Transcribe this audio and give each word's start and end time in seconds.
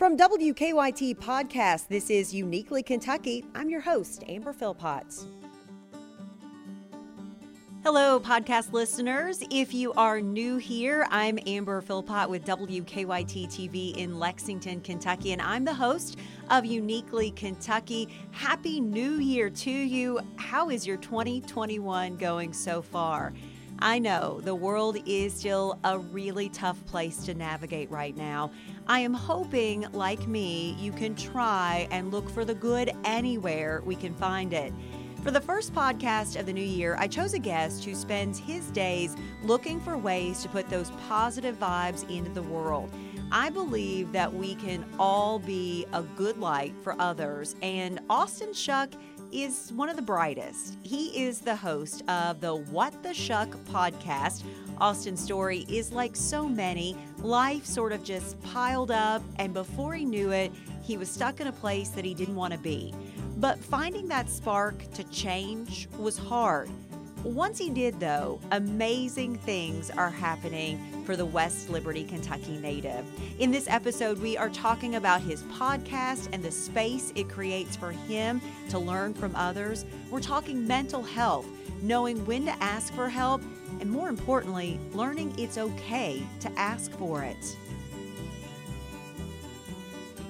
From 0.00 0.16
WKYT 0.16 1.18
Podcast, 1.18 1.88
this 1.88 2.08
is 2.08 2.32
Uniquely 2.32 2.82
Kentucky. 2.82 3.44
I'm 3.54 3.68
your 3.68 3.82
host, 3.82 4.24
Amber 4.26 4.54
Philpotts. 4.54 5.26
Hello, 7.82 8.18
podcast 8.18 8.72
listeners. 8.72 9.42
If 9.50 9.74
you 9.74 9.92
are 9.92 10.22
new 10.22 10.56
here, 10.56 11.06
I'm 11.10 11.38
Amber 11.46 11.82
Philpott 11.82 12.30
with 12.30 12.46
WKYT 12.46 13.48
TV 13.48 13.94
in 13.94 14.18
Lexington, 14.18 14.80
Kentucky, 14.80 15.32
and 15.32 15.42
I'm 15.42 15.66
the 15.66 15.74
host 15.74 16.16
of 16.48 16.64
Uniquely 16.64 17.32
Kentucky. 17.32 18.08
Happy 18.30 18.80
New 18.80 19.16
Year 19.16 19.50
to 19.50 19.70
you. 19.70 20.18
How 20.36 20.70
is 20.70 20.86
your 20.86 20.96
2021 20.96 22.16
going 22.16 22.54
so 22.54 22.80
far? 22.80 23.34
I 23.82 23.98
know 23.98 24.42
the 24.42 24.54
world 24.54 24.98
is 25.06 25.32
still 25.32 25.78
a 25.84 25.98
really 25.98 26.50
tough 26.50 26.84
place 26.84 27.24
to 27.24 27.32
navigate 27.32 27.90
right 27.90 28.14
now. 28.14 28.50
I 28.86 29.00
am 29.00 29.14
hoping, 29.14 29.86
like 29.92 30.28
me, 30.28 30.76
you 30.78 30.92
can 30.92 31.14
try 31.14 31.88
and 31.90 32.12
look 32.12 32.28
for 32.28 32.44
the 32.44 32.54
good 32.54 32.90
anywhere 33.04 33.82
we 33.86 33.96
can 33.96 34.14
find 34.14 34.52
it. 34.52 34.74
For 35.22 35.30
the 35.30 35.40
first 35.40 35.74
podcast 35.74 36.38
of 36.38 36.44
the 36.44 36.52
new 36.52 36.60
year, 36.60 36.94
I 36.98 37.06
chose 37.06 37.32
a 37.32 37.38
guest 37.38 37.82
who 37.86 37.94
spends 37.94 38.38
his 38.38 38.70
days 38.70 39.16
looking 39.42 39.80
for 39.80 39.96
ways 39.96 40.42
to 40.42 40.50
put 40.50 40.68
those 40.68 40.90
positive 41.08 41.58
vibes 41.58 42.08
into 42.14 42.30
the 42.30 42.42
world. 42.42 42.90
I 43.32 43.48
believe 43.48 44.12
that 44.12 44.32
we 44.32 44.56
can 44.56 44.84
all 44.98 45.38
be 45.38 45.86
a 45.94 46.02
good 46.02 46.36
light 46.36 46.74
for 46.82 47.00
others, 47.00 47.56
and 47.62 47.98
Austin 48.10 48.52
Shuck 48.52 48.90
is 49.32 49.72
one 49.72 49.88
of 49.88 49.96
the 49.96 50.02
brightest. 50.02 50.76
He 50.82 51.24
is 51.24 51.40
the 51.40 51.56
host 51.56 52.02
of 52.08 52.40
the 52.40 52.54
What 52.54 53.02
the 53.02 53.14
Shuck 53.14 53.48
podcast. 53.70 54.44
Austin's 54.78 55.22
story 55.22 55.66
is 55.68 55.92
like 55.92 56.16
so 56.16 56.48
many. 56.48 56.96
Life 57.18 57.66
sort 57.66 57.92
of 57.92 58.02
just 58.02 58.40
piled 58.42 58.90
up, 58.90 59.22
and 59.38 59.52
before 59.52 59.94
he 59.94 60.04
knew 60.04 60.30
it, 60.32 60.52
he 60.82 60.96
was 60.96 61.10
stuck 61.10 61.40
in 61.40 61.46
a 61.46 61.52
place 61.52 61.90
that 61.90 62.04
he 62.04 62.14
didn't 62.14 62.36
want 62.36 62.52
to 62.52 62.58
be. 62.58 62.94
But 63.36 63.58
finding 63.58 64.08
that 64.08 64.28
spark 64.28 64.90
to 64.92 65.04
change 65.04 65.88
was 65.98 66.18
hard. 66.18 66.68
Once 67.24 67.58
he 67.58 67.68
did, 67.68 68.00
though, 68.00 68.40
amazing 68.50 69.36
things 69.36 69.90
are 69.90 70.08
happening 70.08 70.80
for 71.04 71.16
the 71.16 71.24
West 71.24 71.68
Liberty, 71.68 72.02
Kentucky 72.02 72.56
native. 72.56 73.04
In 73.38 73.50
this 73.50 73.68
episode, 73.68 74.18
we 74.20 74.38
are 74.38 74.48
talking 74.48 74.94
about 74.94 75.20
his 75.20 75.42
podcast 75.44 76.30
and 76.32 76.42
the 76.42 76.50
space 76.50 77.12
it 77.14 77.28
creates 77.28 77.76
for 77.76 77.92
him 77.92 78.40
to 78.70 78.78
learn 78.78 79.12
from 79.12 79.36
others. 79.36 79.84
We're 80.10 80.20
talking 80.20 80.66
mental 80.66 81.02
health, 81.02 81.46
knowing 81.82 82.24
when 82.24 82.46
to 82.46 82.62
ask 82.62 82.94
for 82.94 83.10
help, 83.10 83.42
and 83.80 83.90
more 83.90 84.08
importantly, 84.08 84.80
learning 84.94 85.34
it's 85.38 85.58
okay 85.58 86.22
to 86.40 86.50
ask 86.58 86.90
for 86.92 87.22
it. 87.22 87.56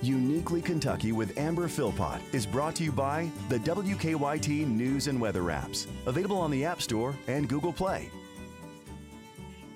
Uniquely 0.03 0.62
Kentucky 0.62 1.12
with 1.12 1.37
Amber 1.37 1.69
Philpott 1.69 2.23
is 2.33 2.47
brought 2.47 2.75
to 2.77 2.84
you 2.84 2.91
by 2.91 3.31
the 3.51 3.59
WKYT 3.59 4.67
News 4.67 5.09
and 5.09 5.20
Weather 5.20 5.42
apps, 5.42 5.87
available 6.07 6.39
on 6.39 6.51
the 6.51 6.65
App 6.65 6.81
Store 6.81 7.15
and 7.27 7.47
Google 7.47 7.73
Play. 7.73 8.09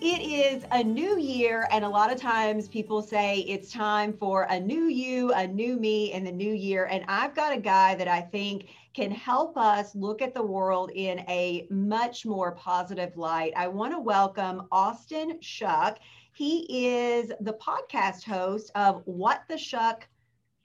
It 0.01 0.23
is 0.23 0.65
a 0.73 0.83
new 0.83 1.19
year, 1.19 1.69
and 1.71 1.85
a 1.85 1.89
lot 1.89 2.11
of 2.11 2.19
times 2.19 2.69
people 2.69 3.03
say 3.03 3.41
it's 3.41 3.71
time 3.71 4.15
for 4.15 4.45
a 4.45 4.59
new 4.59 4.85
you, 4.85 5.31
a 5.35 5.47
new 5.47 5.77
me 5.77 6.15
in 6.15 6.25
the 6.25 6.33
new 6.33 6.55
year. 6.55 6.87
And 6.87 7.05
I've 7.07 7.35
got 7.35 7.55
a 7.55 7.61
guy 7.61 7.95
that 7.97 8.09
I 8.09 8.23
think 8.23 8.69
can 8.95 9.11
help 9.11 9.59
us 9.59 9.95
look 9.95 10.23
at 10.23 10.33
the 10.33 10.43
world 10.43 10.91
in 10.95 11.19
a 11.29 11.67
much 11.69 12.25
more 12.25 12.53
positive 12.53 13.15
light. 13.19 13.53
I 13.57 13.69
want 13.69 13.93
to 13.93 14.01
welcome 14.01 14.69
Austin 14.73 15.39
Shuck. 15.43 15.99
He 16.33 16.87
is 16.89 17.31
the 17.41 17.55
podcast 17.55 18.25
host 18.25 18.71
of 18.75 19.03
What 19.05 19.43
the 19.49 19.59
Shuck 19.59 20.07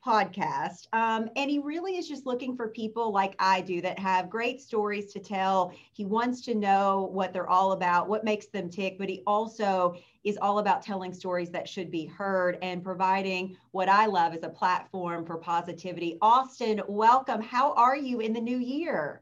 podcast. 0.10 0.88
Um, 0.92 1.30
and 1.36 1.52
he 1.52 1.60
really 1.60 1.98
is 1.98 2.08
just 2.08 2.26
looking 2.26 2.56
for 2.56 2.70
people 2.70 3.12
like 3.12 3.36
I 3.38 3.62
do 3.62 3.80
that 3.82 4.00
have 4.00 4.28
great 4.28 4.60
stories 4.60 5.14
to 5.14 5.20
tell. 5.20 5.72
He 5.94 6.04
wants 6.04 6.42
to 6.46 6.56
know 6.56 7.10
what 7.14 7.32
they're 7.32 7.50
all 7.50 7.74
about, 7.74 8.10
what 8.10 8.24
makes 8.24 8.48
them 8.48 8.72
tick, 8.72 8.98
but 8.98 9.08
he 9.08 9.22
also 9.28 9.96
is 10.24 10.40
all 10.42 10.58
about 10.58 10.82
telling 10.82 11.14
stories 11.14 11.52
that 11.52 11.70
should 11.70 11.92
be 11.92 12.08
heard 12.08 12.58
and 12.64 12.84
providing 12.84 13.56
what 13.70 13.88
I 13.88 14.08
love 14.08 14.34
as 14.34 14.42
a 14.42 14.50
platform 14.50 15.28
for 15.28 15.38
positivity. 15.38 16.18
Austin, 16.24 16.82
welcome. 16.88 17.40
How 17.40 17.74
are 17.74 17.96
you 17.96 18.20
in 18.20 18.34
the 18.34 18.42
new 18.42 18.58
year? 18.58 19.22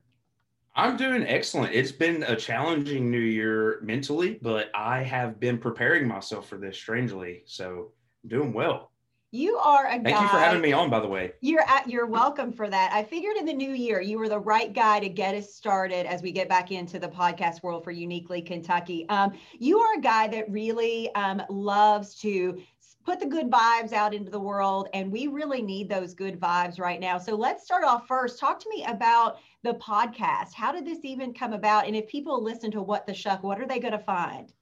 I'm 0.74 0.96
doing 0.96 1.24
excellent. 1.24 1.74
It's 1.74 1.92
been 1.92 2.24
a 2.24 2.36
challenging 2.36 3.12
new 3.12 3.18
year 3.18 3.82
mentally, 3.82 4.40
but 4.42 4.70
I 4.74 5.04
have 5.04 5.38
been 5.38 5.58
preparing 5.58 6.08
myself 6.08 6.48
for 6.48 6.58
this 6.58 6.78
strangely. 6.78 7.44
So, 7.46 7.92
I'm 8.24 8.30
doing 8.30 8.54
well. 8.54 8.92
You 9.32 9.58
are 9.58 9.86
a 9.88 9.92
Thank 9.92 10.06
guy. 10.06 10.12
Thank 10.12 10.22
you 10.22 10.28
for 10.30 10.40
having 10.40 10.62
me 10.62 10.72
on, 10.72 10.90
by 10.90 11.02
the 11.02 11.08
way. 11.08 11.34
You're 11.42 11.64
at, 11.68 11.90
you're 11.90 12.06
welcome 12.06 12.54
for 12.54 12.70
that. 12.70 12.94
I 12.94 13.04
figured 13.04 13.36
in 13.36 13.46
the 13.46 13.54
new 13.54 13.74
year 13.74 14.00
you 14.00 14.18
were 14.20 14.30
the 14.30 14.40
right 14.40 14.74
guy 14.74 15.02
to 15.02 15.10
get 15.10 15.36
us 15.36 15.54
started 15.54 16.06
as 16.06 16.22
we 16.22 16.32
get 16.32 16.48
back 16.48 16.72
into 16.72 16.98
the 16.98 17.10
podcast 17.10 17.62
world 17.62 17.84
for 17.84 17.92
Uniquely 17.92 18.42
Kentucky. 18.42 19.06
Um, 19.10 19.34
you 19.60 19.80
are 19.80 19.98
a 19.98 20.02
guy 20.02 20.30
that 20.30 20.50
really 20.50 21.14
um, 21.16 21.42
loves 21.50 22.16
to 22.22 22.58
put 23.04 23.20
the 23.20 23.26
good 23.26 23.50
vibes 23.50 23.92
out 23.92 24.14
into 24.14 24.32
the 24.32 24.40
world, 24.40 24.88
and 24.94 25.12
we 25.12 25.28
really 25.28 25.62
need 25.62 25.90
those 25.90 26.14
good 26.14 26.40
vibes 26.40 26.80
right 26.80 27.00
now. 27.00 27.18
So 27.18 27.36
let's 27.36 27.66
start 27.66 27.84
off 27.84 28.08
first. 28.08 28.40
Talk 28.40 28.62
to 28.62 28.70
me 28.70 28.86
about 28.86 29.40
the 29.64 29.74
podcast. 29.74 30.54
How 30.54 30.72
did 30.72 30.86
this 30.86 31.00
even 31.04 31.34
come 31.34 31.52
about? 31.52 31.86
And 31.86 31.98
if 31.98 32.08
people 32.08 32.42
listen 32.42 32.72
to 32.72 32.82
What 32.82 33.06
the 33.06 33.14
Shuck, 33.14 33.44
what 33.44 33.60
are 33.60 33.68
they 33.68 33.80
going 33.80 33.92
to 33.92 34.00
find? 34.00 34.54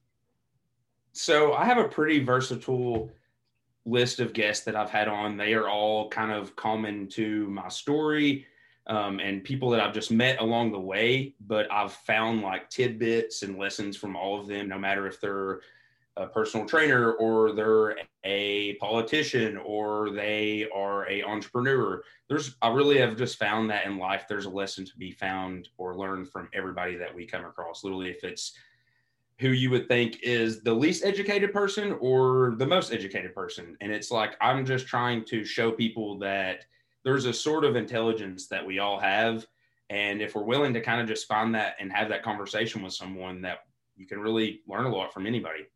So 1.12 1.54
I 1.54 1.64
have 1.64 1.78
a 1.78 1.88
pretty 1.88 2.22
versatile 2.24 3.10
list 3.86 4.20
of 4.20 4.32
guests 4.32 4.64
that 4.64 4.76
I've 4.76 4.90
had 4.90 5.08
on, 5.08 5.36
they 5.36 5.54
are 5.54 5.68
all 5.68 6.08
kind 6.08 6.32
of 6.32 6.54
common 6.56 7.08
to 7.10 7.46
my 7.48 7.68
story 7.68 8.46
um, 8.88 9.20
and 9.20 9.42
people 9.42 9.70
that 9.70 9.80
I've 9.80 9.94
just 9.94 10.10
met 10.10 10.40
along 10.40 10.72
the 10.72 10.80
way. 10.80 11.34
But 11.46 11.70
I've 11.72 11.92
found 11.92 12.42
like 12.42 12.68
tidbits 12.68 13.42
and 13.42 13.58
lessons 13.58 13.96
from 13.96 14.16
all 14.16 14.38
of 14.38 14.46
them, 14.46 14.68
no 14.68 14.78
matter 14.78 15.06
if 15.06 15.20
they're 15.20 15.60
a 16.16 16.26
personal 16.26 16.66
trainer 16.66 17.12
or 17.12 17.52
they're 17.52 17.96
a 18.24 18.74
politician 18.74 19.58
or 19.58 20.10
they 20.10 20.66
are 20.74 21.08
a 21.10 21.22
entrepreneur 21.22 22.02
there's 22.28 22.56
i 22.62 22.68
really 22.68 22.98
have 22.98 23.16
just 23.16 23.38
found 23.38 23.68
that 23.68 23.84
in 23.84 23.98
life 23.98 24.24
there's 24.28 24.46
a 24.46 24.50
lesson 24.50 24.84
to 24.84 24.96
be 24.96 25.10
found 25.10 25.68
or 25.76 25.94
learned 25.94 26.30
from 26.30 26.48
everybody 26.54 26.96
that 26.96 27.14
we 27.14 27.26
come 27.26 27.44
across 27.44 27.84
literally 27.84 28.08
if 28.08 28.24
it's 28.24 28.54
who 29.38 29.50
you 29.50 29.70
would 29.70 29.86
think 29.88 30.20
is 30.22 30.62
the 30.62 30.72
least 30.72 31.04
educated 31.04 31.52
person 31.52 31.92
or 32.00 32.54
the 32.56 32.66
most 32.66 32.92
educated 32.92 33.34
person. 33.34 33.76
And 33.80 33.92
it's 33.92 34.10
like, 34.10 34.34
I'm 34.40 34.64
just 34.64 34.86
trying 34.86 35.24
to 35.26 35.44
show 35.44 35.70
people 35.70 36.18
that 36.20 36.64
there's 37.04 37.26
a 37.26 37.32
sort 37.32 37.64
of 37.64 37.76
intelligence 37.76 38.48
that 38.48 38.66
we 38.66 38.78
all 38.78 38.98
have. 38.98 39.46
And 39.90 40.22
if 40.22 40.34
we're 40.34 40.42
willing 40.42 40.72
to 40.74 40.80
kind 40.80 41.00
of 41.00 41.06
just 41.06 41.28
find 41.28 41.54
that 41.54 41.76
and 41.78 41.92
have 41.92 42.08
that 42.08 42.22
conversation 42.22 42.82
with 42.82 42.94
someone, 42.94 43.42
that 43.42 43.58
you 43.96 44.06
can 44.06 44.20
really 44.20 44.62
learn 44.66 44.86
a 44.86 44.88
lot 44.88 45.12
from 45.12 45.26
anybody. 45.26 45.66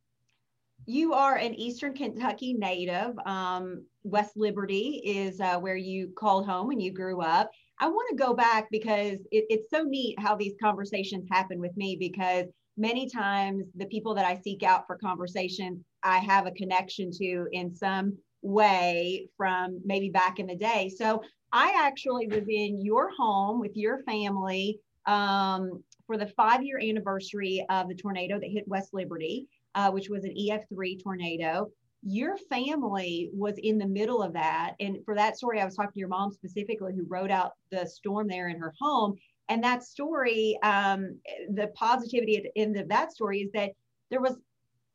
You 0.86 1.12
are 1.12 1.36
an 1.36 1.54
Eastern 1.54 1.92
Kentucky 1.92 2.54
native. 2.54 3.18
Um, 3.26 3.84
West 4.02 4.36
Liberty 4.36 5.02
is 5.04 5.40
uh, 5.40 5.58
where 5.58 5.76
you 5.76 6.08
called 6.16 6.46
home 6.46 6.70
and 6.70 6.82
you 6.82 6.90
grew 6.90 7.20
up. 7.20 7.50
I 7.80 7.88
want 7.88 8.10
to 8.10 8.16
go 8.16 8.34
back 8.34 8.68
because 8.70 9.18
it, 9.32 9.46
it's 9.48 9.70
so 9.70 9.82
neat 9.82 10.20
how 10.20 10.36
these 10.36 10.52
conversations 10.62 11.26
happen 11.30 11.58
with 11.58 11.74
me 11.76 11.96
because 11.98 12.44
many 12.76 13.08
times 13.08 13.64
the 13.74 13.86
people 13.86 14.14
that 14.14 14.26
I 14.26 14.38
seek 14.42 14.62
out 14.62 14.86
for 14.86 14.96
conversations, 14.96 15.82
I 16.02 16.18
have 16.18 16.46
a 16.46 16.50
connection 16.52 17.10
to 17.12 17.46
in 17.52 17.74
some 17.74 18.18
way 18.42 19.28
from 19.36 19.80
maybe 19.84 20.10
back 20.10 20.38
in 20.38 20.46
the 20.46 20.56
day. 20.56 20.92
So 20.94 21.22
I 21.52 21.74
actually 21.76 22.26
was 22.26 22.44
in 22.48 22.84
your 22.84 23.10
home 23.16 23.60
with 23.60 23.72
your 23.74 24.02
family 24.02 24.78
um, 25.06 25.82
for 26.06 26.18
the 26.18 26.26
five 26.26 26.62
year 26.62 26.78
anniversary 26.78 27.64
of 27.70 27.88
the 27.88 27.94
tornado 27.94 28.38
that 28.38 28.50
hit 28.50 28.68
West 28.68 28.90
Liberty, 28.92 29.46
uh, 29.74 29.90
which 29.90 30.08
was 30.10 30.24
an 30.24 30.34
EF3 30.38 31.02
tornado. 31.02 31.70
Your 32.02 32.36
family 32.36 33.30
was 33.32 33.54
in 33.58 33.78
the 33.78 33.86
middle 33.86 34.22
of 34.22 34.32
that. 34.32 34.74
And 34.80 34.98
for 35.04 35.14
that 35.14 35.36
story, 35.36 35.60
I 35.60 35.64
was 35.64 35.76
talking 35.76 35.92
to 35.92 35.98
your 35.98 36.08
mom 36.08 36.32
specifically, 36.32 36.94
who 36.94 37.04
wrote 37.06 37.30
out 37.30 37.52
the 37.70 37.86
storm 37.86 38.28
there 38.28 38.48
in 38.48 38.58
her 38.58 38.72
home. 38.80 39.16
And 39.48 39.62
that 39.64 39.82
story, 39.82 40.58
um, 40.62 41.18
the 41.52 41.68
positivity 41.74 42.36
at 42.36 42.44
the 42.44 42.58
end 42.58 42.76
of 42.76 42.88
that 42.88 43.12
story 43.12 43.40
is 43.40 43.50
that 43.52 43.72
there 44.10 44.20
was 44.20 44.36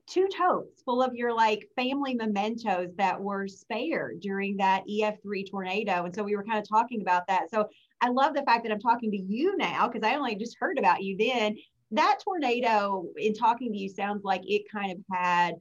two 0.07 0.27
totes 0.37 0.81
full 0.83 1.01
of 1.01 1.15
your 1.15 1.33
like 1.33 1.67
family 1.75 2.13
mementos 2.13 2.91
that 2.97 3.19
were 3.19 3.47
spared 3.47 4.19
during 4.19 4.57
that 4.57 4.83
EF3 4.87 5.49
tornado. 5.49 6.05
And 6.05 6.13
so 6.13 6.23
we 6.23 6.35
were 6.35 6.43
kind 6.43 6.59
of 6.59 6.67
talking 6.67 7.01
about 7.01 7.27
that. 7.27 7.49
So 7.49 7.67
I 8.01 8.09
love 8.09 8.33
the 8.33 8.43
fact 8.43 8.63
that 8.63 8.71
I'm 8.71 8.79
talking 8.79 9.11
to 9.11 9.17
you 9.17 9.57
now 9.57 9.87
because 9.87 10.07
I 10.07 10.15
only 10.15 10.35
just 10.35 10.57
heard 10.59 10.77
about 10.77 11.03
you 11.03 11.17
then. 11.17 11.55
That 11.91 12.19
tornado, 12.23 13.05
in 13.17 13.33
talking 13.33 13.71
to 13.71 13.77
you, 13.77 13.89
sounds 13.89 14.23
like 14.23 14.41
it 14.45 14.63
kind 14.71 14.91
of 14.91 14.97
had 15.11 15.55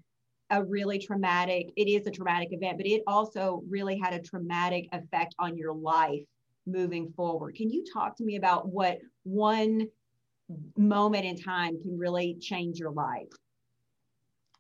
a 0.55 0.65
really 0.65 0.99
traumatic, 0.99 1.73
it 1.77 1.89
is 1.89 2.07
a 2.07 2.11
traumatic 2.11 2.49
event, 2.53 2.79
but 2.79 2.87
it 2.87 3.03
also 3.07 3.63
really 3.69 3.99
had 3.99 4.15
a 4.15 4.21
traumatic 4.21 4.89
effect 4.93 5.35
on 5.39 5.59
your 5.59 5.75
life 5.75 6.23
moving 6.67 7.13
forward. 7.17 7.57
Can 7.57 7.71
you 7.71 7.85
talk 7.93 8.17
to 8.17 8.25
me 8.25 8.37
about 8.37 8.69
what 8.69 8.99
one 9.25 9.89
moment 10.77 11.25
in 11.25 11.37
time 11.37 11.81
can 11.83 11.99
really 11.99 12.37
change 12.41 12.79
your 12.79 12.93
life? 12.93 13.29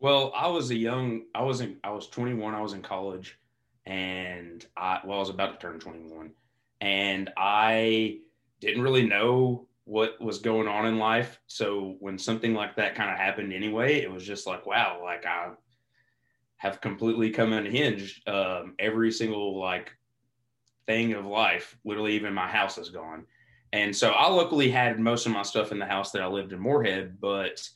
Well, 0.00 0.32
I 0.35 0.49
was 0.49 0.70
a 0.70 0.76
young, 0.76 1.23
I 1.35 1.43
was 1.43 1.61
in, 1.61 1.76
I 1.85 1.91
was 1.91 2.08
21, 2.08 2.55
I 2.55 2.61
was 2.61 2.73
in 2.73 2.82
college, 2.82 3.38
and 3.87 4.67
I 4.76 5.00
well, 5.05 5.19
I 5.19 5.20
was 5.20 5.31
about 5.31 5.61
to 5.61 5.67
turn 5.67 5.79
21, 5.79 6.32
and 6.81 7.31
I 7.37 8.19
didn't 8.61 8.82
really 8.82 9.06
know 9.06 9.69
what 9.85 10.20
was 10.20 10.38
going 10.38 10.67
on 10.67 10.87
in 10.87 10.99
life. 10.99 11.38
So 11.47 11.97
when 12.00 12.19
something 12.19 12.55
like 12.55 12.75
that 12.76 12.97
kind 12.97 13.11
of 13.11 13.19
happened 13.19 13.52
anyway, 13.52 14.00
it 14.00 14.11
was 14.11 14.25
just 14.25 14.47
like, 14.47 14.67
wow, 14.67 15.00
like 15.02 15.25
I 15.26 15.50
have 16.56 16.80
completely 16.80 17.30
come 17.30 17.52
unhinged. 17.52 18.26
Um, 18.28 18.74
every 18.78 19.12
single 19.12 19.58
like 19.58 19.92
thing 20.86 21.14
of 21.14 21.26
life, 21.26 21.76
literally 21.84 22.14
even 22.14 22.34
my 22.34 22.48
house 22.48 22.78
is 22.78 22.90
gone. 22.90 23.26
And 23.72 23.94
so 23.94 24.12
I 24.12 24.28
luckily 24.28 24.70
had 24.70 25.00
most 25.00 25.26
of 25.26 25.32
my 25.32 25.42
stuff 25.42 25.72
in 25.72 25.78
the 25.78 25.86
house 25.86 26.12
that 26.12 26.22
I 26.22 26.26
lived 26.26 26.52
in 26.52 26.60
Morehead, 26.60 27.20
but 27.20 27.68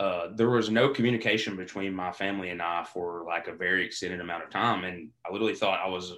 uh, 0.00 0.28
there 0.34 0.50
was 0.50 0.70
no 0.70 0.88
communication 0.88 1.54
between 1.54 1.94
my 1.94 2.10
family 2.12 2.50
and 2.50 2.62
I 2.62 2.82
for 2.84 3.24
like 3.26 3.46
a 3.46 3.54
very 3.54 3.84
extended 3.84 4.20
amount 4.20 4.42
of 4.42 4.50
time. 4.50 4.84
And 4.84 5.10
I 5.24 5.32
literally 5.32 5.54
thought 5.54 5.84
I 5.84 5.88
was 5.88 6.14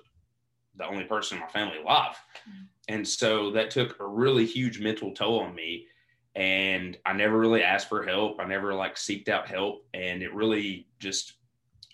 the 0.77 0.87
only 0.87 1.05
person 1.05 1.39
in 1.39 1.43
my 1.43 1.49
family 1.49 1.79
alive. 1.79 2.17
Mm-hmm. 2.49 2.65
And 2.89 3.07
so 3.07 3.51
that 3.53 3.71
took 3.71 3.99
a 4.01 4.07
really 4.07 4.47
huge 4.47 4.81
mental 4.81 5.13
toll 5.13 5.41
on 5.41 5.55
me. 5.55 5.87
And 6.35 6.97
I 7.05 7.15
never 7.15 7.39
really 7.39 7.63
asked 7.63 7.89
for 7.89 8.05
help. 8.05 8.39
I 8.41 8.45
never 8.45 8.75
like 8.75 8.95
seeked 8.95 9.29
out 9.29 9.49
help. 9.49 9.87
And 9.95 10.23
it 10.23 10.35
really 10.35 10.87
just, 11.01 11.35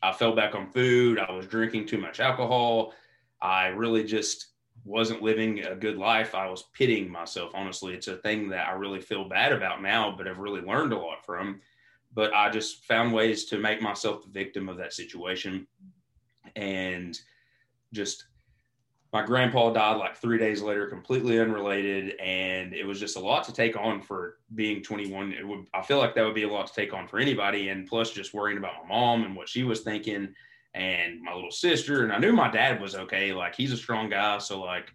I 0.02 0.12
fell 0.12 0.34
back 0.34 0.54
on 0.54 0.70
food. 0.70 1.18
I 1.18 1.30
was 1.32 1.46
drinking 1.46 1.86
too 1.86 1.98
much 1.98 2.20
alcohol. 2.20 2.92
I 3.40 3.68
really 3.68 4.04
just 4.04 4.48
wasn't 4.84 5.22
living 5.22 5.64
a 5.64 5.76
good 5.76 5.96
life. 5.96 6.34
I 6.34 6.48
was 6.50 6.64
pitying 6.74 7.10
myself. 7.10 7.52
Honestly, 7.54 7.94
it's 7.94 8.08
a 8.08 8.16
thing 8.16 8.48
that 8.48 8.68
I 8.68 8.72
really 8.72 9.00
feel 9.00 9.28
bad 9.28 9.52
about 9.52 9.82
now, 9.82 10.14
but 10.16 10.26
I've 10.26 10.38
really 10.38 10.60
learned 10.60 10.92
a 10.92 10.98
lot 10.98 11.24
from. 11.24 11.60
But 12.14 12.34
I 12.34 12.50
just 12.50 12.84
found 12.84 13.12
ways 13.12 13.44
to 13.46 13.58
make 13.58 13.80
myself 13.80 14.22
the 14.22 14.30
victim 14.30 14.68
of 14.68 14.76
that 14.78 14.92
situation 14.92 15.66
and 16.56 17.18
just 17.92 18.26
my 19.12 19.22
grandpa 19.22 19.70
died 19.70 19.98
like 19.98 20.16
three 20.16 20.38
days 20.38 20.62
later, 20.62 20.86
completely 20.86 21.38
unrelated, 21.38 22.18
and 22.18 22.72
it 22.72 22.86
was 22.86 22.98
just 22.98 23.16
a 23.16 23.20
lot 23.20 23.44
to 23.44 23.52
take 23.52 23.76
on 23.76 24.00
for 24.00 24.38
being 24.54 24.82
21. 24.82 25.32
It 25.32 25.46
would, 25.46 25.66
I 25.74 25.82
feel 25.82 25.98
like 25.98 26.14
that 26.14 26.24
would 26.24 26.34
be 26.34 26.44
a 26.44 26.52
lot 26.52 26.66
to 26.68 26.72
take 26.72 26.94
on 26.94 27.06
for 27.06 27.18
anybody, 27.18 27.68
and 27.68 27.86
plus 27.86 28.10
just 28.10 28.32
worrying 28.32 28.56
about 28.56 28.82
my 28.82 28.88
mom 28.88 29.24
and 29.24 29.36
what 29.36 29.50
she 29.50 29.64
was 29.64 29.80
thinking, 29.80 30.34
and 30.72 31.20
my 31.20 31.34
little 31.34 31.50
sister. 31.50 32.04
And 32.04 32.12
I 32.12 32.18
knew 32.18 32.32
my 32.32 32.50
dad 32.50 32.80
was 32.80 32.94
okay; 32.94 33.34
like 33.34 33.54
he's 33.54 33.72
a 33.72 33.76
strong 33.76 34.08
guy, 34.08 34.38
so 34.38 34.62
like 34.62 34.90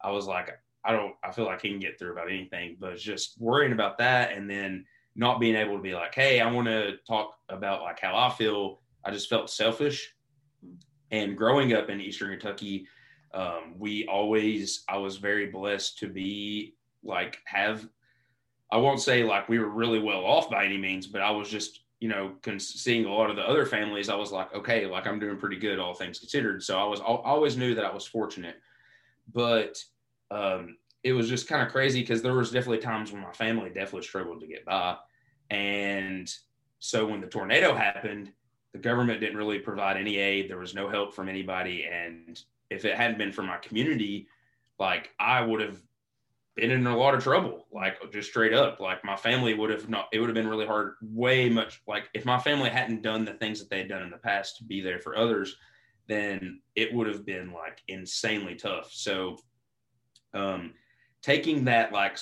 I 0.00 0.10
was 0.10 0.26
like, 0.26 0.58
I 0.82 0.92
don't, 0.92 1.14
I 1.22 1.30
feel 1.30 1.44
like 1.44 1.60
he 1.60 1.68
can 1.68 1.78
get 1.78 1.98
through 1.98 2.12
about 2.12 2.30
anything, 2.30 2.78
but 2.80 2.96
just 2.96 3.38
worrying 3.38 3.72
about 3.72 3.98
that, 3.98 4.32
and 4.32 4.48
then 4.48 4.86
not 5.14 5.40
being 5.40 5.56
able 5.56 5.76
to 5.76 5.82
be 5.82 5.92
like, 5.92 6.14
hey, 6.14 6.40
I 6.40 6.50
want 6.50 6.68
to 6.68 6.96
talk 7.06 7.34
about 7.50 7.82
like 7.82 8.00
how 8.00 8.16
I 8.16 8.30
feel. 8.30 8.80
I 9.04 9.10
just 9.10 9.28
felt 9.28 9.50
selfish, 9.50 10.14
and 11.10 11.36
growing 11.36 11.74
up 11.74 11.90
in 11.90 12.00
Eastern 12.00 12.30
Kentucky 12.30 12.86
um, 13.34 13.74
we 13.78 14.06
always 14.06 14.84
i 14.88 14.96
was 14.96 15.16
very 15.16 15.46
blessed 15.46 15.98
to 15.98 16.08
be 16.08 16.74
like 17.02 17.38
have 17.44 17.86
i 18.72 18.76
won't 18.76 19.00
say 19.00 19.22
like 19.22 19.48
we 19.48 19.58
were 19.58 19.68
really 19.68 19.98
well 19.98 20.24
off 20.24 20.50
by 20.50 20.64
any 20.64 20.78
means 20.78 21.06
but 21.06 21.20
i 21.20 21.30
was 21.30 21.48
just 21.48 21.80
you 22.00 22.08
know 22.08 22.32
seeing 22.58 23.04
a 23.04 23.12
lot 23.12 23.30
of 23.30 23.36
the 23.36 23.42
other 23.42 23.66
families 23.66 24.08
i 24.08 24.14
was 24.14 24.32
like 24.32 24.52
okay 24.54 24.86
like 24.86 25.06
i'm 25.06 25.18
doing 25.18 25.36
pretty 25.36 25.56
good 25.56 25.78
all 25.78 25.94
things 25.94 26.18
considered. 26.18 26.62
So 26.62 26.78
i 26.78 26.84
was 26.84 27.00
I 27.00 27.04
always 27.04 27.56
knew 27.56 27.74
that 27.74 27.84
i 27.84 27.92
was 27.92 28.06
fortunate. 28.06 28.56
But 29.30 29.82
um, 30.30 30.78
it 31.02 31.12
was 31.12 31.28
just 31.28 31.48
kind 31.48 31.62
of 31.62 31.70
crazy 31.70 32.00
because 32.00 32.22
there 32.22 32.32
was 32.32 32.50
definitely 32.50 32.78
times 32.78 33.12
when 33.12 33.20
my 33.20 33.32
family 33.32 33.68
definitely 33.68 34.06
struggled 34.06 34.40
to 34.40 34.46
get 34.46 34.64
by. 34.64 34.96
And 35.50 36.32
so 36.78 37.06
when 37.06 37.20
the 37.20 37.26
tornado 37.26 37.74
happened 37.74 38.32
the 38.72 38.78
government 38.78 39.20
didn't 39.20 39.36
really 39.36 39.58
provide 39.58 39.96
any 39.96 40.18
aid. 40.18 40.48
There 40.48 40.58
was 40.58 40.74
no 40.74 40.88
help 40.88 41.14
from 41.14 41.28
anybody. 41.28 41.86
And 41.90 42.40
if 42.70 42.84
it 42.84 42.96
hadn't 42.96 43.18
been 43.18 43.32
for 43.32 43.42
my 43.42 43.56
community, 43.58 44.28
like 44.78 45.10
I 45.18 45.40
would 45.40 45.60
have 45.60 45.78
been 46.54 46.70
in 46.70 46.86
a 46.86 46.96
lot 46.96 47.14
of 47.14 47.22
trouble, 47.22 47.66
like 47.72 47.96
just 48.12 48.30
straight 48.30 48.52
up. 48.52 48.80
Like 48.80 49.04
my 49.04 49.16
family 49.16 49.54
would 49.54 49.70
have 49.70 49.88
not, 49.88 50.08
it 50.12 50.18
would 50.18 50.28
have 50.28 50.34
been 50.34 50.48
really 50.48 50.66
hard, 50.66 50.94
way 51.02 51.48
much 51.48 51.80
like 51.86 52.08
if 52.14 52.24
my 52.24 52.38
family 52.38 52.70
hadn't 52.70 53.02
done 53.02 53.24
the 53.24 53.34
things 53.34 53.58
that 53.60 53.70
they 53.70 53.78
had 53.78 53.88
done 53.88 54.02
in 54.02 54.10
the 54.10 54.18
past 54.18 54.56
to 54.58 54.64
be 54.64 54.80
there 54.80 54.98
for 54.98 55.16
others, 55.16 55.56
then 56.08 56.60
it 56.74 56.92
would 56.92 57.06
have 57.06 57.24
been 57.24 57.52
like 57.52 57.82
insanely 57.88 58.54
tough. 58.54 58.90
So, 58.92 59.38
um, 60.34 60.72
taking 61.22 61.64
that, 61.66 61.92
like 61.92 62.18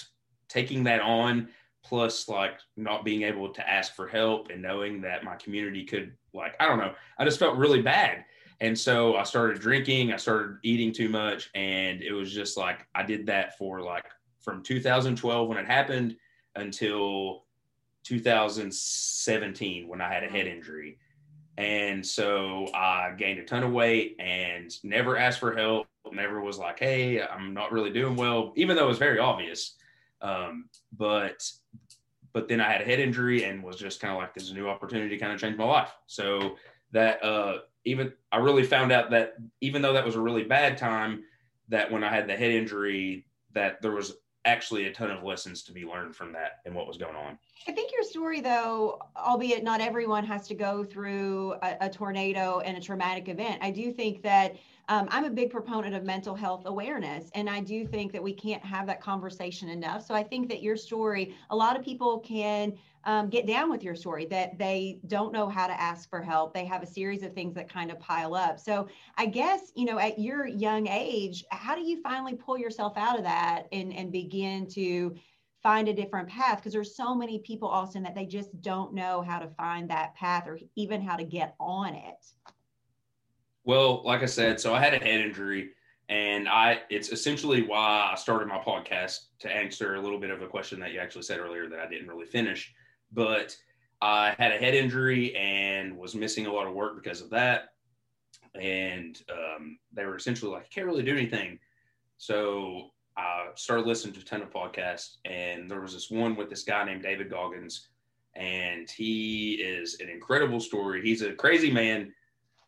taking 0.48 0.84
that 0.84 1.00
on, 1.00 1.48
plus 1.82 2.28
like 2.28 2.58
not 2.76 3.04
being 3.04 3.22
able 3.22 3.52
to 3.52 3.68
ask 3.68 3.94
for 3.94 4.08
help 4.08 4.50
and 4.50 4.60
knowing 4.60 5.00
that 5.00 5.24
my 5.24 5.36
community 5.36 5.84
could, 5.84 6.12
like, 6.34 6.54
I 6.60 6.66
don't 6.66 6.78
know, 6.78 6.94
I 7.18 7.24
just 7.24 7.38
felt 7.38 7.56
really 7.56 7.80
bad 7.80 8.24
and 8.60 8.78
so 8.78 9.16
I 9.16 9.24
started 9.24 9.60
drinking, 9.60 10.12
I 10.12 10.16
started 10.16 10.58
eating 10.62 10.92
too 10.92 11.08
much. 11.08 11.50
And 11.54 12.02
it 12.02 12.12
was 12.12 12.32
just 12.32 12.56
like, 12.56 12.86
I 12.94 13.02
did 13.02 13.26
that 13.26 13.58
for 13.58 13.82
like 13.82 14.06
from 14.40 14.62
2012 14.62 15.48
when 15.48 15.58
it 15.58 15.66
happened 15.66 16.16
until 16.54 17.44
2017 18.04 19.88
when 19.88 20.00
I 20.00 20.12
had 20.12 20.24
a 20.24 20.28
head 20.28 20.46
injury. 20.46 20.98
And 21.58 22.04
so 22.06 22.68
I 22.74 23.12
gained 23.16 23.40
a 23.40 23.44
ton 23.44 23.62
of 23.62 23.72
weight 23.72 24.16
and 24.18 24.72
never 24.84 25.16
asked 25.16 25.40
for 25.40 25.54
help, 25.54 25.86
never 26.12 26.40
was 26.40 26.58
like, 26.58 26.78
hey, 26.78 27.22
I'm 27.22 27.52
not 27.52 27.72
really 27.72 27.90
doing 27.90 28.16
well, 28.16 28.52
even 28.56 28.76
though 28.76 28.84
it 28.84 28.88
was 28.88 28.98
very 28.98 29.18
obvious. 29.18 29.74
Um, 30.22 30.68
but 30.96 31.42
but 32.32 32.48
then 32.48 32.60
I 32.60 32.70
had 32.70 32.82
a 32.82 32.84
head 32.84 33.00
injury 33.00 33.44
and 33.44 33.62
was 33.62 33.76
just 33.76 33.98
kind 33.98 34.12
of 34.12 34.20
like 34.20 34.34
this 34.34 34.42
is 34.42 34.50
a 34.50 34.54
new 34.54 34.68
opportunity 34.68 35.08
to 35.08 35.18
kind 35.18 35.32
of 35.32 35.40
change 35.40 35.56
my 35.56 35.64
life. 35.64 35.90
So 36.06 36.56
that 36.96 37.22
uh 37.22 37.58
even 37.84 38.12
I 38.32 38.38
really 38.38 38.64
found 38.64 38.90
out 38.90 39.10
that 39.10 39.34
even 39.60 39.80
though 39.80 39.92
that 39.92 40.04
was 40.04 40.16
a 40.16 40.20
really 40.20 40.42
bad 40.42 40.76
time, 40.76 41.22
that 41.68 41.90
when 41.90 42.02
I 42.02 42.12
had 42.12 42.26
the 42.26 42.36
head 42.36 42.50
injury, 42.50 43.26
that 43.52 43.80
there 43.80 43.92
was 43.92 44.14
actually 44.44 44.86
a 44.86 44.92
ton 44.92 45.10
of 45.10 45.22
lessons 45.22 45.62
to 45.64 45.72
be 45.72 45.84
learned 45.84 46.14
from 46.14 46.32
that 46.32 46.60
and 46.64 46.74
what 46.74 46.86
was 46.86 46.96
going 46.96 47.16
on. 47.16 47.38
I 47.68 47.72
think 47.72 47.92
your 47.92 48.04
story, 48.04 48.40
though, 48.40 49.00
albeit 49.16 49.64
not 49.64 49.80
everyone 49.80 50.24
has 50.24 50.46
to 50.48 50.54
go 50.54 50.84
through 50.84 51.54
a, 51.62 51.76
a 51.82 51.90
tornado 51.90 52.60
and 52.60 52.76
a 52.76 52.80
traumatic 52.80 53.28
event, 53.28 53.58
I 53.60 53.70
do 53.70 53.92
think 53.92 54.22
that 54.22 54.56
um, 54.88 55.08
I'm 55.10 55.24
a 55.24 55.30
big 55.30 55.50
proponent 55.50 55.96
of 55.96 56.04
mental 56.04 56.36
health 56.36 56.62
awareness, 56.66 57.28
and 57.34 57.50
I 57.50 57.60
do 57.60 57.84
think 57.84 58.12
that 58.12 58.22
we 58.22 58.32
can't 58.32 58.64
have 58.64 58.86
that 58.86 59.00
conversation 59.00 59.68
enough. 59.68 60.06
So 60.06 60.14
I 60.14 60.22
think 60.22 60.48
that 60.48 60.62
your 60.62 60.76
story, 60.76 61.34
a 61.50 61.56
lot 61.56 61.76
of 61.76 61.84
people 61.84 62.20
can 62.20 62.74
um, 63.06 63.30
get 63.30 63.46
down 63.46 63.70
with 63.70 63.84
your 63.84 63.94
story 63.94 64.26
that 64.26 64.58
they 64.58 64.98
don't 65.06 65.32
know 65.32 65.48
how 65.48 65.68
to 65.68 65.80
ask 65.80 66.10
for 66.10 66.20
help. 66.20 66.52
They 66.52 66.64
have 66.64 66.82
a 66.82 66.86
series 66.86 67.22
of 67.22 67.32
things 67.32 67.54
that 67.54 67.68
kind 67.68 67.92
of 67.92 68.00
pile 68.00 68.34
up. 68.34 68.58
So 68.58 68.88
I 69.16 69.26
guess, 69.26 69.70
you 69.76 69.84
know, 69.84 69.98
at 70.00 70.18
your 70.18 70.44
young 70.44 70.88
age, 70.88 71.44
how 71.52 71.76
do 71.76 71.82
you 71.82 72.02
finally 72.02 72.34
pull 72.34 72.58
yourself 72.58 72.94
out 72.96 73.16
of 73.16 73.22
that 73.22 73.68
and, 73.70 73.94
and 73.94 74.10
begin 74.10 74.66
to 74.70 75.14
find 75.62 75.88
a 75.88 75.94
different 75.94 76.28
path? 76.28 76.58
Because 76.58 76.72
there's 76.72 76.96
so 76.96 77.14
many 77.14 77.38
people, 77.38 77.68
Austin, 77.68 78.02
that 78.02 78.16
they 78.16 78.26
just 78.26 78.60
don't 78.60 78.92
know 78.92 79.22
how 79.22 79.38
to 79.38 79.46
find 79.50 79.88
that 79.88 80.16
path 80.16 80.48
or 80.48 80.58
even 80.74 81.00
how 81.00 81.14
to 81.14 81.24
get 81.24 81.54
on 81.60 81.94
it. 81.94 82.26
Well, 83.62 84.02
like 84.04 84.22
I 84.22 84.26
said, 84.26 84.60
so 84.60 84.74
I 84.74 84.82
had 84.82 84.94
a 84.94 84.98
head 84.98 85.20
injury 85.20 85.70
and 86.08 86.48
I 86.48 86.82
it's 86.88 87.10
essentially 87.10 87.62
why 87.62 88.10
I 88.12 88.16
started 88.16 88.48
my 88.48 88.58
podcast 88.58 89.26
to 89.40 89.52
answer 89.52 89.94
a 89.94 90.00
little 90.00 90.18
bit 90.20 90.30
of 90.30 90.42
a 90.42 90.46
question 90.46 90.80
that 90.80 90.92
you 90.92 90.98
actually 90.98 91.22
said 91.22 91.38
earlier 91.38 91.68
that 91.68 91.80
I 91.80 91.88
didn't 91.88 92.08
really 92.08 92.26
finish 92.26 92.72
but 93.16 93.56
I 94.00 94.36
had 94.38 94.52
a 94.52 94.58
head 94.58 94.74
injury 94.74 95.34
and 95.34 95.96
was 95.96 96.14
missing 96.14 96.46
a 96.46 96.52
lot 96.52 96.68
of 96.68 96.74
work 96.74 97.02
because 97.02 97.22
of 97.22 97.30
that. 97.30 97.70
And 98.54 99.20
um, 99.32 99.78
they 99.92 100.04
were 100.04 100.16
essentially 100.16 100.52
like, 100.52 100.70
can't 100.70 100.86
really 100.86 101.02
do 101.02 101.12
anything. 101.12 101.58
So 102.18 102.90
I 103.16 103.46
started 103.54 103.86
listening 103.86 104.14
to 104.14 104.20
a 104.20 104.24
ton 104.24 104.42
of 104.42 104.50
podcasts, 104.50 105.16
and 105.24 105.70
there 105.70 105.80
was 105.80 105.94
this 105.94 106.10
one 106.10 106.36
with 106.36 106.50
this 106.50 106.62
guy 106.62 106.84
named 106.84 107.02
David 107.02 107.30
Goggins, 107.30 107.88
and 108.34 108.88
he 108.90 109.54
is 109.54 109.98
an 110.00 110.10
incredible 110.10 110.60
story. 110.60 111.02
He's 111.02 111.22
a 111.22 111.32
crazy 111.32 111.70
man. 111.70 112.12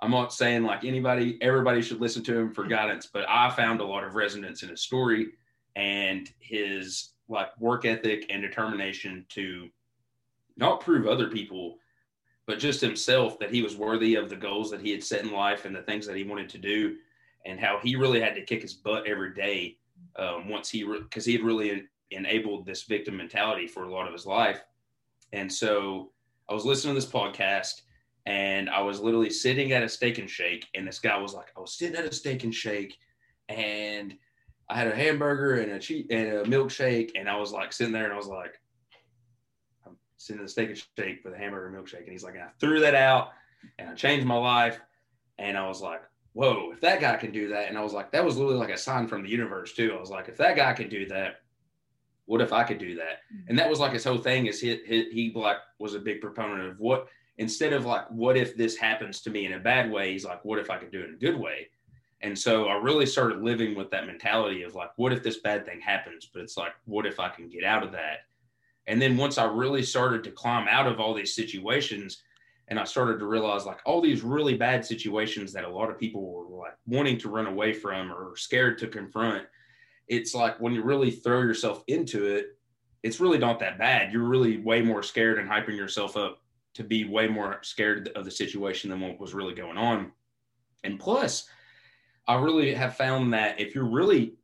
I'm 0.00 0.11
not 0.11 0.33
saying 0.33 0.64
like 0.64 0.85
anybody, 0.85 1.38
everybody 1.43 1.83
should 1.83 2.00
listen 2.00 2.23
to 2.25 2.38
him 2.38 2.55
for 2.55 2.64
guidance, 2.67 3.09
but 3.12 3.26
I 3.28 3.50
found 3.50 3.81
a 3.81 3.87
lot 3.87 4.05
of 4.05 4.14
resonance 4.14 4.62
in 4.62 4.71
his 4.71 4.81
story 4.81 5.28
and 5.76 6.28
his 6.38 7.11
like 7.28 7.49
work 7.61 7.85
ethic 7.85 8.26
and 8.31 8.40
determination 8.40 9.26
to 9.31 9.69
not 10.59 10.81
prove 10.81 11.07
other 11.07 11.29
people, 11.29 11.79
but 12.47 12.59
just 12.59 12.81
himself 12.81 13.38
that 13.38 13.53
he 13.53 13.62
was 13.62 13.77
worthy 13.77 14.15
of 14.15 14.29
the 14.29 14.37
goals 14.37 14.71
that 14.71 14.81
he 14.81 14.91
had 14.91 15.03
set 15.03 15.25
in 15.25 15.33
life 15.33 15.65
and 15.65 15.75
the 15.75 15.83
things 15.83 16.07
that 16.07 16.17
he 16.17 16.25
wanted 16.25 16.49
to 16.50 16.59
do, 16.59 16.97
and 17.47 17.59
how 17.59 17.79
he 17.83 17.97
really 17.97 18.21
had 18.21 18.35
to 18.35 18.45
kick 18.45 18.62
his 18.62 18.75
butt 18.75 19.07
every 19.07 19.33
day 19.33 19.77
um, 20.19 20.49
once 20.49 20.69
he 20.69 20.85
because 20.85 21.27
re- 21.27 21.33
he 21.33 21.38
had 21.38 21.47
really 21.47 21.85
enabled 22.11 22.67
this 22.67 22.83
victim 22.85 23.17
mentality 23.17 23.67
for 23.67 23.85
a 23.85 23.91
lot 23.91 24.07
of 24.07 24.12
his 24.12 24.27
life. 24.27 24.61
And 25.33 25.53
so 25.53 26.11
I 26.49 26.55
was 26.55 26.65
listening 26.65 26.95
to 26.95 27.00
this 27.00 27.11
podcast 27.11 27.83
and 28.27 28.69
I 28.69 28.81
was 28.83 29.00
literally 29.00 29.31
sitting 29.31 29.73
at 29.73 29.83
a 29.83 29.88
steak 29.88 30.19
and 30.19 30.29
shake, 30.29 30.67
and 30.75 30.87
this 30.87 30.99
guy 30.99 31.17
was 31.17 31.33
like, 31.33 31.49
I 31.57 31.61
was 31.61 31.73
sitting 31.73 31.97
at 31.97 32.05
a 32.05 32.12
steak 32.12 32.45
and 32.45 32.55
shake, 32.55 32.99
and 33.49 34.15
I 34.69 34.77
had 34.77 34.87
a 34.87 34.95
hamburger 34.95 35.62
and 35.62 35.73
a 35.73 35.79
cheese 35.79 36.07
and 36.11 36.29
a 36.29 36.43
milkshake, 36.45 37.12
and 37.15 37.27
I 37.27 37.38
was 37.38 37.53
like 37.53 37.73
sitting 37.73 37.93
there, 37.93 38.05
and 38.05 38.12
I 38.12 38.19
was 38.19 38.27
like, 38.27 38.61
sitting 40.18 40.40
in 40.40 40.44
the 40.44 40.50
steak 40.50 40.68
and 40.68 40.82
shake 40.98 41.22
for 41.22 41.30
the 41.30 41.38
hamburger 41.38 41.76
milkshake. 41.76 42.02
And 42.02 42.12
he's 42.12 42.25
like, 42.25 42.37
I 42.37 42.48
threw 42.60 42.80
that 42.80 42.94
out 42.94 43.30
and 43.78 43.88
I 43.88 43.94
changed 43.94 44.26
my 44.26 44.37
life. 44.37 44.78
And 45.38 45.56
I 45.56 45.66
was 45.66 45.80
like, 45.80 46.02
whoa, 46.32 46.70
if 46.72 46.80
that 46.80 47.00
guy 47.00 47.16
can 47.16 47.32
do 47.32 47.48
that, 47.48 47.68
and 47.68 47.78
I 47.78 47.80
was 47.80 47.92
like, 47.92 48.12
that 48.12 48.25
was 48.25 48.37
literally 48.37 48.58
like 48.58 48.70
a 48.70 48.78
sign 48.78 49.06
from 49.08 49.22
the 49.22 49.28
universe 49.28 49.72
too. 49.72 49.94
I 49.96 50.00
was 50.00 50.10
like, 50.10 50.28
if 50.28 50.37
that 50.37 50.56
guy 50.56 50.72
can 50.72 50.88
do 50.88 51.06
that, 51.06 51.40
what 52.26 52.40
if 52.40 52.52
I 52.52 52.64
could 52.64 52.78
do 52.78 52.96
that? 52.96 53.22
Mm-hmm. 53.32 53.48
And 53.48 53.58
that 53.58 53.70
was 53.70 53.80
like 53.80 53.92
his 53.92 54.04
whole 54.04 54.18
thing 54.18 54.46
is 54.46 54.60
he, 54.60 54.78
he, 54.87 55.10
he 55.10 55.32
like 55.34 55.56
was 55.78 55.94
a 55.94 56.00
big 56.00 56.20
proponent 56.20 56.68
of 56.68 56.78
what 56.78 57.08
instead 57.38 57.72
of 57.72 57.87
like 57.87 58.10
what 58.10 58.37
if 58.37 58.56
this 58.56 58.76
happens 58.76 59.20
to 59.22 59.30
me 59.30 59.46
in 59.46 59.54
a 59.54 59.58
bad 59.58 59.90
way, 59.90 60.12
he's 60.12 60.25
like, 60.25 60.44
what 60.44 60.58
if 60.58 60.70
I 60.70 60.76
could 60.76 60.90
do 60.90 61.00
it 61.00 61.08
in 61.08 61.14
a 61.14 61.18
good 61.18 61.38
way? 61.38 61.68
And 62.20 62.37
so 62.37 62.66
I 62.66 62.75
really 62.75 63.06
started 63.06 63.42
living 63.42 63.76
with 63.76 63.90
that 63.92 64.06
mentality 64.06 64.64
of 64.64 64.75
like, 64.75 64.90
what 64.96 65.12
if 65.12 65.22
this 65.22 65.38
bad 65.38 65.64
thing 65.64 65.80
happens? 65.80 66.28
But 66.32 66.42
it's 66.42 66.56
like, 66.56 66.72
what 66.84 67.06
if 67.06 67.20
I 67.20 67.28
can 67.28 67.48
get 67.48 67.62
out 67.62 67.84
of 67.84 67.92
that? 67.92 68.26
And 68.88 69.00
then 69.00 69.18
once 69.18 69.37
I 69.37 69.45
really 69.45 69.83
started 69.83 70.25
to 70.25 70.30
climb 70.30 70.66
out 70.66 70.87
of 70.87 70.99
all 70.99 71.14
these 71.14 71.35
situations, 71.35 72.23
and 72.68 72.80
I 72.80 72.85
started 72.85 73.18
to 73.18 73.26
realize 73.26 73.66
like 73.66 73.80
all 73.85 74.00
these 74.00 74.23
really 74.23 74.54
bad 74.54 74.85
situations 74.85 75.52
that 75.52 75.64
a 75.64 75.68
lot 75.68 75.90
of 75.90 75.99
people 75.99 76.33
were 76.33 76.59
like 76.59 76.75
wanting 76.87 77.18
to 77.18 77.28
run 77.28 77.47
away 77.47 77.75
from 77.75 78.11
or 78.11 78.35
scared 78.37 78.78
to 78.78 78.88
confront. 78.88 79.45
It's 80.09 80.35
like 80.35 80.59
when 80.59 80.73
you 80.73 80.83
really 80.83 81.11
throw 81.11 81.40
yourself 81.42 81.85
into 81.87 82.25
it, 82.25 82.59
it's 83.02 83.21
really 83.21 83.38
not 83.38 83.61
that 83.61 83.78
bad. 83.78 84.11
You're 84.11 84.25
really 84.25 84.59
way 84.59 84.80
more 84.80 85.02
scared 85.02 85.38
and 85.38 85.49
hyping 85.49 85.76
yourself 85.76 86.16
up 86.16 86.40
to 86.75 86.83
be 86.83 87.04
way 87.04 87.28
more 87.28 87.59
scared 87.62 88.11
of 88.16 88.25
the 88.25 88.30
situation 88.30 88.88
than 88.88 89.00
what 89.00 89.21
was 89.21 89.35
really 89.35 89.54
going 89.54 89.76
on. 89.76 90.12
And 90.83 90.99
plus, 90.99 91.47
I 92.26 92.37
really 92.37 92.73
have 92.73 92.97
found 92.97 93.35
that 93.35 93.61
if 93.61 93.75
you're 93.75 93.85
really 93.85 94.38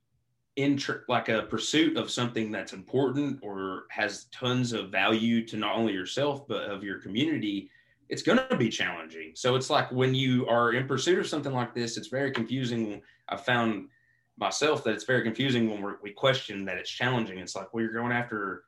in 0.57 0.81
like 1.09 1.29
a 1.29 1.43
pursuit 1.43 1.97
of 1.97 2.11
something 2.11 2.53
that's 2.53 2.73
important 2.73 3.41
or 3.43 3.85
has 3.91 4.27
tons 4.27 4.73
of 4.73 4.91
value 4.91 5.45
to 5.47 5.57
not 5.57 5.75
only 5.75 5.93
yourself 5.93 6.47
but 6.47 6.71
of 6.71 6.85
your 6.85 7.01
community, 7.01 7.71
it's 8.09 8.23
going 8.23 8.39
to 8.49 8.57
be 8.57 8.69
challenging. 8.69 9.33
So 9.35 9.57
it's 9.57 9.71
like 9.71 9.91
when 9.91 10.15
you 10.15 10.47
are 10.47 10.73
in 10.73 10.87
pursuit 10.87 11.19
of 11.19 11.27
something 11.27 11.53
like 11.53 11.75
this, 11.75 11.97
it's 11.97 12.09
very 12.09 12.31
confusing. 12.31 13.03
I 13.29 13.37
found 13.37 13.89
myself 14.37 14.85
that 14.85 14.95
it's 14.95 15.05
very 15.05 15.23
confusing 15.23 15.71
when 15.71 15.97
we 16.03 16.11
question 16.11 16.65
that 16.67 16.77
it's 16.77 16.91
challenging. 16.91 17.39
It's 17.39 17.57
like, 17.57 17.73
well, 17.73 17.83
you're 17.83 17.93
going 17.93 18.13
after, 18.13 18.65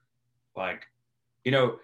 like, 0.56 0.86
you 1.44 1.52
know, 1.52 1.78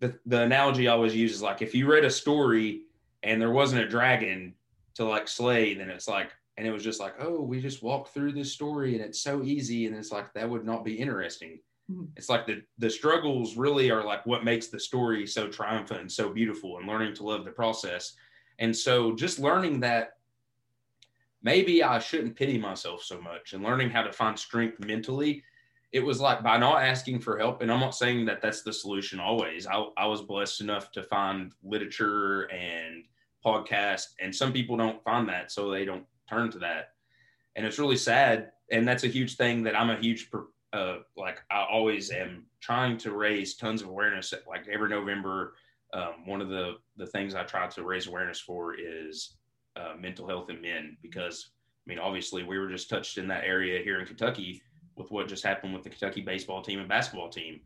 the, 0.00 0.18
the 0.26 0.42
analogy 0.42 0.88
I 0.88 0.92
always 0.92 1.14
use 1.14 1.32
is 1.32 1.42
like 1.42 1.62
if 1.62 1.74
you 1.74 1.90
read 1.90 2.04
a 2.04 2.10
story 2.10 2.82
and 3.22 3.40
there 3.40 3.50
wasn't 3.50 3.82
a 3.82 3.88
dragon 3.88 4.54
to 4.94 5.04
like 5.04 5.26
slay, 5.26 5.74
then 5.74 5.88
it's 5.88 6.08
like, 6.08 6.32
and 6.58 6.66
it 6.66 6.72
was 6.72 6.82
just 6.82 6.98
like, 6.98 7.14
oh, 7.20 7.40
we 7.40 7.60
just 7.60 7.84
walk 7.84 8.08
through 8.08 8.32
this 8.32 8.52
story 8.52 8.96
and 8.96 9.04
it's 9.04 9.20
so 9.20 9.44
easy. 9.44 9.86
And 9.86 9.94
it's 9.94 10.10
like, 10.10 10.34
that 10.34 10.50
would 10.50 10.66
not 10.66 10.84
be 10.84 10.94
interesting. 10.94 11.60
Mm-hmm. 11.90 12.06
It's 12.16 12.28
like 12.28 12.46
the 12.46 12.62
the 12.78 12.90
struggles 12.90 13.56
really 13.56 13.90
are 13.90 14.04
like 14.04 14.26
what 14.26 14.44
makes 14.44 14.66
the 14.66 14.80
story 14.80 15.26
so 15.26 15.48
triumphant 15.48 16.00
and 16.00 16.12
so 16.12 16.28
beautiful, 16.28 16.76
and 16.76 16.86
learning 16.86 17.14
to 17.14 17.22
love 17.22 17.46
the 17.46 17.50
process. 17.50 18.14
And 18.58 18.76
so, 18.76 19.14
just 19.14 19.38
learning 19.38 19.80
that 19.80 20.18
maybe 21.42 21.82
I 21.82 21.98
shouldn't 21.98 22.36
pity 22.36 22.58
myself 22.58 23.02
so 23.02 23.18
much, 23.22 23.54
and 23.54 23.64
learning 23.64 23.88
how 23.88 24.02
to 24.02 24.12
find 24.12 24.38
strength 24.38 24.84
mentally. 24.84 25.42
It 25.92 26.00
was 26.00 26.20
like 26.20 26.42
by 26.42 26.58
not 26.58 26.82
asking 26.82 27.20
for 27.20 27.38
help, 27.38 27.62
and 27.62 27.72
I'm 27.72 27.80
not 27.80 27.94
saying 27.94 28.26
that 28.26 28.42
that's 28.42 28.62
the 28.62 28.72
solution 28.74 29.18
always. 29.18 29.66
I, 29.66 29.86
I 29.96 30.04
was 30.04 30.20
blessed 30.20 30.60
enough 30.60 30.92
to 30.92 31.02
find 31.02 31.52
literature 31.62 32.42
and 32.52 33.04
podcast, 33.42 34.08
and 34.20 34.34
some 34.34 34.52
people 34.52 34.76
don't 34.76 35.02
find 35.02 35.26
that, 35.30 35.50
so 35.50 35.70
they 35.70 35.86
don't 35.86 36.04
turn 36.28 36.50
to 36.52 36.58
that. 36.60 36.90
And 37.56 37.66
it's 37.66 37.78
really 37.78 37.96
sad. 37.96 38.52
And 38.70 38.86
that's 38.86 39.04
a 39.04 39.08
huge 39.08 39.36
thing 39.36 39.62
that 39.64 39.78
I'm 39.78 39.90
a 39.90 39.96
huge 39.96 40.30
uh, 40.72 40.98
like 41.16 41.38
I 41.50 41.64
always 41.70 42.10
am 42.10 42.44
trying 42.60 42.98
to 42.98 43.12
raise 43.12 43.56
tons 43.56 43.82
of 43.82 43.88
awareness. 43.88 44.34
Like 44.46 44.68
every 44.68 44.90
November, 44.90 45.54
um, 45.94 46.26
one 46.26 46.40
of 46.40 46.48
the 46.48 46.74
the 46.96 47.06
things 47.06 47.34
I 47.34 47.44
try 47.44 47.66
to 47.66 47.82
raise 47.82 48.06
awareness 48.06 48.40
for 48.40 48.74
is 48.74 49.36
uh, 49.76 49.94
mental 49.98 50.26
health 50.26 50.50
in 50.50 50.60
men 50.60 50.96
because 51.02 51.50
I 51.86 51.88
mean, 51.88 51.98
obviously, 51.98 52.42
we 52.42 52.58
were 52.58 52.68
just 52.68 52.90
touched 52.90 53.16
in 53.16 53.28
that 53.28 53.44
area 53.44 53.82
here 53.82 53.98
in 53.98 54.06
Kentucky 54.06 54.62
with 54.96 55.10
what 55.10 55.28
just 55.28 55.44
happened 55.44 55.72
with 55.72 55.84
the 55.84 55.90
Kentucky 55.90 56.20
baseball 56.20 56.60
team 56.60 56.80
and 56.80 56.88
basketball 56.88 57.30
team, 57.30 57.60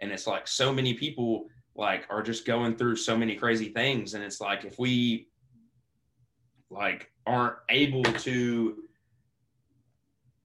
and 0.00 0.12
it's 0.12 0.26
like 0.26 0.46
so 0.46 0.72
many 0.72 0.94
people 0.94 1.46
like 1.74 2.06
are 2.08 2.22
just 2.22 2.46
going 2.46 2.76
through 2.76 2.96
so 2.96 3.16
many 3.16 3.34
crazy 3.34 3.70
things, 3.70 4.14
and 4.14 4.22
it's 4.22 4.40
like 4.40 4.64
if 4.64 4.78
we 4.78 5.26
like 6.70 7.10
aren't 7.26 7.56
able 7.68 8.04
to 8.04 8.76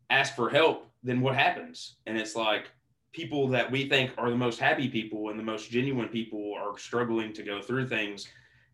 ask 0.09 0.35
for 0.35 0.49
help 0.49 0.91
then 1.03 1.21
what 1.21 1.35
happens? 1.35 1.95
And 2.05 2.17
it's 2.17 2.35
like 2.35 2.69
people 3.11 3.47
that 3.49 3.69
we 3.69 3.89
think 3.89 4.11
are 4.17 4.29
the 4.29 4.37
most 4.37 4.59
happy 4.59 4.87
people 4.87 5.29
and 5.29 5.39
the 5.39 5.43
most 5.43 5.69
genuine 5.69 6.07
people 6.07 6.53
are 6.57 6.77
struggling 6.77 7.33
to 7.33 7.43
go 7.43 7.61
through 7.61 7.87
things. 7.87 8.27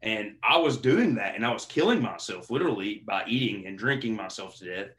And 0.03 0.35
I 0.47 0.57
was 0.57 0.77
doing 0.77 1.15
that 1.15 1.35
and 1.35 1.45
I 1.45 1.51
was 1.51 1.65
killing 1.65 2.01
myself 2.01 2.51
literally 2.51 3.03
by 3.05 3.23
eating 3.27 3.65
and 3.65 3.77
drinking 3.77 4.15
myself 4.15 4.57
to 4.57 4.65
death. 4.65 4.89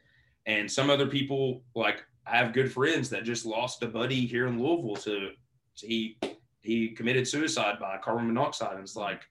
And 0.45 0.69
some 0.69 0.89
other 0.89 1.07
people, 1.07 1.61
like 1.75 2.03
I 2.25 2.37
have 2.37 2.53
good 2.53 2.71
friends 2.71 3.09
that 3.09 3.23
just 3.23 3.45
lost 3.45 3.83
a 3.83 3.87
buddy 3.87 4.25
here 4.25 4.47
in 4.47 4.61
Louisville 4.61 4.95
to, 5.03 5.29
to 5.77 5.87
he 5.87 6.17
he 6.61 6.89
committed 6.89 7.27
suicide 7.27 7.79
by 7.79 7.97
carbon 7.97 8.27
monoxide. 8.27 8.73
And 8.73 8.81
it's 8.81 8.95
like 8.95 9.21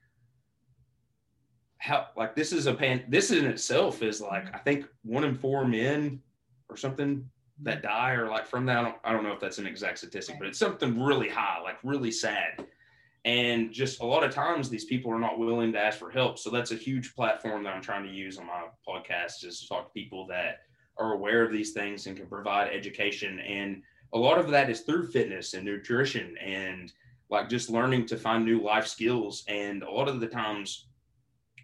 how 1.79 2.07
like 2.15 2.35
this 2.35 2.51
is 2.53 2.67
a 2.67 2.73
pan 2.73 3.03
this 3.07 3.31
in 3.31 3.45
itself 3.45 4.03
is 4.03 4.21
like 4.21 4.53
I 4.53 4.59
think 4.59 4.85
one 5.03 5.23
in 5.23 5.35
four 5.35 5.65
men 5.65 6.21
or 6.69 6.77
something 6.77 7.25
that 7.61 7.79
mm-hmm. 7.79 7.87
die 7.87 8.11
or 8.11 8.27
like 8.27 8.47
from 8.47 8.65
that. 8.67 8.77
I 8.77 8.83
don't, 8.83 8.95
I 9.03 9.11
don't 9.11 9.23
know 9.23 9.33
if 9.33 9.39
that's 9.39 9.57
an 9.57 9.67
exact 9.67 9.99
statistic, 9.99 10.37
but 10.39 10.47
it's 10.47 10.59
something 10.59 11.01
really 11.01 11.29
high, 11.29 11.61
like 11.61 11.77
really 11.83 12.11
sad. 12.11 12.65
And 13.25 13.71
just 13.71 14.01
a 14.01 14.05
lot 14.05 14.23
of 14.23 14.33
times 14.33 14.69
these 14.69 14.85
people 14.85 15.11
are 15.11 15.19
not 15.19 15.39
willing 15.39 15.73
to 15.73 15.79
ask 15.79 15.99
for 15.99 16.09
help. 16.09 16.39
So 16.39 16.49
that's 16.49 16.71
a 16.71 16.75
huge 16.75 17.13
platform 17.15 17.63
that 17.63 17.73
I'm 17.73 17.81
trying 17.81 18.03
to 18.03 18.13
use 18.13 18.37
on 18.37 18.47
my 18.47 18.63
podcast 18.87 19.43
is 19.43 19.59
to 19.61 19.67
talk 19.67 19.87
to 19.87 19.99
people 19.99 20.25
that 20.27 20.61
are 20.97 21.13
aware 21.13 21.43
of 21.43 21.51
these 21.51 21.71
things 21.71 22.07
and 22.07 22.15
can 22.15 22.27
provide 22.27 22.71
education. 22.71 23.39
And 23.39 23.83
a 24.13 24.17
lot 24.17 24.39
of 24.39 24.49
that 24.51 24.69
is 24.69 24.81
through 24.81 25.07
fitness 25.07 25.53
and 25.53 25.65
nutrition 25.65 26.37
and 26.37 26.93
like 27.29 27.49
just 27.49 27.69
learning 27.69 28.05
to 28.07 28.17
find 28.17 28.45
new 28.45 28.61
life 28.61 28.87
skills. 28.87 29.43
And 29.49 29.83
a 29.83 29.91
lot 29.91 30.07
of 30.07 30.21
the 30.21 30.27
times 30.27 30.87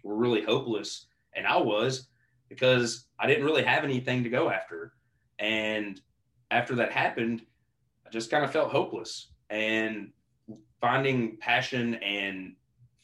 we're 0.06 0.14
really 0.14 0.42
hopeless. 0.42 1.06
And 1.34 1.46
I 1.46 1.56
was 1.56 2.08
because 2.48 3.06
I 3.18 3.26
didn't 3.26 3.44
really 3.44 3.64
have 3.64 3.84
anything 3.84 4.22
to 4.22 4.30
go 4.30 4.50
after. 4.50 4.92
And 5.38 6.00
after 6.50 6.76
that 6.76 6.92
happened, 6.92 7.42
I 8.06 8.10
just 8.10 8.30
kind 8.30 8.44
of 8.44 8.52
felt 8.52 8.70
hopeless. 8.70 9.32
And 9.50 10.12
finding 10.80 11.36
passion 11.38 11.94
and 11.96 12.54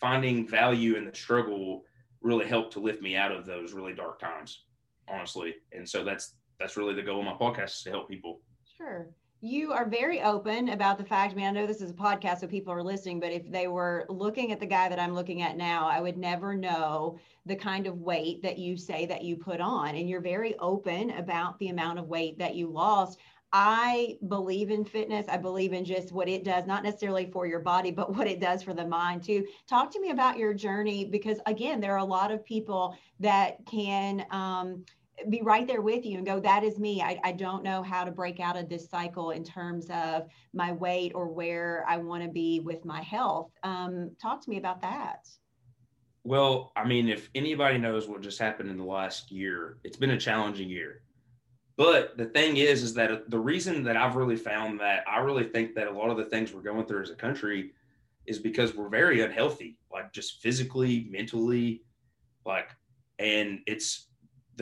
finding 0.00 0.47
value 0.47 0.94
in 0.94 1.04
the 1.04 1.14
struggle 1.14 1.82
really 2.21 2.47
helped 2.47 2.73
to 2.75 2.80
lift 2.80 3.02
me 3.02 3.16
out 3.16 3.32
of 3.32 3.47
those 3.47 3.73
really 3.73 3.94
dark 3.94 4.21
times, 4.21 4.64
honestly. 5.09 5.56
And 5.73 5.88
so 5.88 6.04
that's 6.04 6.37
that's 6.61 6.76
really 6.76 6.94
the 6.94 7.02
goal 7.02 7.18
of 7.18 7.26
my 7.26 7.32
podcast 7.32 7.76
is 7.76 7.82
to 7.82 7.90
help 7.90 8.09
people. 8.09 8.40
Sure 8.76 9.09
you 9.44 9.72
are 9.72 9.88
very 9.88 10.22
open 10.22 10.68
about 10.68 10.99
the 10.99 11.04
fact. 11.04 11.32
I 11.32 11.37
mean, 11.37 11.46
I 11.46 11.50
know 11.50 11.66
this 11.66 11.80
is 11.80 11.90
a 11.90 11.94
podcast, 11.94 12.38
so 12.38 12.46
people 12.46 12.72
are 12.72 12.82
listening, 12.82 13.18
but 13.18 13.32
if 13.32 13.50
they 13.50 13.66
were 13.66 14.06
looking 14.08 14.52
at 14.52 14.61
the 14.61 14.66
guy 14.66 14.88
that 14.88 15.00
I'm 15.00 15.16
looking 15.16 15.42
at 15.42 15.56
now, 15.56 15.88
I 15.88 16.00
would 16.00 16.16
never 16.16 16.54
know 16.54 17.18
the 17.44 17.56
kind 17.56 17.88
of 17.88 17.99
weight 17.99 18.40
that 18.42 18.56
you 18.56 18.76
say 18.76 19.04
that 19.06 19.25
you 19.25 19.37
put 19.37 19.61
on. 19.61 19.96
And 19.96 20.08
you're 20.08 20.20
very 20.20 20.56
open 20.61 21.11
about 21.11 21.58
the 21.58 21.70
amount 21.70 21.99
of 21.99 22.06
weight 22.06 22.38
that 22.38 22.54
you 22.54 22.68
lost. 22.70 23.18
I 23.52 24.16
believe 24.28 24.70
in 24.70 24.84
fitness. 24.84 25.26
I 25.28 25.38
believe 25.38 25.72
in 25.72 25.84
just 25.84 26.12
what 26.12 26.28
it 26.28 26.44
does, 26.44 26.64
not 26.64 26.84
necessarily 26.84 27.28
for 27.32 27.44
your 27.44 27.61
body, 27.61 27.90
but 27.90 28.14
what 28.16 28.28
it 28.28 28.38
does 28.38 28.62
for 28.62 28.75
the 28.75 28.87
mind 28.87 29.25
too. 29.25 29.44
Talk 29.68 29.90
to 29.90 30.00
me 30.00 30.11
about 30.11 30.38
your 30.38 30.54
journey 30.54 31.04
because, 31.04 31.40
again, 31.46 31.80
there 31.80 31.94
are 31.94 31.99
a 31.99 32.04
lot 32.04 32.30
of 32.30 32.44
people 32.44 32.96
that 33.18 33.56
can. 33.66 34.25
Um, 34.30 34.84
be 35.28 35.42
right 35.42 35.66
there 35.66 35.83
with 35.83 36.04
you 36.04 36.16
and 36.16 36.26
go, 36.26 36.40
that 36.40 36.64
is 36.64 36.78
me. 36.78 37.02
I, 37.02 37.19
I 37.23 37.33
don't 37.33 37.62
know 37.62 37.83
how 37.83 38.04
to 38.04 38.11
break 38.11 38.40
out 38.40 38.57
of 38.57 38.69
this 38.69 38.88
cycle 38.88 39.31
in 39.31 39.45
terms 39.45 39.87
of 39.90 40.26
my 40.52 40.73
weight 40.73 41.12
or 41.14 41.28
where 41.28 41.85
I 41.88 41.99
want 41.99 42.23
to 42.23 42.28
be 42.28 42.61
with 42.61 42.85
my 42.85 43.02
health. 43.02 43.50
Um, 43.62 44.11
talk 44.21 44.42
to 44.42 44.50
me 44.50 44.57
about 44.57 44.81
that. 44.83 45.28
Well, 46.25 46.73
I 46.76 46.85
mean, 46.85 47.09
if 47.09 47.31
anybody 47.35 47.78
knows 47.78 48.09
what 48.09 48.21
just 48.21 48.38
happened 48.38 48.71
in 48.71 48.78
the 48.78 48.85
last 48.85 49.31
year, 49.31 49.78
it's 49.85 49.97
been 49.97 50.11
a 50.11 50.19
challenging 50.19 50.71
year. 50.71 51.02
But 51.76 52.16
the 52.16 52.26
thing 52.26 52.59
is, 52.59 52.83
is 52.83 52.95
that 52.95 53.31
the 53.31 53.38
reason 53.38 53.83
that 53.85 53.97
I've 53.97 54.16
really 54.16 54.37
found 54.37 54.78
that 54.81 55.04
I 55.09 55.19
really 55.19 55.45
think 55.45 55.75
that 55.75 55.88
a 55.88 55.90
lot 55.90 56.11
of 56.11 56.16
the 56.16 56.25
things 56.25 56.52
we're 56.52 56.62
going 56.62 56.87
through 56.87 57.02
as 57.02 57.11
a 57.11 57.16
country 57.16 57.73
is 58.26 58.38
because 58.38 58.75
we're 58.76 58.88
very 58.88 59.23
unhealthy, 59.23 59.78
like 59.92 60.12
just 60.12 60.40
physically, 60.40 61.09
mentally, 61.11 61.83
like, 62.45 62.71
and 63.19 63.61
it's 63.66 64.09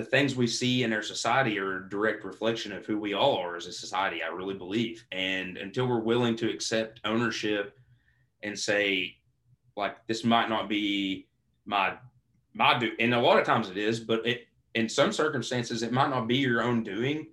the 0.00 0.06
things 0.06 0.34
we 0.34 0.46
see 0.46 0.82
in 0.82 0.94
our 0.94 1.02
society 1.02 1.58
are 1.58 1.84
a 1.84 1.90
direct 1.90 2.24
reflection 2.24 2.72
of 2.72 2.86
who 2.86 2.98
we 2.98 3.12
all 3.12 3.36
are 3.36 3.56
as 3.56 3.66
a 3.66 3.72
society. 3.72 4.22
I 4.22 4.28
really 4.28 4.54
believe. 4.54 5.04
And 5.12 5.58
until 5.58 5.86
we're 5.86 6.00
willing 6.00 6.36
to 6.36 6.50
accept 6.50 7.00
ownership 7.04 7.78
and 8.42 8.58
say, 8.58 9.16
like, 9.76 10.06
this 10.06 10.24
might 10.24 10.48
not 10.48 10.70
be 10.70 11.28
my 11.66 11.98
my 12.54 12.78
do, 12.78 12.92
and 12.98 13.12
a 13.12 13.20
lot 13.20 13.38
of 13.38 13.44
times 13.44 13.68
it 13.68 13.76
is, 13.76 14.00
but 14.00 14.26
it 14.26 14.48
in 14.74 14.88
some 14.88 15.12
circumstances 15.12 15.82
it 15.82 15.92
might 15.92 16.08
not 16.08 16.26
be 16.26 16.36
your 16.36 16.62
own 16.62 16.82
doing, 16.82 17.26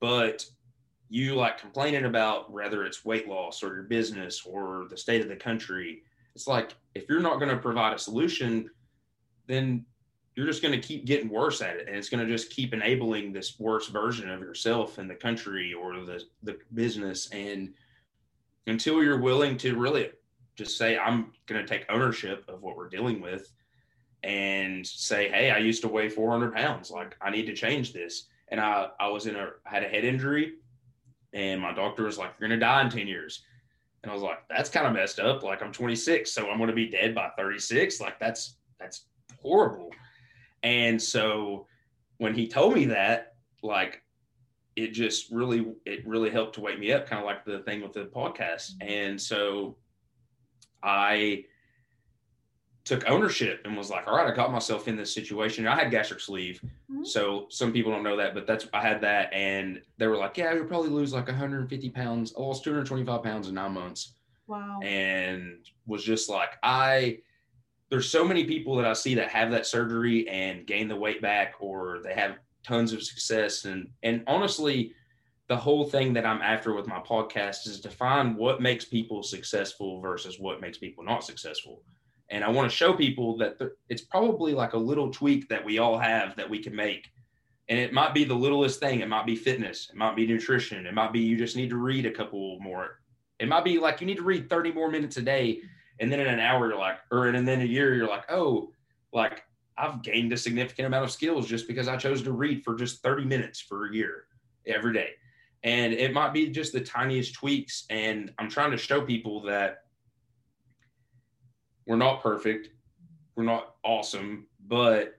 but 0.00 0.44
you 1.10 1.34
like 1.34 1.58
complaining 1.58 2.06
about 2.06 2.50
whether 2.50 2.84
it's 2.84 3.04
weight 3.04 3.28
loss 3.28 3.62
or 3.62 3.74
your 3.74 3.84
business 3.84 4.46
or 4.46 4.86
the 4.88 4.96
state 4.96 5.20
of 5.20 5.28
the 5.28 5.36
country. 5.36 6.02
It's 6.34 6.46
like 6.46 6.74
if 6.94 7.10
you're 7.10 7.20
not 7.20 7.38
going 7.38 7.50
to 7.50 7.58
provide 7.58 7.92
a 7.92 7.98
solution, 7.98 8.70
then 9.46 9.84
you're 10.36 10.46
just 10.46 10.62
going 10.62 10.78
to 10.78 10.86
keep 10.86 11.04
getting 11.04 11.28
worse 11.28 11.60
at 11.60 11.76
it 11.76 11.86
and 11.86 11.96
it's 11.96 12.08
going 12.08 12.24
to 12.24 12.30
just 12.30 12.50
keep 12.50 12.74
enabling 12.74 13.32
this 13.32 13.58
worse 13.60 13.88
version 13.88 14.28
of 14.28 14.40
yourself 14.40 14.98
and 14.98 15.08
the 15.08 15.14
country 15.14 15.72
or 15.72 16.00
the 16.00 16.22
the 16.42 16.58
business. 16.74 17.30
And 17.30 17.72
until 18.66 19.02
you're 19.02 19.20
willing 19.20 19.56
to 19.58 19.76
really 19.76 20.10
just 20.56 20.78
say 20.78 20.98
i'm 20.98 21.32
going 21.46 21.60
to 21.60 21.66
take 21.66 21.84
ownership 21.88 22.44
of 22.48 22.62
what 22.62 22.76
we're 22.76 22.88
dealing 22.88 23.20
with 23.20 23.52
and 24.22 24.86
say 24.86 25.28
hey 25.28 25.50
i 25.50 25.58
used 25.58 25.82
to 25.82 25.88
weigh 25.88 26.08
400 26.08 26.54
pounds 26.54 26.90
like 26.90 27.16
i 27.20 27.30
need 27.30 27.46
to 27.46 27.54
change 27.54 27.92
this. 27.92 28.26
And 28.48 28.60
i 28.60 28.88
i 28.98 29.08
was 29.08 29.26
in 29.26 29.36
a 29.36 29.50
I 29.66 29.70
had 29.70 29.84
a 29.84 29.88
head 29.88 30.04
injury 30.04 30.54
and 31.32 31.60
my 31.60 31.72
doctor 31.72 32.04
was 32.04 32.18
like 32.18 32.32
you're 32.38 32.48
going 32.48 32.58
to 32.58 32.64
die 32.64 32.82
in 32.82 32.90
10 32.90 33.06
years. 33.06 33.44
And 34.02 34.10
i 34.10 34.14
was 34.14 34.22
like 34.22 34.38
that's 34.48 34.68
kind 34.68 34.86
of 34.86 34.92
messed 34.92 35.20
up 35.20 35.44
like 35.44 35.62
i'm 35.62 35.72
26 35.72 36.30
so 36.30 36.50
i'm 36.50 36.58
going 36.58 36.68
to 36.68 36.74
be 36.74 36.88
dead 36.88 37.14
by 37.14 37.30
36 37.36 38.00
like 38.00 38.18
that's 38.18 38.56
that's 38.80 39.06
horrible 39.40 39.90
and 40.64 41.00
so 41.00 41.66
when 42.16 42.34
he 42.34 42.48
told 42.48 42.74
me 42.74 42.86
that, 42.86 43.34
like 43.62 44.02
it 44.76 44.88
just 44.88 45.30
really 45.30 45.66
it 45.86 46.04
really 46.06 46.30
helped 46.30 46.56
to 46.56 46.60
wake 46.60 46.78
me 46.78 46.92
up, 46.92 47.06
kind 47.06 47.20
of 47.20 47.26
like 47.26 47.44
the 47.44 47.60
thing 47.60 47.80
with 47.80 47.92
the 47.92 48.06
podcast. 48.06 48.72
And 48.80 49.20
so 49.20 49.76
I 50.82 51.44
took 52.84 53.08
ownership 53.08 53.62
and 53.64 53.76
was 53.76 53.88
like, 53.88 54.06
all 54.06 54.16
right, 54.16 54.30
I 54.30 54.34
got 54.34 54.52
myself 54.52 54.88
in 54.88 54.96
this 54.96 55.12
situation. 55.12 55.66
I 55.66 55.74
had 55.74 55.90
gastric 55.90 56.20
sleeve. 56.20 56.60
Mm-hmm. 56.90 57.04
So 57.04 57.46
some 57.48 57.72
people 57.72 57.90
don't 57.90 58.02
know 58.02 58.16
that, 58.18 58.34
but 58.34 58.46
that's, 58.46 58.68
I 58.74 58.82
had 58.82 59.00
that. 59.00 59.32
And 59.32 59.80
they 59.96 60.06
were 60.06 60.18
like, 60.18 60.36
yeah, 60.36 60.52
you'll 60.52 60.66
probably 60.66 60.90
lose 60.90 61.14
like 61.14 61.26
150 61.26 61.90
pounds. 61.90 62.34
I 62.36 62.42
lost 62.42 62.62
225 62.62 63.22
pounds 63.22 63.48
in 63.48 63.54
nine 63.54 63.72
months. 63.72 64.12
Wow. 64.46 64.80
And 64.82 65.66
was 65.86 66.04
just 66.04 66.28
like, 66.28 66.58
I, 66.62 67.20
there's 67.94 68.10
so 68.10 68.24
many 68.24 68.42
people 68.42 68.74
that 68.74 68.86
I 68.86 68.92
see 68.92 69.14
that 69.14 69.28
have 69.28 69.52
that 69.52 69.66
surgery 69.66 70.28
and 70.28 70.66
gain 70.66 70.88
the 70.88 70.96
weight 70.96 71.22
back 71.22 71.54
or 71.60 72.00
they 72.02 72.12
have 72.12 72.38
tons 72.64 72.92
of 72.92 73.04
success 73.04 73.66
and 73.66 73.86
and 74.02 74.24
honestly 74.26 74.92
the 75.46 75.56
whole 75.56 75.84
thing 75.86 76.12
that 76.14 76.26
I'm 76.26 76.42
after 76.42 76.74
with 76.74 76.88
my 76.88 76.98
podcast 76.98 77.68
is 77.68 77.78
to 77.82 77.90
find 77.90 78.36
what 78.36 78.60
makes 78.60 78.84
people 78.84 79.22
successful 79.22 80.00
versus 80.00 80.40
what 80.40 80.60
makes 80.60 80.76
people 80.76 81.04
not 81.04 81.22
successful. 81.22 81.82
And 82.30 82.42
I 82.42 82.48
want 82.48 82.68
to 82.68 82.76
show 82.76 82.94
people 82.94 83.36
that 83.36 83.58
it's 83.88 84.02
probably 84.02 84.54
like 84.54 84.72
a 84.72 84.78
little 84.78 85.12
tweak 85.12 85.48
that 85.50 85.64
we 85.64 85.78
all 85.78 85.96
have 85.96 86.34
that 86.34 86.50
we 86.50 86.58
can 86.58 86.74
make. 86.74 87.12
And 87.68 87.78
it 87.78 87.92
might 87.92 88.12
be 88.12 88.24
the 88.24 88.34
littlest 88.34 88.80
thing. 88.80 89.00
It 89.00 89.08
might 89.08 89.26
be 89.26 89.36
fitness. 89.36 89.88
It 89.92 89.96
might 89.96 90.16
be 90.16 90.26
nutrition. 90.26 90.84
It 90.84 90.94
might 90.94 91.12
be 91.12 91.20
you 91.20 91.36
just 91.36 91.56
need 91.56 91.70
to 91.70 91.76
read 91.76 92.06
a 92.06 92.10
couple 92.10 92.58
more. 92.60 92.98
It 93.38 93.46
might 93.46 93.64
be 93.64 93.78
like 93.78 94.00
you 94.00 94.06
need 94.08 94.16
to 94.16 94.24
read 94.24 94.50
30 94.50 94.72
more 94.72 94.90
minutes 94.90 95.18
a 95.18 95.22
day 95.22 95.60
and 96.00 96.10
then 96.10 96.20
in 96.20 96.26
an 96.26 96.40
hour 96.40 96.68
you're 96.68 96.78
like 96.78 96.98
or 97.10 97.28
and 97.28 97.46
then 97.46 97.60
a 97.60 97.64
year 97.64 97.94
you're 97.94 98.08
like 98.08 98.24
oh 98.30 98.70
like 99.12 99.44
i've 99.78 100.02
gained 100.02 100.32
a 100.32 100.36
significant 100.36 100.86
amount 100.86 101.04
of 101.04 101.10
skills 101.10 101.46
just 101.46 101.68
because 101.68 101.88
i 101.88 101.96
chose 101.96 102.22
to 102.22 102.32
read 102.32 102.62
for 102.64 102.74
just 102.74 103.02
30 103.02 103.24
minutes 103.24 103.60
for 103.60 103.86
a 103.86 103.94
year 103.94 104.24
every 104.66 104.92
day. 104.92 105.10
And 105.62 105.94
it 105.94 106.12
might 106.12 106.34
be 106.34 106.48
just 106.48 106.72
the 106.72 106.80
tiniest 106.80 107.34
tweaks. 107.34 107.84
And 107.90 108.32
i'm 108.38 108.50
trying 108.50 108.70
to 108.70 108.76
show 108.76 109.00
people 109.00 109.42
that 109.42 109.78
we're 111.86 111.96
not 111.96 112.22
perfect. 112.22 112.70
We're 113.36 113.44
not 113.44 113.74
awesome. 113.84 114.46
But 114.66 115.18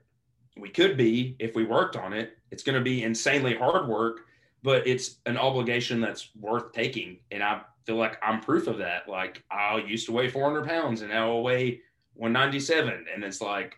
we 0.58 0.70
could 0.70 0.98
be 0.98 1.36
if 1.40 1.56
we 1.56 1.64
worked 1.64 1.96
on 1.96 2.14
it. 2.14 2.38
It's 2.50 2.64
going 2.64 2.78
to 2.78 2.84
be 2.84 3.04
insanely 3.04 3.56
hard 3.56 3.88
work 3.88 4.22
but 4.66 4.88
it's 4.88 5.18
an 5.28 5.38
obligation 5.38 6.02
that's 6.02 6.32
worth 6.36 6.74
taking. 6.74 7.20
And 7.30 7.44
i 7.44 7.62
feel 7.86 7.98
like 7.98 8.18
I'm 8.24 8.40
proof 8.40 8.68
of 8.68 8.80
that. 8.80 9.08
Like 9.08 9.44
I 9.52 9.78
used 9.78 10.06
to 10.08 10.12
weigh 10.12 10.30
400 10.30 10.68
pounds 10.68 11.02
and 11.02 11.12
now 11.12 11.38
I 11.38 11.42
weigh 11.42 11.82
197. 12.16 13.06
And 13.14 13.24
it's 13.24 13.42
like, 13.42 13.76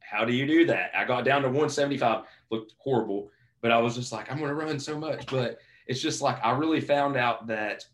how 0.00 0.24
do 0.24 0.32
you 0.32 0.46
do 0.46 0.66
that? 0.66 0.90
I 0.94 1.04
got 1.04 1.24
down 1.24 1.42
to 1.42 1.48
175, 1.48 2.24
looked 2.50 2.74
horrible, 2.78 3.30
but 3.62 3.70
I 3.70 3.78
was 3.78 3.94
just 3.94 4.12
like, 4.12 4.30
I'm 4.30 4.38
going 4.38 4.50
to 4.50 4.54
run 4.54 4.78
so 4.78 4.98
much. 4.98 5.26
But 5.26 5.58
it's 5.86 6.00
just 6.00 6.20
like, 6.20 6.44
I 6.44 6.50
really 6.52 6.80
found 6.80 7.16
out 7.16 7.46
that 7.46 7.84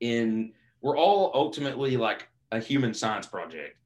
in, 0.00 0.52
we're 0.80 0.96
all 0.96 1.30
ultimately 1.34 1.96
like 1.96 2.28
a 2.50 2.58
human 2.58 2.94
science 2.94 3.26
project. 3.26 3.76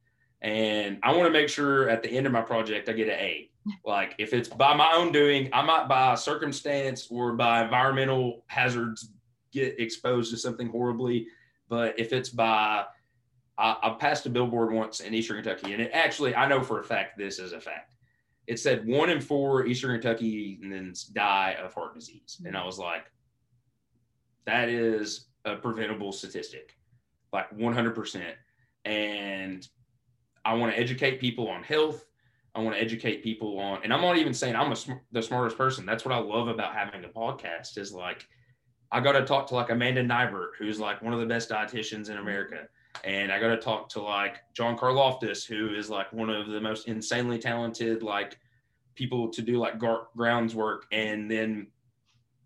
And 0.40 0.98
I 1.02 1.14
want 1.14 1.26
to 1.26 1.32
make 1.32 1.48
sure 1.48 1.88
at 1.88 2.02
the 2.02 2.10
end 2.10 2.26
of 2.26 2.32
my 2.32 2.42
project, 2.42 2.88
I 2.88 2.92
get 2.92 3.08
an 3.08 3.18
A. 3.18 3.50
Like 3.84 4.14
if 4.18 4.32
it's 4.32 4.48
by 4.48 4.74
my 4.74 4.92
own 4.94 5.10
doing, 5.12 5.50
I 5.52 5.62
might 5.62 5.88
by 5.88 6.14
circumstance 6.14 7.08
or 7.10 7.32
by 7.32 7.64
environmental 7.64 8.44
hazards 8.46 9.10
get 9.56 9.80
exposed 9.80 10.30
to 10.30 10.36
something 10.36 10.68
horribly. 10.68 11.28
But 11.68 11.98
if 11.98 12.12
it's 12.12 12.28
by, 12.28 12.84
I, 13.58 13.76
I 13.82 13.96
passed 13.98 14.26
a 14.26 14.30
billboard 14.30 14.72
once 14.72 15.00
in 15.00 15.14
Eastern 15.14 15.42
Kentucky, 15.42 15.72
and 15.72 15.82
it 15.82 15.90
actually, 15.92 16.34
I 16.34 16.46
know 16.46 16.62
for 16.62 16.80
a 16.80 16.84
fact 16.84 17.18
this 17.18 17.38
is 17.38 17.52
a 17.52 17.60
fact. 17.60 17.94
It 18.46 18.60
said 18.60 18.86
one 18.86 19.10
in 19.10 19.20
four 19.20 19.66
Eastern 19.66 20.00
Kentuckians 20.00 21.04
die 21.04 21.56
of 21.60 21.74
heart 21.74 21.94
disease. 21.94 22.40
And 22.44 22.56
I 22.56 22.64
was 22.64 22.78
like, 22.78 23.10
that 24.44 24.68
is 24.68 25.26
a 25.44 25.56
preventable 25.56 26.12
statistic, 26.12 26.76
like 27.32 27.50
100%. 27.50 28.22
And 28.84 29.66
I 30.44 30.54
want 30.54 30.72
to 30.72 30.78
educate 30.78 31.20
people 31.20 31.48
on 31.48 31.64
health. 31.64 32.04
I 32.54 32.60
want 32.60 32.76
to 32.76 32.80
educate 32.80 33.24
people 33.24 33.58
on, 33.58 33.80
and 33.84 33.92
I'm 33.92 34.00
not 34.00 34.16
even 34.16 34.32
saying 34.32 34.56
I'm 34.56 34.72
a, 34.72 34.76
the 35.12 35.22
smartest 35.22 35.58
person. 35.58 35.84
That's 35.84 36.06
what 36.06 36.14
I 36.14 36.18
love 36.18 36.48
about 36.48 36.74
having 36.74 37.04
a 37.04 37.08
podcast 37.08 37.76
is 37.76 37.92
like 37.92 38.26
I 38.92 39.00
got 39.00 39.12
to 39.12 39.24
talk 39.24 39.46
to 39.48 39.54
like 39.54 39.70
Amanda 39.70 40.02
Nibert, 40.04 40.50
who's 40.58 40.78
like 40.78 41.02
one 41.02 41.12
of 41.12 41.20
the 41.20 41.26
best 41.26 41.50
dietitians 41.50 42.08
in 42.08 42.18
America. 42.18 42.68
And 43.04 43.30
I 43.30 43.38
got 43.38 43.48
to 43.48 43.58
talk 43.58 43.88
to 43.90 44.00
like 44.00 44.38
John 44.54 44.76
Karloftis, 44.76 45.46
who 45.46 45.74
is 45.74 45.90
like 45.90 46.12
one 46.12 46.30
of 46.30 46.48
the 46.48 46.60
most 46.60 46.88
insanely 46.88 47.38
talented 47.38 48.02
like 48.02 48.38
people 48.94 49.28
to 49.28 49.42
do 49.42 49.58
like 49.58 49.78
gar- 49.78 50.08
grounds 50.16 50.54
work. 50.54 50.86
And 50.92 51.30
then 51.30 51.66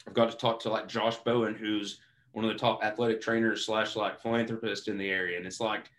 I've 0.06 0.14
got 0.14 0.30
to 0.30 0.36
talk 0.36 0.60
to 0.60 0.70
like 0.70 0.88
Josh 0.88 1.16
Bowen, 1.18 1.54
who's 1.54 2.00
one 2.32 2.44
of 2.44 2.50
the 2.50 2.58
top 2.58 2.82
athletic 2.82 3.20
trainers 3.20 3.66
slash 3.66 3.96
like 3.96 4.20
philanthropist 4.20 4.88
in 4.88 4.98
the 4.98 5.08
area. 5.08 5.36
And 5.36 5.46
it's 5.46 5.60
like 5.60 5.90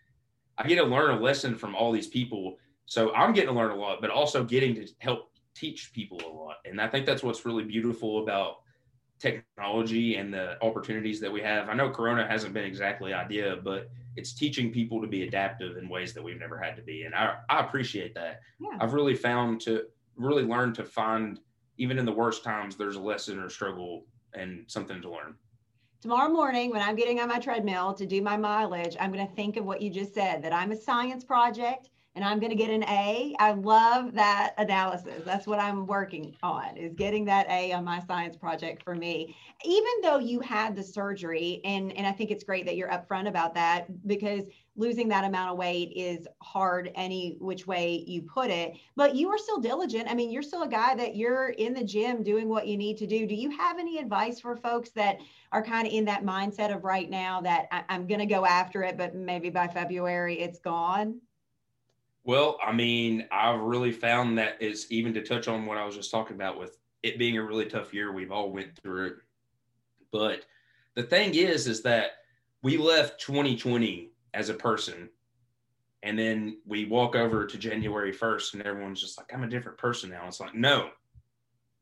I 0.58 0.66
get 0.66 0.76
to 0.76 0.84
learn 0.84 1.16
a 1.16 1.20
lesson 1.20 1.56
from 1.56 1.74
all 1.74 1.92
these 1.92 2.08
people. 2.08 2.58
So 2.86 3.12
I'm 3.14 3.32
getting 3.32 3.50
to 3.50 3.58
learn 3.58 3.70
a 3.70 3.76
lot, 3.76 4.00
but 4.00 4.10
also 4.10 4.44
getting 4.44 4.74
to 4.74 4.86
help 4.98 5.30
teach 5.54 5.92
people 5.92 6.20
a 6.26 6.28
lot. 6.28 6.56
And 6.64 6.80
I 6.80 6.88
think 6.88 7.06
that's 7.06 7.22
what's 7.22 7.44
really 7.44 7.64
beautiful 7.64 8.22
about 8.22 8.56
technology 9.22 10.16
and 10.16 10.34
the 10.34 10.62
opportunities 10.62 11.20
that 11.20 11.30
we 11.30 11.40
have. 11.40 11.68
I 11.68 11.74
know 11.74 11.88
Corona 11.90 12.26
hasn't 12.26 12.52
been 12.52 12.64
exactly 12.64 13.14
idea, 13.14 13.56
but 13.62 13.88
it's 14.16 14.32
teaching 14.32 14.72
people 14.72 15.00
to 15.00 15.06
be 15.06 15.22
adaptive 15.22 15.76
in 15.76 15.88
ways 15.88 16.12
that 16.12 16.22
we've 16.22 16.40
never 16.40 16.58
had 16.58 16.74
to 16.76 16.82
be. 16.82 17.04
And 17.04 17.14
I, 17.14 17.36
I 17.48 17.60
appreciate 17.60 18.14
that. 18.14 18.40
Yeah. 18.58 18.76
I've 18.80 18.94
really 18.94 19.14
found 19.14 19.60
to 19.62 19.84
really 20.16 20.42
learn 20.42 20.72
to 20.74 20.84
find, 20.84 21.38
even 21.78 21.98
in 21.98 22.04
the 22.04 22.12
worst 22.12 22.42
times, 22.42 22.76
there's 22.76 22.96
a 22.96 23.00
lesson 23.00 23.38
or 23.38 23.48
struggle 23.48 24.04
and 24.34 24.64
something 24.66 25.00
to 25.00 25.08
learn. 25.08 25.36
Tomorrow 26.00 26.32
morning, 26.32 26.70
when 26.70 26.82
I'm 26.82 26.96
getting 26.96 27.20
on 27.20 27.28
my 27.28 27.38
treadmill 27.38 27.94
to 27.94 28.04
do 28.04 28.20
my 28.20 28.36
mileage, 28.36 28.96
I'm 28.98 29.12
going 29.12 29.26
to 29.26 29.34
think 29.34 29.56
of 29.56 29.64
what 29.64 29.80
you 29.80 29.88
just 29.88 30.12
said 30.12 30.42
that 30.42 30.52
I'm 30.52 30.72
a 30.72 30.76
science 30.76 31.22
project 31.22 31.90
and 32.14 32.24
I'm 32.24 32.40
going 32.40 32.50
to 32.50 32.56
get 32.56 32.70
an 32.70 32.84
A. 32.84 33.34
I 33.38 33.52
love 33.52 34.12
that 34.14 34.54
analysis. 34.58 35.22
That's 35.24 35.46
what 35.46 35.58
I'm 35.58 35.86
working 35.86 36.36
on 36.42 36.76
is 36.76 36.94
getting 36.94 37.24
that 37.26 37.46
A 37.48 37.72
on 37.72 37.84
my 37.84 38.00
science 38.00 38.36
project 38.36 38.82
for 38.82 38.94
me. 38.94 39.34
Even 39.64 39.92
though 40.02 40.18
you 40.18 40.40
had 40.40 40.76
the 40.76 40.82
surgery 40.82 41.60
and 41.64 41.96
and 41.96 42.06
I 42.06 42.12
think 42.12 42.30
it's 42.30 42.44
great 42.44 42.66
that 42.66 42.76
you're 42.76 42.90
upfront 42.90 43.28
about 43.28 43.54
that 43.54 44.06
because 44.06 44.44
losing 44.76 45.08
that 45.08 45.24
amount 45.24 45.50
of 45.50 45.58
weight 45.58 45.92
is 45.94 46.26
hard 46.40 46.90
any 46.94 47.36
which 47.40 47.66
way 47.66 48.04
you 48.06 48.22
put 48.22 48.50
it, 48.50 48.74
but 48.96 49.14
you 49.14 49.28
are 49.28 49.38
still 49.38 49.58
diligent. 49.58 50.10
I 50.10 50.14
mean, 50.14 50.30
you're 50.30 50.42
still 50.42 50.62
a 50.62 50.68
guy 50.68 50.94
that 50.94 51.16
you're 51.16 51.50
in 51.50 51.74
the 51.74 51.84
gym 51.84 52.22
doing 52.22 52.48
what 52.48 52.66
you 52.66 52.76
need 52.76 52.96
to 52.98 53.06
do. 53.06 53.26
Do 53.26 53.34
you 53.34 53.50
have 53.50 53.78
any 53.78 53.98
advice 53.98 54.40
for 54.40 54.56
folks 54.56 54.90
that 54.90 55.18
are 55.50 55.62
kind 55.62 55.86
of 55.86 55.92
in 55.92 56.04
that 56.06 56.24
mindset 56.24 56.74
of 56.74 56.84
right 56.84 57.08
now 57.08 57.40
that 57.42 57.68
I, 57.70 57.84
I'm 57.88 58.06
going 58.06 58.20
to 58.20 58.26
go 58.26 58.46
after 58.46 58.82
it, 58.82 58.96
but 58.96 59.14
maybe 59.14 59.50
by 59.50 59.68
February 59.68 60.40
it's 60.40 60.58
gone? 60.58 61.20
Well, 62.24 62.58
I 62.64 62.72
mean, 62.72 63.26
I've 63.32 63.60
really 63.60 63.90
found 63.92 64.38
that 64.38 64.62
is 64.62 64.90
even 64.90 65.12
to 65.14 65.22
touch 65.22 65.48
on 65.48 65.66
what 65.66 65.78
I 65.78 65.84
was 65.84 65.96
just 65.96 66.10
talking 66.10 66.36
about 66.36 66.58
with 66.58 66.78
it 67.02 67.18
being 67.18 67.36
a 67.36 67.42
really 67.42 67.66
tough 67.66 67.92
year. 67.92 68.12
We've 68.12 68.30
all 68.30 68.52
went 68.52 68.76
through 68.76 69.06
it, 69.06 69.14
but 70.12 70.46
the 70.94 71.02
thing 71.02 71.34
is, 71.34 71.66
is 71.66 71.82
that 71.82 72.10
we 72.62 72.76
left 72.76 73.20
2020 73.20 74.12
as 74.34 74.50
a 74.50 74.54
person, 74.54 75.08
and 76.04 76.16
then 76.16 76.58
we 76.64 76.84
walk 76.84 77.16
over 77.16 77.44
to 77.44 77.58
January 77.58 78.12
1st, 78.12 78.54
and 78.54 78.62
everyone's 78.62 79.00
just 79.00 79.18
like, 79.18 79.32
"I'm 79.34 79.42
a 79.42 79.48
different 79.48 79.78
person 79.78 80.10
now." 80.10 80.26
It's 80.28 80.38
like, 80.38 80.54
no, 80.54 80.90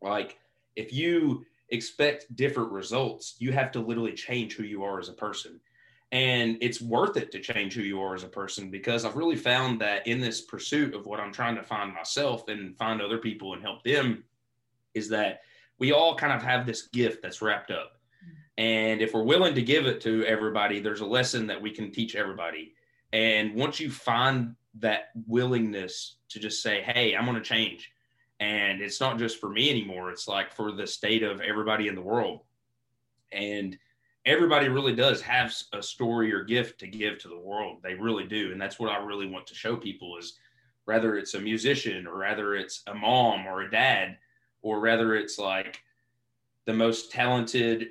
like 0.01 0.39
if 0.75 0.93
you 0.93 1.45
expect 1.69 2.35
different 2.35 2.73
results, 2.73 3.37
you 3.39 3.53
have 3.53 3.73
to 3.73 3.81
literally 3.81 4.15
change 4.15 4.55
who 4.55 4.63
you 4.65 4.83
are 4.85 4.99
as 4.99 5.09
a 5.11 5.13
person. 5.13 5.61
And 6.13 6.59
it's 6.61 6.81
worth 6.81 7.17
it 7.17 7.31
to 7.33 7.39
change 7.39 7.75
who 7.75 7.83
you 7.83 8.01
are 8.03 8.15
as 8.17 8.25
a 8.25 8.29
person 8.29 8.71
because 8.71 9.05
I've 9.05 9.17
really 9.17 9.37
found 9.37 9.81
that 9.81 10.07
in 10.09 10.21
this 10.21 10.41
pursuit 10.41 10.95
of 10.95 11.07
what 11.07 11.21
I'm 11.21 11.33
trying 11.33 11.55
to 11.55 11.63
find 11.63 11.95
myself 11.95 12.49
and 12.49 12.77
find 12.77 13.01
other 13.01 13.19
people 13.19 13.55
and 13.55 13.63
help 13.63 13.85
them, 13.85 14.25
is 14.95 15.09
that 15.11 15.43
we 15.79 15.93
all 15.93 16.17
kind 16.17 16.33
of 16.33 16.43
have 16.43 16.67
this 16.67 16.89
gift 16.89 17.23
that's 17.23 17.41
wrapped 17.41 17.71
up. 17.71 18.01
And 18.59 19.01
if 19.01 19.15
we're 19.15 19.23
willing 19.23 19.55
to 19.55 19.63
give 19.63 19.87
it 19.87 20.01
to 20.03 20.25
everybody, 20.27 20.81
there's 20.81 21.01
a 21.01 21.07
lesson 21.07 21.47
that 21.47 21.63
we 21.63 21.71
can 21.71 21.93
teach 21.93 22.17
everybody. 22.17 22.75
And 23.13 23.55
once 23.55 23.81
you 23.81 23.91
find 23.91 24.55
that 24.81 25.11
willingness 25.27 26.17
to 26.29 26.39
just 26.39 26.63
say, 26.63 26.83
hey, 26.83 27.15
I'm 27.15 27.25
going 27.25 27.37
to 27.37 27.41
change. 27.41 27.91
And 28.39 28.81
it's 28.81 29.01
not 29.01 29.19
just 29.19 29.39
for 29.39 29.49
me 29.49 29.71
anymore, 29.71 30.11
it's 30.11 30.29
like 30.29 30.53
for 30.53 30.73
the 30.73 30.87
state 30.87 31.23
of 31.23 31.41
everybody 31.41 31.89
in 31.89 31.95
the 31.95 32.03
world. 32.03 32.41
And 33.33 33.79
everybody 34.31 34.69
really 34.69 34.95
does 34.95 35.21
have 35.21 35.53
a 35.73 35.83
story 35.83 36.33
or 36.33 36.45
gift 36.45 36.79
to 36.79 36.87
give 36.87 37.19
to 37.19 37.29
the 37.29 37.39
world. 37.39 37.79
They 37.83 37.95
really 37.95 38.25
do. 38.25 38.53
And 38.53 38.61
that's 38.61 38.79
what 38.79 38.91
I 38.91 38.99
really 38.99 39.27
want 39.27 39.45
to 39.49 39.57
show 39.57 39.77
people 39.77 40.17
is 40.19 40.39
whether 40.85 41.17
it's 41.17 41.35
a 41.35 41.41
musician 41.41 42.07
or 42.07 42.21
whether 42.21 42.55
it's 42.55 42.85
a 42.87 42.95
mom 42.95 43.45
or 43.47 43.63
a 43.63 43.71
dad 43.71 44.19
or 44.63 44.79
whether 44.79 45.17
it's 45.17 45.37
like 45.37 45.83
the 46.67 46.73
most 46.73 47.11
talented 47.11 47.89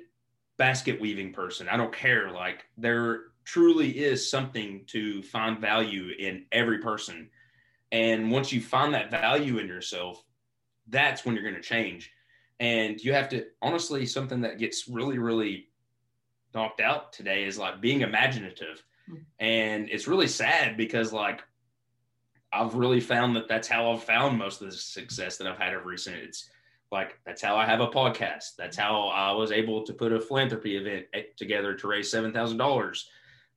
basket 0.56 0.98
weaving 0.98 1.34
person. 1.34 1.68
I 1.68 1.76
don't 1.76 1.92
care. 1.92 2.30
Like 2.30 2.64
there 2.78 3.24
truly 3.44 3.98
is 3.98 4.30
something 4.30 4.84
to 4.86 5.22
find 5.22 5.58
value 5.58 6.14
in 6.18 6.46
every 6.52 6.78
person. 6.78 7.28
And 7.92 8.30
once 8.30 8.50
you 8.50 8.62
find 8.62 8.94
that 8.94 9.10
value 9.10 9.58
in 9.58 9.66
yourself, 9.66 10.24
that's 10.88 11.26
when 11.26 11.34
you're 11.34 11.44
going 11.44 11.54
to 11.54 11.60
change. 11.60 12.10
And 12.60 12.98
you 13.02 13.12
have 13.12 13.28
to 13.30 13.44
honestly, 13.60 14.06
something 14.06 14.40
that 14.40 14.58
gets 14.58 14.88
really, 14.88 15.18
really 15.18 15.69
knocked 16.54 16.80
out 16.80 17.12
today 17.12 17.44
is 17.44 17.58
like 17.58 17.80
being 17.80 18.00
imaginative. 18.02 18.84
Hmm. 19.06 19.16
And 19.38 19.88
it's 19.90 20.08
really 20.08 20.28
sad 20.28 20.76
because 20.76 21.12
like 21.12 21.42
I've 22.52 22.74
really 22.74 23.00
found 23.00 23.36
that 23.36 23.48
that's 23.48 23.68
how 23.68 23.92
I've 23.92 24.02
found 24.02 24.38
most 24.38 24.60
of 24.60 24.70
the 24.70 24.76
success 24.76 25.36
that 25.36 25.46
I've 25.46 25.58
had 25.58 25.74
of 25.74 25.86
recent. 25.86 26.16
It's 26.16 26.50
like 26.90 27.18
that's 27.24 27.42
how 27.42 27.56
I 27.56 27.64
have 27.64 27.80
a 27.80 27.88
podcast. 27.88 28.56
That's 28.58 28.76
how 28.76 29.08
I 29.08 29.32
was 29.32 29.52
able 29.52 29.84
to 29.84 29.92
put 29.92 30.12
a 30.12 30.20
philanthropy 30.20 30.76
event 30.76 31.06
together 31.36 31.74
to 31.74 31.88
raise 31.88 32.10
seven 32.10 32.32
thousand 32.32 32.58
dollars, 32.58 33.08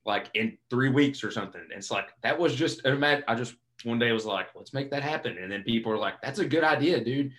like 0.06 0.30
in 0.36 0.58
three 0.70 0.90
weeks 0.90 1.24
or 1.24 1.32
something. 1.32 1.62
And 1.62 1.72
it's 1.72 1.90
like 1.90 2.10
that 2.22 2.38
was 2.38 2.54
just 2.56 2.86
an 2.86 2.94
imagine. 2.94 3.24
I 3.28 3.36
just 3.36 3.56
one 3.84 4.00
day 4.00 4.12
was 4.12 4.26
like, 4.26 4.50
let's 4.56 4.74
make 4.74 4.92
that 4.92 5.04
happen, 5.04 5.38
and 5.40 5.52
then 5.52 5.64
people 5.64 5.92
are 5.92 5.98
like, 5.98 6.22
that's 6.22 6.40
a 6.40 6.46
good 6.46 6.64
idea, 6.64 7.04
dude. 7.04 7.32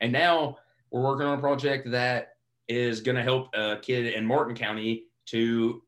And 0.00 0.12
now 0.12 0.58
we're 0.90 1.02
working 1.02 1.26
on 1.26 1.38
a 1.38 1.40
project 1.40 1.90
that 1.90 2.36
is 2.70 3.00
going 3.00 3.16
to 3.16 3.22
help 3.22 3.48
a 3.54 3.76
kid 3.76 4.14
in 4.14 4.24
Martin 4.24 4.54
County 4.54 5.04
to 5.26 5.82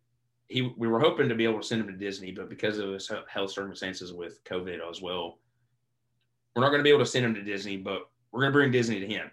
he 0.49 0.63
we 0.77 0.89
were 0.89 1.01
hoping 1.01 1.29
to 1.29 1.35
be 1.35 1.45
able 1.45 1.61
to 1.61 1.67
send 1.67 1.81
him 1.81 1.87
to 1.87 1.97
Disney, 1.97 2.31
but 2.33 2.51
because 2.51 2.79
of 2.79 2.91
his 2.91 3.11
health 3.29 3.51
circumstances 3.51 4.13
with 4.13 4.45
COVID 4.45 4.79
as 4.91 5.01
well, 5.01 5.39
we're 6.55 6.63
not 6.63 6.69
going 6.69 6.81
to 6.81 6.85
be 6.85 6.91
able 6.91 7.01
to 7.01 7.07
send 7.07 7.25
him 7.25 7.35
to 7.35 7.43
Disney, 7.43 7.79
but 7.79 8.11
we're 8.31 8.41
going 8.41 8.53
to 8.53 8.59
bring 8.59 8.71
Disney 8.71 9.01
to 9.01 9.07
him. 9.07 9.31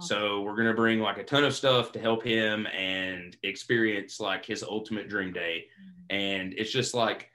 So 0.00 0.42
we're 0.42 0.56
gonna 0.56 0.74
bring 0.74 1.00
like 1.00 1.18
a 1.18 1.24
ton 1.24 1.44
of 1.44 1.54
stuff 1.54 1.92
to 1.92 2.00
help 2.00 2.22
him 2.22 2.66
and 2.66 3.36
experience 3.42 4.20
like 4.20 4.44
his 4.44 4.62
ultimate 4.62 5.08
dream 5.08 5.32
day. 5.32 5.66
Mm-hmm. 5.80 6.16
And 6.16 6.54
it's 6.56 6.70
just 6.70 6.94
like 6.94 7.30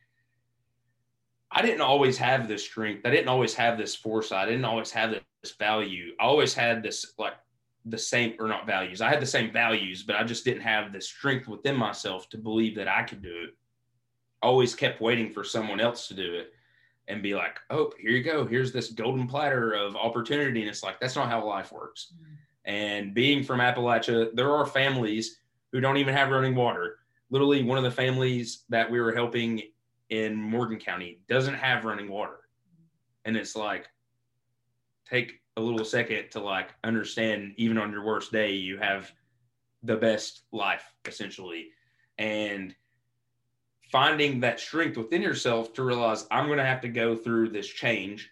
I 1.51 1.61
didn't 1.61 1.81
always 1.81 2.17
have 2.17 2.47
this 2.47 2.63
strength. 2.63 3.05
I 3.05 3.09
didn't 3.09 3.29
always 3.29 3.53
have 3.55 3.77
this 3.77 3.95
foresight. 3.95 4.47
I 4.47 4.51
didn't 4.51 4.65
always 4.65 4.91
have 4.91 5.11
this 5.11 5.51
value. 5.57 6.13
I 6.19 6.23
always 6.23 6.53
had 6.53 6.83
this 6.83 7.13
like 7.17 7.33
the 7.89 7.97
same 7.97 8.35
or 8.39 8.47
not 8.47 8.65
values. 8.65 9.01
I 9.01 9.09
had 9.09 9.21
the 9.21 9.25
same 9.25 9.51
values, 9.51 10.03
but 10.03 10.15
I 10.15 10.23
just 10.23 10.45
didn't 10.45 10.61
have 10.61 10.91
the 10.91 11.01
strength 11.01 11.47
within 11.47 11.75
myself 11.75 12.29
to 12.29 12.37
believe 12.37 12.75
that 12.75 12.87
I 12.87 13.03
could 13.03 13.21
do 13.21 13.43
it. 13.43 13.55
always 14.41 14.75
kept 14.75 15.01
waiting 15.01 15.31
for 15.31 15.43
someone 15.43 15.79
else 15.79 16.07
to 16.07 16.13
do 16.13 16.35
it 16.35 16.53
and 17.07 17.23
be 17.23 17.33
like, 17.33 17.59
oh, 17.69 17.91
here 17.99 18.11
you 18.11 18.23
go. 18.23 18.45
Here's 18.45 18.71
this 18.71 18.89
golden 18.91 19.27
platter 19.27 19.73
of 19.73 19.95
opportunity. 19.95 20.61
And 20.61 20.69
it's 20.69 20.83
like, 20.83 20.99
that's 20.99 21.15
not 21.15 21.29
how 21.29 21.45
life 21.45 21.71
works. 21.71 22.13
Mm-hmm. 22.13 22.33
And 22.65 23.13
being 23.13 23.43
from 23.43 23.59
Appalachia, 23.59 24.35
there 24.35 24.51
are 24.51 24.65
families 24.65 25.39
who 25.71 25.79
don't 25.79 25.97
even 25.97 26.13
have 26.13 26.31
running 26.31 26.55
water. 26.55 26.99
Literally, 27.29 27.63
one 27.63 27.77
of 27.77 27.83
the 27.83 27.91
families 27.91 28.65
that 28.69 28.89
we 28.91 28.99
were 28.99 29.13
helping 29.13 29.61
in 30.09 30.35
Morgan 30.35 30.79
County 30.79 31.19
doesn't 31.27 31.55
have 31.55 31.85
running 31.85 32.09
water. 32.09 32.39
And 33.25 33.35
it's 33.35 33.55
like, 33.55 33.87
take 35.09 35.41
a 35.57 35.61
little 35.61 35.83
second 35.83 36.29
to 36.31 36.39
like 36.39 36.69
understand, 36.83 37.53
even 37.57 37.77
on 37.77 37.91
your 37.91 38.05
worst 38.05 38.31
day, 38.31 38.53
you 38.53 38.77
have 38.77 39.11
the 39.83 39.97
best 39.97 40.43
life 40.51 40.93
essentially. 41.05 41.69
And 42.17 42.73
finding 43.91 44.39
that 44.41 44.59
strength 44.59 44.97
within 44.97 45.21
yourself 45.21 45.73
to 45.73 45.83
realize 45.83 46.27
I'm 46.31 46.45
going 46.45 46.59
to 46.59 46.65
have 46.65 46.81
to 46.81 46.89
go 46.89 47.15
through 47.15 47.49
this 47.49 47.67
change. 47.67 48.29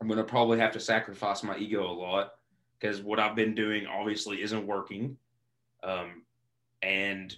I'm 0.00 0.06
going 0.06 0.18
to 0.18 0.24
probably 0.24 0.58
have 0.58 0.72
to 0.72 0.80
sacrifice 0.80 1.42
my 1.42 1.56
ego 1.56 1.90
a 1.90 1.92
lot 1.92 2.32
because 2.78 3.02
what 3.02 3.18
I've 3.18 3.36
been 3.36 3.54
doing 3.54 3.86
obviously 3.86 4.42
isn't 4.42 4.66
working. 4.66 5.16
Um, 5.82 6.22
and 6.82 7.34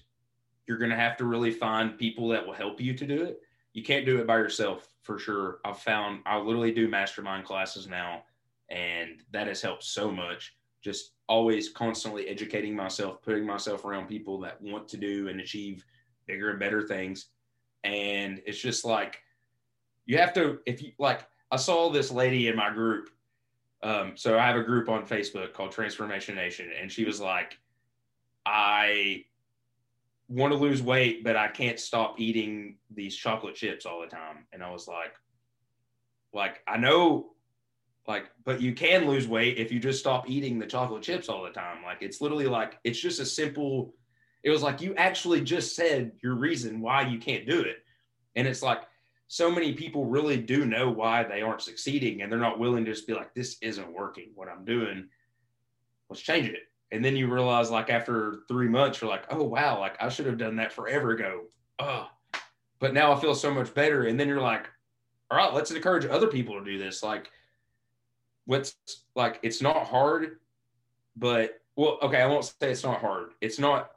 you're 0.66 0.78
going 0.78 0.90
to 0.90 0.96
have 0.96 1.16
to 1.18 1.24
really 1.24 1.52
find 1.52 1.98
people 1.98 2.28
that 2.28 2.44
will 2.44 2.54
help 2.54 2.80
you 2.80 2.94
to 2.94 3.06
do 3.06 3.22
it. 3.24 3.40
You 3.72 3.82
can't 3.82 4.06
do 4.06 4.18
it 4.18 4.26
by 4.26 4.36
yourself 4.36 4.88
for 5.02 5.18
sure. 5.18 5.58
I've 5.64 5.78
found 5.78 6.20
I 6.26 6.38
literally 6.38 6.72
do 6.72 6.88
mastermind 6.88 7.44
classes 7.44 7.86
now, 7.86 8.22
and 8.68 9.22
that 9.32 9.46
has 9.46 9.62
helped 9.62 9.84
so 9.84 10.10
much. 10.10 10.56
Just 10.82 11.12
always 11.28 11.70
constantly 11.70 12.28
educating 12.28 12.74
myself, 12.74 13.22
putting 13.22 13.46
myself 13.46 13.84
around 13.84 14.06
people 14.06 14.38
that 14.40 14.60
want 14.62 14.88
to 14.88 14.96
do 14.96 15.28
and 15.28 15.40
achieve 15.40 15.84
bigger 16.26 16.50
and 16.50 16.60
better 16.60 16.82
things. 16.82 17.26
And 17.84 18.40
it's 18.46 18.58
just 18.58 18.84
like 18.84 19.20
you 20.06 20.18
have 20.18 20.32
to, 20.34 20.58
if 20.66 20.82
you 20.82 20.92
like, 20.98 21.26
I 21.50 21.56
saw 21.56 21.90
this 21.90 22.10
lady 22.10 22.48
in 22.48 22.56
my 22.56 22.70
group. 22.70 23.10
Um, 23.82 24.12
so 24.16 24.38
I 24.38 24.46
have 24.46 24.56
a 24.56 24.62
group 24.62 24.88
on 24.88 25.06
Facebook 25.06 25.52
called 25.52 25.70
Transformation 25.70 26.34
Nation, 26.34 26.70
and 26.80 26.90
she 26.90 27.04
was 27.04 27.20
like, 27.20 27.58
I 28.44 29.24
want 30.28 30.52
to 30.52 30.58
lose 30.58 30.82
weight, 30.82 31.22
but 31.22 31.36
I 31.36 31.48
can't 31.48 31.78
stop 31.78 32.18
eating 32.18 32.76
these 32.90 33.14
chocolate 33.16 33.54
chips 33.54 33.86
all 33.86 34.00
the 34.00 34.06
time. 34.06 34.46
And 34.52 34.62
I 34.62 34.70
was 34.70 34.88
like, 34.88 35.14
like, 36.32 36.62
I 36.66 36.78
know, 36.78 37.32
like, 38.08 38.30
but 38.44 38.60
you 38.60 38.72
can 38.72 39.06
lose 39.06 39.26
weight 39.26 39.58
if 39.58 39.72
you 39.72 39.80
just 39.80 40.00
stop 40.00 40.28
eating 40.28 40.58
the 40.58 40.66
chocolate 40.66 41.02
chips 41.02 41.28
all 41.28 41.42
the 41.42 41.50
time. 41.50 41.82
Like, 41.82 41.98
it's 42.02 42.20
literally 42.20 42.46
like, 42.46 42.78
it's 42.84 43.00
just 43.00 43.20
a 43.20 43.26
simple 43.26 43.94
it 44.46 44.50
was 44.50 44.62
like 44.62 44.80
you 44.80 44.94
actually 44.94 45.40
just 45.40 45.74
said 45.74 46.12
your 46.22 46.36
reason 46.36 46.80
why 46.80 47.02
you 47.02 47.18
can't 47.18 47.48
do 47.48 47.62
it. 47.62 47.78
And 48.36 48.46
it's 48.46 48.62
like 48.62 48.82
so 49.26 49.50
many 49.50 49.72
people 49.72 50.04
really 50.04 50.36
do 50.36 50.64
know 50.64 50.88
why 50.88 51.24
they 51.24 51.42
aren't 51.42 51.62
succeeding 51.62 52.22
and 52.22 52.30
they're 52.30 52.38
not 52.38 52.60
willing 52.60 52.84
to 52.84 52.92
just 52.92 53.08
be 53.08 53.12
like, 53.12 53.34
this 53.34 53.56
isn't 53.60 53.92
working 53.92 54.30
what 54.36 54.48
I'm 54.48 54.64
doing. 54.64 55.08
Let's 56.08 56.22
change 56.22 56.48
it. 56.48 56.60
And 56.92 57.04
then 57.04 57.16
you 57.16 57.26
realize, 57.26 57.68
like, 57.72 57.90
after 57.90 58.42
three 58.46 58.68
months, 58.68 59.00
you're 59.00 59.10
like, 59.10 59.24
oh, 59.30 59.42
wow, 59.42 59.80
like 59.80 60.00
I 60.00 60.08
should 60.08 60.26
have 60.26 60.38
done 60.38 60.54
that 60.56 60.72
forever 60.72 61.10
ago. 61.10 61.46
Oh, 61.80 62.06
but 62.78 62.94
now 62.94 63.12
I 63.12 63.20
feel 63.20 63.34
so 63.34 63.52
much 63.52 63.74
better. 63.74 64.04
And 64.04 64.20
then 64.20 64.28
you're 64.28 64.40
like, 64.40 64.70
all 65.28 65.38
right, 65.38 65.52
let's 65.52 65.72
encourage 65.72 66.06
other 66.06 66.28
people 66.28 66.56
to 66.56 66.64
do 66.64 66.78
this. 66.78 67.02
Like, 67.02 67.32
what's 68.46 68.74
like, 69.14 69.38
it's 69.42 69.60
not 69.60 69.86
hard, 69.86 70.38
but 71.16 71.60
well, 71.76 71.98
okay, 72.02 72.22
I 72.22 72.26
won't 72.26 72.44
say 72.44 72.70
it's 72.70 72.84
not 72.84 73.00
hard. 73.00 73.30
It's 73.40 73.58
not 73.58 73.90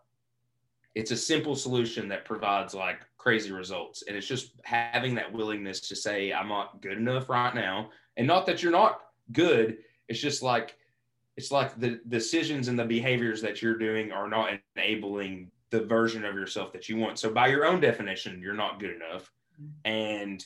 it's 0.95 1.11
a 1.11 1.17
simple 1.17 1.55
solution 1.55 2.07
that 2.09 2.25
provides 2.25 2.73
like 2.73 2.99
crazy 3.17 3.51
results 3.51 4.03
and 4.07 4.17
it's 4.17 4.27
just 4.27 4.53
having 4.63 5.15
that 5.15 5.31
willingness 5.31 5.81
to 5.81 5.95
say 5.95 6.31
i'm 6.33 6.47
not 6.47 6.81
good 6.81 6.97
enough 6.97 7.29
right 7.29 7.53
now 7.53 7.89
and 8.17 8.25
not 8.25 8.45
that 8.45 8.63
you're 8.63 8.71
not 8.71 9.01
good 9.31 9.77
it's 10.07 10.19
just 10.19 10.41
like 10.41 10.75
it's 11.37 11.51
like 11.51 11.79
the 11.79 11.99
decisions 12.09 12.67
and 12.67 12.77
the 12.77 12.85
behaviors 12.85 13.41
that 13.41 13.61
you're 13.61 13.77
doing 13.77 14.11
are 14.11 14.27
not 14.27 14.49
enabling 14.75 15.49
the 15.69 15.81
version 15.81 16.25
of 16.25 16.35
yourself 16.35 16.73
that 16.73 16.89
you 16.89 16.97
want 16.97 17.19
so 17.19 17.29
by 17.29 17.47
your 17.47 17.65
own 17.65 17.79
definition 17.79 18.41
you're 18.41 18.53
not 18.53 18.79
good 18.79 18.95
enough 18.95 19.31
mm-hmm. 19.61 19.89
and 19.89 20.45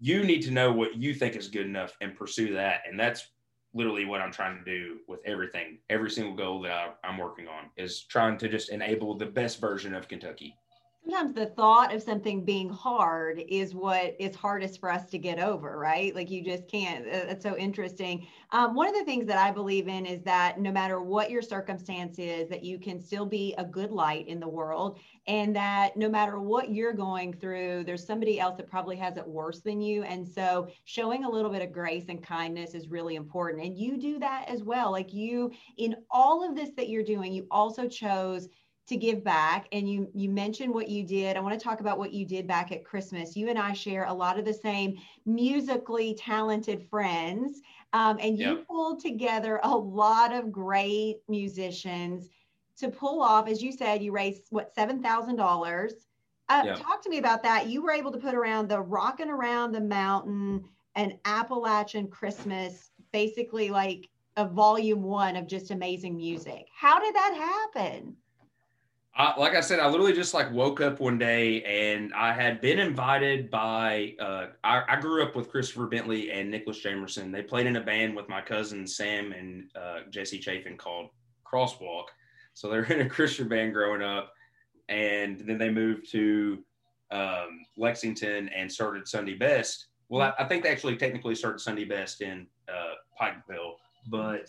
you 0.00 0.24
need 0.24 0.42
to 0.42 0.50
know 0.50 0.72
what 0.72 0.96
you 0.96 1.14
think 1.14 1.36
is 1.36 1.48
good 1.48 1.66
enough 1.66 1.96
and 2.00 2.16
pursue 2.16 2.52
that 2.54 2.82
and 2.88 2.98
that's 2.98 3.28
literally 3.74 4.04
what 4.04 4.20
I'm 4.20 4.32
trying 4.32 4.58
to 4.58 4.64
do 4.64 4.98
with 5.06 5.20
everything. 5.24 5.78
Every 5.90 6.10
single 6.10 6.34
goal 6.34 6.62
that 6.62 6.98
I, 7.04 7.08
am 7.08 7.18
working 7.18 7.48
on 7.48 7.70
is 7.76 8.02
trying 8.02 8.38
to 8.38 8.48
just 8.48 8.70
enable 8.70 9.16
the 9.16 9.26
best 9.26 9.60
version 9.60 9.94
of 9.94 10.08
Kentucky 10.08 10.56
sometimes 11.04 11.32
the 11.32 11.46
thought 11.46 11.94
of 11.94 12.02
something 12.02 12.44
being 12.44 12.68
hard 12.68 13.42
is 13.48 13.74
what 13.74 14.14
is 14.18 14.34
hardest 14.34 14.78
for 14.78 14.90
us 14.90 15.06
to 15.06 15.18
get 15.18 15.38
over, 15.38 15.78
right? 15.78 16.14
Like 16.14 16.30
you 16.30 16.44
just 16.44 16.68
can't. 16.68 17.04
That's 17.10 17.42
so 17.42 17.56
interesting. 17.56 18.26
Um, 18.50 18.74
one 18.74 18.88
of 18.88 18.94
the 18.94 19.04
things 19.04 19.26
that 19.26 19.38
I 19.38 19.50
believe 19.50 19.88
in 19.88 20.04
is 20.04 20.22
that 20.24 20.60
no 20.60 20.70
matter 20.70 21.00
what 21.00 21.30
your 21.30 21.40
circumstance 21.40 22.18
is, 22.18 22.48
that 22.48 22.62
you 22.62 22.78
can 22.78 23.00
still 23.00 23.26
be 23.26 23.54
a 23.58 23.64
good 23.64 23.90
light 23.90 24.28
in 24.28 24.38
the 24.40 24.48
world, 24.48 24.98
and 25.26 25.54
that 25.56 25.96
no 25.96 26.08
matter 26.08 26.40
what 26.40 26.70
you're 26.70 26.92
going 26.92 27.32
through, 27.32 27.84
there's 27.84 28.06
somebody 28.06 28.38
else 28.38 28.56
that 28.56 28.70
probably 28.70 28.96
has 28.96 29.16
it 29.16 29.26
worse 29.26 29.60
than 29.60 29.80
you. 29.80 30.02
And 30.02 30.26
so 30.26 30.68
showing 30.84 31.24
a 31.24 31.30
little 31.30 31.50
bit 31.50 31.62
of 31.62 31.72
grace 31.72 32.06
and 32.08 32.22
kindness 32.22 32.74
is 32.74 32.88
really 32.88 33.14
important. 33.14 33.64
And 33.64 33.78
you 33.78 33.98
do 33.98 34.18
that 34.18 34.46
as 34.48 34.62
well. 34.62 34.90
Like 34.90 35.12
you, 35.12 35.52
in 35.76 35.96
all 36.10 36.46
of 36.46 36.54
this 36.54 36.70
that 36.76 36.88
you're 36.88 37.04
doing, 37.04 37.32
you 37.32 37.46
also 37.50 37.88
chose 37.88 38.48
to 38.88 38.96
give 38.96 39.22
back 39.22 39.66
and 39.72 39.88
you 39.88 40.08
you 40.14 40.30
mentioned 40.30 40.72
what 40.72 40.88
you 40.88 41.04
did 41.04 41.36
i 41.36 41.40
want 41.40 41.58
to 41.58 41.62
talk 41.62 41.80
about 41.80 41.98
what 41.98 42.12
you 42.12 42.24
did 42.24 42.46
back 42.46 42.72
at 42.72 42.84
christmas 42.84 43.36
you 43.36 43.48
and 43.48 43.58
i 43.58 43.72
share 43.72 44.04
a 44.04 44.12
lot 44.12 44.38
of 44.38 44.44
the 44.44 44.52
same 44.52 44.96
musically 45.26 46.14
talented 46.14 46.86
friends 46.88 47.60
um, 47.92 48.18
and 48.20 48.38
you 48.38 48.56
yep. 48.56 48.66
pulled 48.66 49.00
together 49.00 49.60
a 49.62 49.76
lot 49.76 50.32
of 50.32 50.50
great 50.52 51.18
musicians 51.28 52.28
to 52.76 52.88
pull 52.88 53.22
off 53.22 53.48
as 53.48 53.62
you 53.62 53.72
said 53.72 54.02
you 54.02 54.12
raised 54.12 54.42
what 54.50 54.74
$7000 54.74 55.92
Uh. 56.48 56.76
Talk 56.76 57.02
to 57.02 57.10
me 57.10 57.18
about 57.18 57.42
that. 57.42 57.66
You 57.68 57.82
were 57.82 57.90
able 57.90 58.10
to 58.10 58.18
put 58.18 58.34
around 58.34 58.68
the 58.68 58.80
Rocking 58.80 59.28
Around 59.28 59.72
the 59.72 59.82
Mountain 59.82 60.64
and 60.94 61.18
Appalachian 61.26 62.08
Christmas, 62.08 62.90
basically 63.12 63.68
like 63.68 64.08
a 64.38 64.46
volume 64.46 65.02
one 65.02 65.36
of 65.36 65.46
just 65.46 65.70
amazing 65.70 66.16
music. 66.16 66.66
How 66.74 66.98
did 67.00 67.14
that 67.14 67.34
happen? 67.74 68.16
Uh, 69.18 69.32
like 69.36 69.56
I 69.56 69.60
said, 69.60 69.80
I 69.80 69.88
literally 69.88 70.12
just 70.12 70.32
like 70.32 70.52
woke 70.52 70.80
up 70.80 71.00
one 71.00 71.18
day 71.18 71.60
and 71.64 72.14
I 72.14 72.32
had 72.32 72.60
been 72.60 72.78
invited 72.78 73.50
by. 73.50 74.14
Uh, 74.20 74.46
I, 74.62 74.84
I, 74.88 75.00
grew 75.00 75.24
up 75.24 75.34
with 75.34 75.50
Christopher 75.50 75.88
Bentley 75.88 76.30
and 76.30 76.48
Nicholas 76.48 76.80
Jamerson. 76.80 77.32
They 77.32 77.42
played 77.42 77.66
in 77.66 77.74
a 77.74 77.80
band 77.80 78.14
with 78.14 78.28
my 78.28 78.40
cousin 78.40 78.86
Sam 78.86 79.32
and 79.32 79.70
uh, 79.74 80.08
Jesse 80.08 80.40
Chafin 80.40 80.76
called 80.76 81.08
Crosswalk. 81.44 82.04
So 82.54 82.70
they 82.70 82.76
were 82.76 82.84
in 82.84 83.00
a 83.00 83.08
Christian 83.08 83.48
band 83.48 83.72
growing 83.72 84.02
up, 84.02 84.32
and 84.88 85.40
then 85.40 85.58
they 85.58 85.70
moved 85.70 86.08
to 86.12 86.58
um, 87.10 87.66
Lexington 87.76 88.48
and 88.50 88.70
started 88.70 89.08
Sunday 89.08 89.34
Best. 89.34 89.86
Well, 90.08 90.32
I, 90.38 90.44
I, 90.44 90.46
think 90.46 90.62
they 90.62 90.70
actually 90.70 90.96
technically 90.96 91.34
started 91.34 91.58
Sunday 91.58 91.84
Best 91.84 92.20
in 92.20 92.46
uh, 92.68 92.94
Pikeville, 93.20 93.74
but 94.06 94.48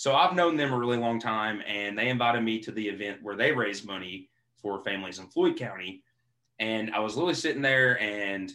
so 0.00 0.14
I've 0.14 0.34
known 0.34 0.56
them 0.56 0.72
a 0.72 0.78
really 0.78 0.96
long 0.96 1.20
time, 1.20 1.62
and 1.66 1.98
they 1.98 2.08
invited 2.08 2.40
me 2.40 2.58
to 2.60 2.72
the 2.72 2.88
event 2.88 3.18
where 3.20 3.36
they 3.36 3.52
raise 3.52 3.84
money 3.84 4.30
for 4.56 4.82
families 4.82 5.18
in 5.18 5.26
Floyd 5.26 5.58
County. 5.58 6.02
And 6.58 6.90
I 6.94 7.00
was 7.00 7.16
literally 7.16 7.34
sitting 7.34 7.60
there 7.60 8.00
and 8.00 8.50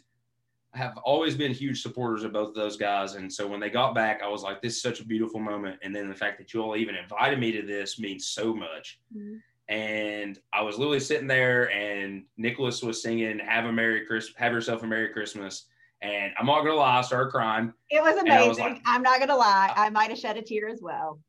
I 0.74 0.80
have 0.80 0.98
always 1.04 1.36
been 1.36 1.54
huge 1.54 1.84
supporters 1.84 2.24
of 2.24 2.34
both 2.34 2.50
of 2.50 2.56
those 2.56 2.78
guys. 2.78 3.14
And 3.14 3.32
so 3.32 3.46
when 3.46 3.60
they 3.60 3.70
got 3.70 3.94
back, 3.94 4.24
I 4.24 4.28
was 4.28 4.42
like, 4.42 4.60
this 4.60 4.74
is 4.74 4.82
such 4.82 5.02
a 5.02 5.06
beautiful 5.06 5.40
moment. 5.40 5.78
And 5.84 5.96
then 5.96 6.10
the 6.10 6.16
fact 6.16 6.40
that 6.40 6.52
you 6.52 6.64
all 6.64 6.76
even 6.76 6.96
invited 6.96 7.40
me 7.40 7.52
to 7.52 7.62
this 7.62 8.00
means 8.00 8.26
so 8.26 8.52
much. 8.52 9.00
Mm-hmm. 9.16 9.36
And 9.72 10.40
I 10.52 10.64
was 10.64 10.80
literally 10.80 11.00
sitting 11.00 11.28
there 11.28 11.72
and 11.72 12.24
Nicholas 12.38 12.82
was 12.82 13.04
singing 13.04 13.38
Have 13.38 13.66
a 13.66 13.72
Merry 13.72 14.04
Christmas, 14.08 14.36
Have 14.40 14.52
Yourself 14.52 14.82
a 14.82 14.88
Merry 14.88 15.10
Christmas. 15.10 15.68
And 16.02 16.34
I'm 16.40 16.48
not 16.48 16.64
gonna 16.64 16.74
lie, 16.74 16.98
I 16.98 17.02
started 17.04 17.30
crying. 17.30 17.72
It 17.92 18.02
was 18.02 18.18
amazing. 18.18 18.50
Was 18.50 18.60
like, 18.60 18.82
I'm 18.88 19.04
not 19.04 19.20
gonna 19.20 19.36
lie, 19.36 19.72
I 19.76 19.92
might 19.92 20.10
have 20.10 20.18
shed 20.18 20.38
a 20.38 20.42
tear 20.42 20.68
as 20.70 20.82
well 20.82 21.20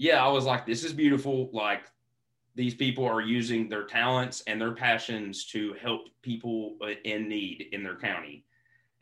yeah, 0.00 0.24
I 0.24 0.28
was 0.28 0.46
like, 0.46 0.64
this 0.64 0.82
is 0.82 0.94
beautiful. 0.94 1.50
Like 1.52 1.82
these 2.54 2.74
people 2.74 3.04
are 3.04 3.20
using 3.20 3.68
their 3.68 3.84
talents 3.84 4.42
and 4.46 4.58
their 4.58 4.72
passions 4.72 5.44
to 5.48 5.74
help 5.74 6.08
people 6.22 6.78
in 7.04 7.28
need 7.28 7.68
in 7.72 7.82
their 7.82 7.96
county. 7.96 8.46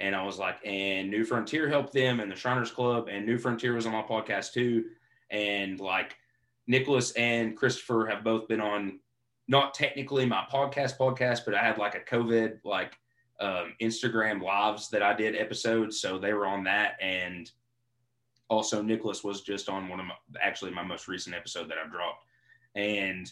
And 0.00 0.16
I 0.16 0.24
was 0.24 0.40
like, 0.40 0.56
and 0.64 1.08
New 1.08 1.24
Frontier 1.24 1.68
helped 1.68 1.92
them 1.92 2.18
and 2.18 2.28
the 2.28 2.34
Shriners 2.34 2.72
Club 2.72 3.06
and 3.08 3.24
New 3.24 3.38
Frontier 3.38 3.74
was 3.74 3.86
on 3.86 3.92
my 3.92 4.02
podcast 4.02 4.52
too. 4.52 4.86
And 5.30 5.78
like 5.78 6.16
Nicholas 6.66 7.12
and 7.12 7.56
Christopher 7.56 8.08
have 8.10 8.24
both 8.24 8.48
been 8.48 8.60
on 8.60 8.98
not 9.46 9.74
technically 9.74 10.26
my 10.26 10.46
podcast 10.52 10.98
podcast, 10.98 11.44
but 11.44 11.54
I 11.54 11.62
had 11.62 11.78
like 11.78 11.94
a 11.94 12.12
COVID 12.12 12.58
like 12.64 12.98
um, 13.38 13.72
Instagram 13.80 14.42
lives 14.42 14.88
that 14.88 15.04
I 15.04 15.14
did 15.14 15.36
episodes. 15.36 16.00
So 16.00 16.18
they 16.18 16.32
were 16.32 16.46
on 16.46 16.64
that. 16.64 16.96
And 17.00 17.48
also 18.48 18.82
Nicholas 18.82 19.22
was 19.22 19.42
just 19.42 19.68
on 19.68 19.88
one 19.88 20.00
of 20.00 20.06
my 20.06 20.14
actually 20.42 20.70
my 20.70 20.82
most 20.82 21.08
recent 21.08 21.34
episode 21.34 21.68
that 21.70 21.78
I've 21.78 21.92
dropped. 21.92 22.24
And 22.74 23.30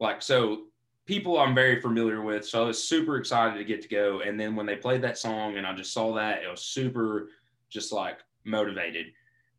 like 0.00 0.22
so 0.22 0.64
people 1.06 1.38
I'm 1.38 1.54
very 1.54 1.80
familiar 1.80 2.22
with. 2.22 2.46
So 2.46 2.62
I 2.62 2.66
was 2.66 2.82
super 2.82 3.16
excited 3.16 3.58
to 3.58 3.64
get 3.64 3.82
to 3.82 3.88
go. 3.88 4.20
And 4.20 4.38
then 4.38 4.54
when 4.54 4.66
they 4.66 4.76
played 4.76 5.02
that 5.02 5.18
song 5.18 5.56
and 5.56 5.66
I 5.66 5.74
just 5.74 5.92
saw 5.92 6.14
that, 6.14 6.42
it 6.42 6.50
was 6.50 6.62
super 6.62 7.30
just 7.68 7.92
like 7.92 8.18
motivated. 8.44 9.06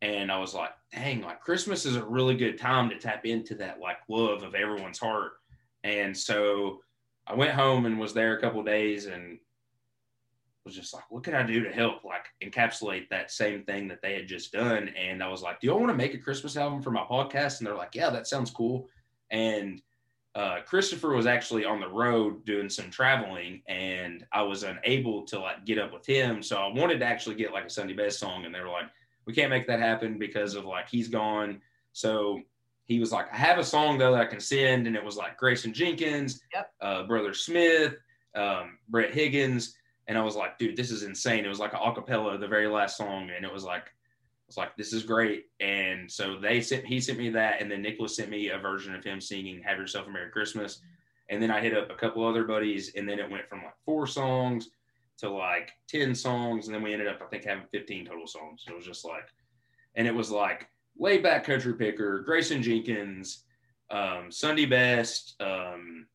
And 0.02 0.32
I 0.32 0.40
was 0.40 0.54
like, 0.54 0.72
dang, 0.94 1.22
like 1.22 1.42
Christmas 1.42 1.86
is 1.86 1.96
a 1.96 2.06
really 2.06 2.36
good 2.36 2.58
time 2.58 2.90
to 2.90 2.98
tap 2.98 3.26
into 3.26 3.56
that 3.56 3.80
like 3.80 3.98
love 4.08 4.44
of 4.44 4.56
everyone's 4.56 4.98
heart. 4.98 5.34
And 5.84 6.16
so 6.16 6.82
I 7.28 7.36
went 7.36 7.52
home 7.52 7.86
and 7.86 8.00
was 8.00 8.14
there 8.14 8.38
a 8.38 8.42
couple 8.42 8.64
days 8.64 9.06
and 9.06 9.38
was 10.66 10.76
just 10.76 10.94
like, 10.94 11.10
what 11.10 11.24
can 11.24 11.34
I 11.34 11.44
do 11.44 11.64
to 11.64 11.72
help 11.72 12.04
like 12.04 12.26
encapsulate 12.44 13.10
that 13.10 13.32
same 13.32 13.64
thing 13.64 13.88
that 13.88 14.02
they 14.02 14.14
had 14.14 14.28
just 14.28 14.52
done? 14.52 14.90
And 14.90 15.24
I 15.24 15.28
was 15.28 15.42
like, 15.42 15.60
do 15.60 15.68
you 15.68 15.76
want 15.76 15.90
to 15.90 15.96
make 15.96 16.14
a 16.14 16.20
Christmas 16.20 16.58
album 16.58 16.82
for 16.82 16.92
my 16.92 17.04
podcast? 17.04 17.60
And 17.60 17.68
they're 17.68 17.76
like, 17.76 17.96
yeah, 17.96 18.10
that 18.10 18.28
sounds 18.28 18.52
cool. 18.52 18.88
And 19.32 19.82
uh, 20.36 20.62
Christopher 20.66 21.10
was 21.10 21.26
actually 21.26 21.66
on 21.66 21.80
the 21.80 21.90
road 21.90 22.46
doing 22.46 22.70
some 22.70 22.90
traveling, 22.90 23.62
and 23.68 24.26
I 24.32 24.42
was 24.44 24.64
unable 24.64 25.24
to 25.24 25.40
like 25.40 25.66
get 25.66 25.78
up 25.78 25.92
with 25.92 26.06
him. 26.06 26.42
So 26.42 26.58
I 26.58 26.68
wanted 26.68 27.00
to 27.00 27.06
actually 27.06 27.36
get 27.36 27.52
like 27.52 27.66
a 27.66 27.70
Sunday 27.70 27.94
best 27.94 28.20
song, 28.20 28.46
and 28.46 28.56
they 28.56 28.62
were 28.62 28.70
like, 28.70 28.86
we 29.26 29.34
can't 29.34 29.50
make 29.50 29.68
that 29.68 29.80
happen 29.80 30.18
because 30.18 30.56
of 30.56 30.66
like 30.66 30.88
he's 30.90 31.10
gone. 31.10 31.60
So 31.92 32.40
he 32.86 33.00
was 33.00 33.12
like, 33.12 33.32
I 33.34 33.38
have 33.38 33.58
a 33.58 33.64
song 33.64 33.98
though 33.98 34.14
that 34.14 34.22
I 34.22 34.26
can 34.26 34.40
send, 34.40 34.88
and 34.88 34.96
it 34.96 35.04
was 35.04 35.18
like 35.18 35.38
Grayson 35.38 35.74
Jenkins, 35.74 36.42
yep. 36.54 36.72
uh, 36.80 37.04
Brother 37.04 37.34
Smith, 37.34 37.96
um, 38.34 38.78
Brett 38.88 39.14
Higgins 39.14 39.76
and 40.12 40.18
I 40.18 40.24
was 40.24 40.36
like, 40.36 40.58
dude, 40.58 40.76
this 40.76 40.92
is 40.92 41.04
insane. 41.04 41.46
It 41.46 41.48
was 41.48 41.60
like 41.60 41.72
an 41.72 41.80
acapella, 41.80 42.38
the 42.38 42.46
very 42.46 42.68
last 42.68 42.98
song, 42.98 43.30
and 43.34 43.46
it 43.46 43.54
was 43.54 43.64
like, 43.64 43.84
I 43.84 44.46
was 44.46 44.58
like, 44.58 44.76
this 44.76 44.92
is 44.92 45.04
great. 45.04 45.46
And 45.62 46.12
so 46.12 46.38
they 46.38 46.60
sent, 46.60 46.86
he 46.86 47.00
sent 47.00 47.18
me 47.18 47.30
that, 47.30 47.62
and 47.62 47.72
then 47.72 47.82
Nicholas 47.82 48.18
sent 48.18 48.30
me 48.30 48.50
a 48.50 48.58
version 48.58 48.94
of 48.94 49.06
him 49.06 49.22
singing 49.22 49.64
"Have 49.64 49.78
Yourself 49.78 50.08
a 50.08 50.10
Merry 50.10 50.30
Christmas," 50.30 50.82
and 51.30 51.42
then 51.42 51.50
I 51.50 51.62
hit 51.62 51.78
up 51.78 51.90
a 51.90 51.96
couple 51.96 52.28
other 52.28 52.44
buddies, 52.44 52.94
and 52.94 53.08
then 53.08 53.20
it 53.20 53.32
went 53.32 53.48
from 53.48 53.60
like 53.60 53.78
four 53.86 54.06
songs 54.06 54.72
to 55.20 55.30
like 55.30 55.72
ten 55.88 56.14
songs, 56.14 56.68
and 56.68 56.76
then 56.76 56.84
we 56.84 56.92
ended 56.92 57.08
up, 57.08 57.22
I 57.22 57.28
think, 57.28 57.46
having 57.46 57.64
fifteen 57.72 58.06
total 58.06 58.28
songs. 58.28 58.66
It 58.68 58.76
was 58.76 58.86
just 58.86 59.06
like, 59.06 59.30
and 59.96 60.06
it 60.06 60.14
was 60.14 60.30
like 60.30 60.68
laid 61.00 61.24
back 61.24 61.46
country 61.46 61.74
picker, 61.74 62.20
Grayson 62.20 62.62
Jenkins, 62.62 63.46
um, 63.90 64.30
Sunday 64.30 64.66
Best. 64.66 65.42
Um, 65.42 66.08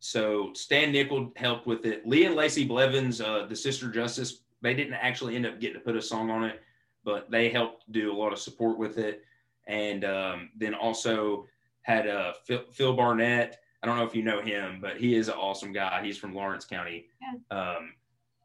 so 0.00 0.50
Stan 0.54 0.92
Nickel 0.92 1.30
helped 1.36 1.66
with 1.66 1.84
it. 1.84 2.08
Lee 2.08 2.24
and 2.24 2.34
Lacey 2.34 2.66
Blevins, 2.66 3.20
uh, 3.20 3.46
the 3.46 3.54
Sister 3.54 3.90
Justice, 3.90 4.40
they 4.62 4.74
didn't 4.74 4.94
actually 4.94 5.36
end 5.36 5.46
up 5.46 5.60
getting 5.60 5.76
to 5.76 5.80
put 5.80 5.94
a 5.94 6.02
song 6.02 6.30
on 6.30 6.42
it, 6.44 6.62
but 7.04 7.30
they 7.30 7.50
helped 7.50 7.90
do 7.92 8.10
a 8.10 8.16
lot 8.16 8.32
of 8.32 8.38
support 8.38 8.78
with 8.78 8.98
it. 8.98 9.22
And 9.66 10.04
um, 10.04 10.50
then 10.56 10.74
also 10.74 11.46
had 11.82 12.08
uh, 12.08 12.32
Phil, 12.46 12.62
Phil, 12.72 12.94
Barnett. 12.94 13.60
I 13.82 13.86
don't 13.86 13.98
know 13.98 14.04
if 14.04 14.14
you 14.14 14.22
know 14.22 14.40
him, 14.40 14.78
but 14.80 14.96
he 14.96 15.14
is 15.14 15.28
an 15.28 15.34
awesome 15.34 15.72
guy. 15.72 16.02
He's 16.02 16.18
from 16.18 16.34
Lawrence 16.34 16.64
County. 16.64 17.06
Yeah. 17.20 17.58
Um, 17.58 17.92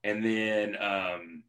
and 0.04 0.24
then, 0.24 0.76
um, 0.82 1.44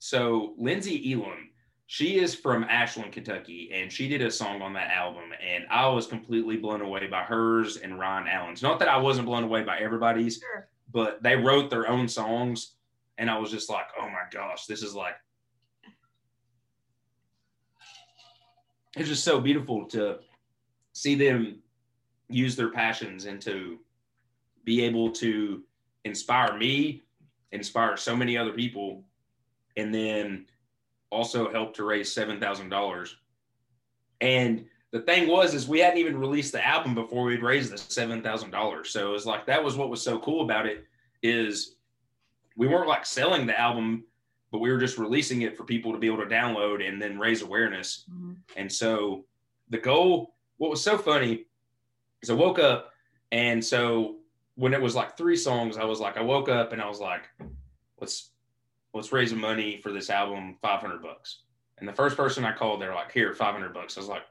so 0.00 0.54
Lindsay 0.58 1.12
Elam, 1.12 1.50
she 1.94 2.18
is 2.18 2.34
from 2.34 2.64
Ashland, 2.64 3.12
Kentucky, 3.12 3.70
and 3.72 3.92
she 3.92 4.08
did 4.08 4.20
a 4.20 4.28
song 4.28 4.62
on 4.62 4.72
that 4.72 4.90
album, 4.90 5.30
and 5.40 5.62
I 5.70 5.86
was 5.86 6.08
completely 6.08 6.56
blown 6.56 6.80
away 6.80 7.06
by 7.06 7.22
hers 7.22 7.76
and 7.76 8.00
Ryan 8.00 8.26
Allen's. 8.26 8.64
Not 8.64 8.80
that 8.80 8.88
I 8.88 8.96
wasn't 8.96 9.26
blown 9.26 9.44
away 9.44 9.62
by 9.62 9.78
everybody's, 9.78 10.38
sure. 10.38 10.68
but 10.92 11.22
they 11.22 11.36
wrote 11.36 11.70
their 11.70 11.88
own 11.88 12.08
songs, 12.08 12.72
and 13.16 13.30
I 13.30 13.38
was 13.38 13.48
just 13.48 13.70
like, 13.70 13.86
oh 13.96 14.08
my 14.08 14.24
gosh, 14.32 14.66
this 14.66 14.82
is 14.82 14.96
like, 14.96 15.14
it's 18.96 19.08
just 19.08 19.22
so 19.22 19.40
beautiful 19.40 19.84
to 19.90 20.16
see 20.94 21.14
them 21.14 21.60
use 22.28 22.56
their 22.56 22.72
passions 22.72 23.26
and 23.26 23.40
to 23.42 23.78
be 24.64 24.82
able 24.82 25.12
to 25.12 25.62
inspire 26.04 26.58
me, 26.58 27.04
inspire 27.52 27.96
so 27.96 28.16
many 28.16 28.36
other 28.36 28.52
people, 28.52 29.04
and 29.76 29.94
then 29.94 30.46
also 31.14 31.50
helped 31.50 31.76
to 31.76 31.84
raise 31.84 32.12
seven 32.12 32.40
thousand 32.40 32.68
dollars. 32.68 33.16
And 34.20 34.66
the 34.90 35.00
thing 35.00 35.28
was, 35.28 35.54
is 35.54 35.66
we 35.66 35.80
hadn't 35.80 35.98
even 35.98 36.18
released 36.18 36.52
the 36.52 36.64
album 36.64 36.94
before 36.94 37.24
we'd 37.24 37.42
raised 37.42 37.72
the 37.72 37.78
seven 37.78 38.22
thousand 38.22 38.50
dollars. 38.50 38.90
So 38.90 39.08
it 39.08 39.12
was 39.12 39.26
like 39.26 39.46
that 39.46 39.62
was 39.62 39.76
what 39.76 39.90
was 39.90 40.02
so 40.02 40.18
cool 40.18 40.44
about 40.44 40.66
it 40.66 40.84
is 41.22 41.76
we 42.56 42.68
weren't 42.68 42.88
like 42.88 43.06
selling 43.06 43.46
the 43.46 43.58
album, 43.58 44.04
but 44.52 44.58
we 44.58 44.70
were 44.70 44.78
just 44.78 44.98
releasing 44.98 45.42
it 45.42 45.56
for 45.56 45.64
people 45.64 45.92
to 45.92 45.98
be 45.98 46.06
able 46.06 46.22
to 46.22 46.26
download 46.26 46.86
and 46.86 47.00
then 47.00 47.18
raise 47.18 47.42
awareness. 47.42 48.04
Mm-hmm. 48.12 48.32
And 48.56 48.70
so 48.70 49.24
the 49.70 49.78
goal, 49.78 50.34
what 50.58 50.70
was 50.70 50.82
so 50.82 50.96
funny 50.98 51.46
is 52.22 52.30
I 52.30 52.34
woke 52.34 52.58
up 52.58 52.92
and 53.32 53.64
so 53.64 54.16
when 54.54 54.72
it 54.72 54.80
was 54.80 54.94
like 54.94 55.16
three 55.16 55.36
songs, 55.36 55.76
I 55.76 55.84
was 55.84 55.98
like, 55.98 56.16
I 56.16 56.22
woke 56.22 56.48
up 56.48 56.72
and 56.72 56.80
I 56.80 56.86
was 56.86 57.00
like, 57.00 57.22
let's 58.00 58.30
let's 58.94 59.12
raise 59.12 59.34
money 59.34 59.76
for 59.76 59.92
this 59.92 60.08
album, 60.08 60.56
500 60.62 61.02
bucks. 61.02 61.40
And 61.78 61.88
the 61.88 61.92
first 61.92 62.16
person 62.16 62.44
I 62.44 62.52
called, 62.52 62.80
they're 62.80 62.94
like, 62.94 63.12
here, 63.12 63.34
500 63.34 63.74
bucks. 63.74 63.96
I 63.96 64.00
was 64.00 64.08
like, 64.08 64.22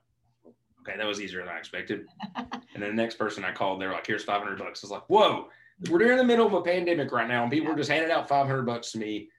okay, 0.81 0.97
that 0.97 1.05
was 1.05 1.21
easier 1.21 1.39
than 1.41 1.49
I 1.49 1.57
expected. 1.57 2.07
and 2.35 2.81
then 2.81 2.95
the 2.95 3.01
next 3.01 3.15
person 3.15 3.43
I 3.43 3.51
called, 3.51 3.81
they're 3.81 3.91
like, 3.91 4.07
here's 4.07 4.23
500 4.23 4.57
bucks. 4.57 4.83
I 4.83 4.87
was 4.87 4.91
like, 4.91 5.09
whoa, 5.09 5.49
we're 5.89 6.11
in 6.11 6.17
the 6.17 6.23
middle 6.23 6.47
of 6.47 6.53
a 6.53 6.61
pandemic 6.61 7.11
right 7.11 7.27
now. 7.27 7.43
And 7.43 7.51
people 7.51 7.67
yeah. 7.67 7.73
are 7.73 7.77
just 7.77 7.89
handing 7.89 8.11
out 8.11 8.29
500 8.29 8.63
bucks 8.63 8.93
to 8.93 8.97
me. 8.97 9.29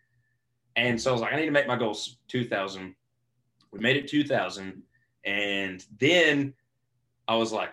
And 0.77 1.01
so 1.01 1.11
I 1.11 1.13
was 1.13 1.23
like, 1.23 1.33
I 1.33 1.37
need 1.37 1.47
to 1.47 1.51
make 1.51 1.67
my 1.67 1.77
goals 1.77 2.19
2000. 2.29 2.95
We 3.73 3.79
made 3.79 3.97
it 3.97 4.09
2000. 4.09 4.83
And 5.25 5.85
then 5.99 6.53
I 7.27 7.37
was 7.37 7.51
like, 7.51 7.71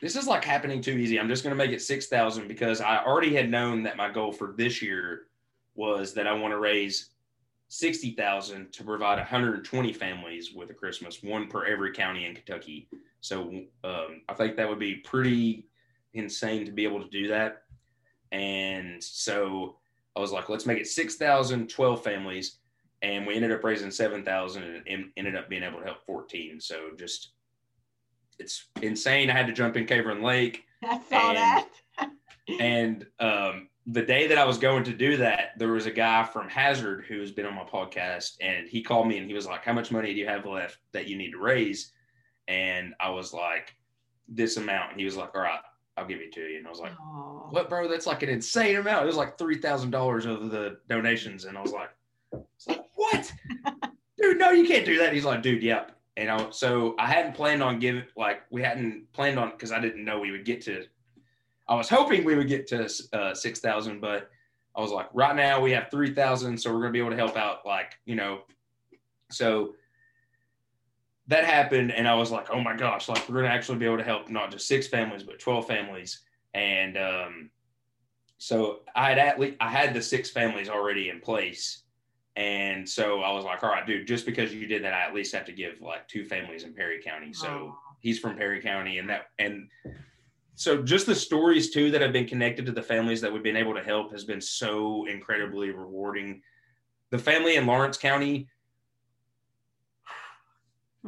this 0.00 0.16
is 0.16 0.26
like 0.26 0.44
happening 0.44 0.80
too 0.80 0.92
easy. 0.92 1.20
I'm 1.20 1.28
just 1.28 1.42
going 1.42 1.56
to 1.56 1.62
make 1.62 1.72
it 1.72 1.82
6,000 1.82 2.48
because 2.48 2.80
I 2.80 3.04
already 3.04 3.34
had 3.34 3.50
known 3.50 3.82
that 3.82 3.98
my 3.98 4.10
goal 4.10 4.32
for 4.32 4.54
this 4.56 4.80
year 4.80 5.26
was 5.74 6.14
that 6.14 6.26
I 6.26 6.32
want 6.32 6.52
to 6.52 6.58
raise 6.58 7.10
60,000 7.68 8.72
to 8.72 8.84
provide 8.84 9.18
120 9.18 9.92
families 9.92 10.52
with 10.52 10.70
a 10.70 10.74
Christmas, 10.74 11.22
one 11.22 11.48
per 11.48 11.66
every 11.66 11.92
county 11.92 12.26
in 12.26 12.34
Kentucky. 12.34 12.88
So 13.20 13.62
um, 13.82 14.22
I 14.28 14.34
think 14.34 14.56
that 14.56 14.68
would 14.68 14.78
be 14.78 14.96
pretty 14.96 15.66
insane 16.12 16.64
to 16.66 16.72
be 16.72 16.84
able 16.84 17.02
to 17.02 17.08
do 17.08 17.28
that. 17.28 17.62
And 18.32 19.02
so 19.02 19.76
I 20.16 20.20
was 20.20 20.32
like, 20.32 20.48
let's 20.48 20.66
make 20.66 20.78
it 20.78 20.86
6,000, 20.86 21.68
12 21.68 22.04
families. 22.04 22.58
And 23.02 23.26
we 23.26 23.34
ended 23.34 23.52
up 23.52 23.64
raising 23.64 23.90
7,000 23.90 24.84
and 24.86 25.10
ended 25.16 25.36
up 25.36 25.48
being 25.48 25.62
able 25.62 25.80
to 25.80 25.84
help 25.84 26.04
14. 26.06 26.60
So 26.60 26.90
just, 26.96 27.30
it's 28.38 28.66
insane. 28.82 29.30
I 29.30 29.34
had 29.34 29.46
to 29.46 29.52
jump 29.52 29.76
in 29.76 29.86
Cave 29.86 30.06
Run 30.06 30.22
Lake. 30.22 30.64
I 30.84 31.00
saw 31.08 31.30
and, 31.30 31.36
that. 31.36 32.10
and 32.60 33.06
um, 33.20 33.68
the 33.86 34.02
day 34.02 34.26
that 34.26 34.38
I 34.38 34.44
was 34.44 34.56
going 34.56 34.84
to 34.84 34.92
do 34.92 35.16
that, 35.18 35.50
there 35.58 35.72
was 35.72 35.86
a 35.86 35.90
guy 35.90 36.24
from 36.24 36.48
Hazard 36.48 37.04
who's 37.06 37.32
been 37.32 37.44
on 37.44 37.54
my 37.54 37.64
podcast, 37.64 38.36
and 38.40 38.66
he 38.66 38.82
called 38.82 39.06
me 39.06 39.18
and 39.18 39.26
he 39.26 39.34
was 39.34 39.46
like, 39.46 39.64
"How 39.64 39.74
much 39.74 39.90
money 39.90 40.14
do 40.14 40.18
you 40.18 40.26
have 40.26 40.46
left 40.46 40.78
that 40.92 41.06
you 41.06 41.16
need 41.16 41.32
to 41.32 41.38
raise?" 41.38 41.92
And 42.48 42.94
I 42.98 43.10
was 43.10 43.34
like, 43.34 43.76
"This 44.26 44.56
amount." 44.56 44.92
And 44.92 45.00
he 45.00 45.04
was 45.04 45.16
like, 45.16 45.34
"All 45.34 45.42
right, 45.42 45.60
I'll 45.98 46.06
give 46.06 46.20
it 46.20 46.32
to 46.32 46.40
you." 46.40 46.58
And 46.58 46.66
I 46.66 46.70
was 46.70 46.80
like, 46.80 46.92
Aww. 46.92 47.52
"What, 47.52 47.68
bro? 47.68 47.86
That's 47.88 48.06
like 48.06 48.22
an 48.22 48.30
insane 48.30 48.76
amount." 48.76 49.02
It 49.02 49.06
was 49.06 49.16
like 49.16 49.36
three 49.36 49.58
thousand 49.58 49.90
dollars 49.90 50.24
of 50.24 50.50
the 50.50 50.78
donations, 50.88 51.44
and 51.44 51.58
I 51.58 51.60
was 51.60 51.72
like, 51.72 51.90
like 52.66 52.84
"What, 52.94 53.32
dude? 54.18 54.38
No, 54.38 54.50
you 54.50 54.66
can't 54.66 54.86
do 54.86 54.98
that." 54.98 55.12
He's 55.12 55.26
like, 55.26 55.42
"Dude, 55.42 55.62
yep." 55.62 55.90
And 56.16 56.30
I, 56.30 56.48
so 56.50 56.94
I 56.98 57.06
hadn't 57.08 57.34
planned 57.34 57.62
on 57.62 57.80
giving 57.80 58.04
like 58.16 58.42
we 58.50 58.62
hadn't 58.62 59.12
planned 59.12 59.38
on 59.38 59.50
because 59.50 59.72
I 59.72 59.80
didn't 59.80 60.04
know 60.04 60.20
we 60.20 60.30
would 60.30 60.46
get 60.46 60.62
to 60.62 60.86
I 61.68 61.74
was 61.74 61.88
hoping 61.88 62.24
we 62.24 62.34
would 62.34 62.48
get 62.48 62.66
to 62.68 62.88
uh, 63.12 63.34
6,000, 63.34 64.00
but 64.00 64.30
I 64.76 64.80
was 64.80 64.90
like, 64.90 65.08
right 65.14 65.34
now 65.34 65.60
we 65.60 65.70
have 65.72 65.90
3,000. 65.90 66.58
So 66.58 66.70
we're 66.70 66.80
going 66.80 66.90
to 66.90 66.92
be 66.92 66.98
able 66.98 67.10
to 67.10 67.16
help 67.16 67.36
out, 67.36 67.64
like, 67.64 67.98
you 68.04 68.16
know. 68.16 68.40
So 69.30 69.74
that 71.28 71.44
happened. 71.44 71.92
And 71.92 72.06
I 72.06 72.14
was 72.14 72.30
like, 72.30 72.48
oh 72.50 72.60
my 72.60 72.76
gosh, 72.76 73.08
like, 73.08 73.28
we're 73.28 73.36
going 73.36 73.46
to 73.46 73.52
actually 73.52 73.78
be 73.78 73.86
able 73.86 73.98
to 73.98 74.04
help 74.04 74.28
not 74.28 74.50
just 74.50 74.68
six 74.68 74.86
families, 74.86 75.22
but 75.22 75.38
12 75.38 75.66
families. 75.66 76.20
And 76.52 76.98
um, 76.98 77.50
so 78.38 78.80
I 78.94 79.08
had 79.08 79.18
at 79.18 79.40
least, 79.40 79.56
I 79.60 79.70
had 79.70 79.94
the 79.94 80.02
six 80.02 80.30
families 80.30 80.68
already 80.68 81.08
in 81.08 81.20
place. 81.20 81.82
And 82.36 82.86
so 82.88 83.22
I 83.22 83.32
was 83.32 83.44
like, 83.44 83.62
all 83.62 83.70
right, 83.70 83.86
dude, 83.86 84.06
just 84.06 84.26
because 84.26 84.52
you 84.52 84.66
did 84.66 84.82
that, 84.84 84.92
I 84.92 85.02
at 85.02 85.14
least 85.14 85.34
have 85.34 85.46
to 85.46 85.52
give 85.52 85.80
like 85.80 86.08
two 86.08 86.24
families 86.24 86.64
in 86.64 86.74
Perry 86.74 87.00
County. 87.00 87.32
So 87.32 87.46
oh. 87.48 87.78
he's 88.00 88.18
from 88.18 88.36
Perry 88.36 88.60
County 88.60 88.98
and 88.98 89.08
that, 89.08 89.26
and 89.38 89.68
so 90.56 90.82
just 90.82 91.06
the 91.06 91.14
stories 91.14 91.70
too 91.70 91.90
that 91.90 92.00
have 92.00 92.12
been 92.12 92.26
connected 92.26 92.66
to 92.66 92.72
the 92.72 92.82
families 92.82 93.20
that 93.20 93.32
we've 93.32 93.42
been 93.42 93.56
able 93.56 93.74
to 93.74 93.82
help 93.82 94.12
has 94.12 94.24
been 94.24 94.40
so 94.40 95.06
incredibly 95.06 95.70
rewarding. 95.70 96.42
The 97.10 97.18
family 97.18 97.56
in 97.56 97.66
Lawrence 97.66 97.96
County. 97.96 98.48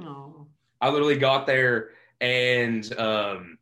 Oh. 0.00 0.46
I 0.80 0.90
literally 0.90 1.16
got 1.16 1.46
there 1.46 1.90
and 2.20 2.98
um, 2.98 3.59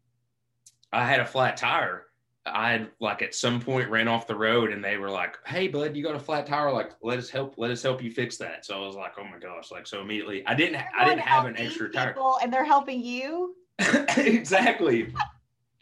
I 0.93 1.07
had 1.07 1.21
a 1.21 1.27
flat 1.27 1.57
tire. 1.57 2.07
I 2.47 2.73
had 2.73 2.91
like 3.01 3.23
at 3.23 3.35
some 3.35 3.61
point 3.61 3.89
ran 3.89 4.09
off 4.09 4.27
the 4.27 4.35
road 4.35 4.73
and 4.73 4.83
they 4.83 4.97
were 4.97 5.11
like, 5.11 5.37
Hey 5.47 5.69
bud, 5.69 5.95
you 5.97 6.03
got 6.03 6.15
a 6.15 6.21
flat 6.21 6.47
tire. 6.47 6.73
Like, 6.73 6.93
let 7.03 7.19
us 7.19 7.29
help, 7.29 7.55
let 7.57 7.71
us 7.71 7.83
help 7.83 8.03
you 8.03 8.11
fix 8.11 8.37
that. 8.39 8.65
So 8.65 8.83
I 8.83 8.87
was 8.87 8.97
like, 8.97 9.13
Oh 9.19 9.25
my 9.25 9.39
gosh. 9.39 9.71
Like, 9.71 9.87
so 9.87 10.01
immediately 10.01 10.47
I 10.47 10.55
didn't, 10.55 10.83
I 10.99 11.05
didn't 11.05 11.21
have 11.21 11.45
an 11.45 11.59
extra 11.59 11.91
tire 11.91 12.15
and 12.43 12.53
they're 12.53 12.65
helping 12.65 13.03
you. 13.03 13.55
exactly. 14.17 15.13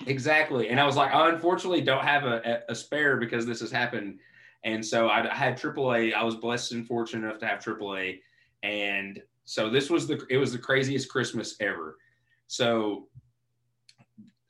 Exactly. 0.06 0.68
And 0.68 0.80
I 0.80 0.84
was 0.84 0.96
like, 0.96 1.12
I 1.12 1.28
unfortunately 1.28 1.80
don't 1.82 2.04
have 2.04 2.24
a, 2.24 2.62
a 2.68 2.74
spare 2.74 3.16
because 3.16 3.46
this 3.46 3.60
has 3.60 3.70
happened. 3.70 4.18
And 4.64 4.84
so 4.84 5.08
I, 5.08 5.30
I 5.30 5.34
had 5.34 5.58
AAA. 5.58 6.14
I 6.14 6.22
was 6.22 6.36
blessed 6.36 6.72
and 6.72 6.86
fortunate 6.86 7.26
enough 7.26 7.38
to 7.40 7.46
have 7.46 7.60
AAA. 7.60 8.20
And 8.62 9.22
so 9.44 9.70
this 9.70 9.90
was 9.90 10.06
the, 10.06 10.24
it 10.30 10.36
was 10.36 10.52
the 10.52 10.58
craziest 10.58 11.08
Christmas 11.08 11.56
ever. 11.60 11.96
So 12.46 13.08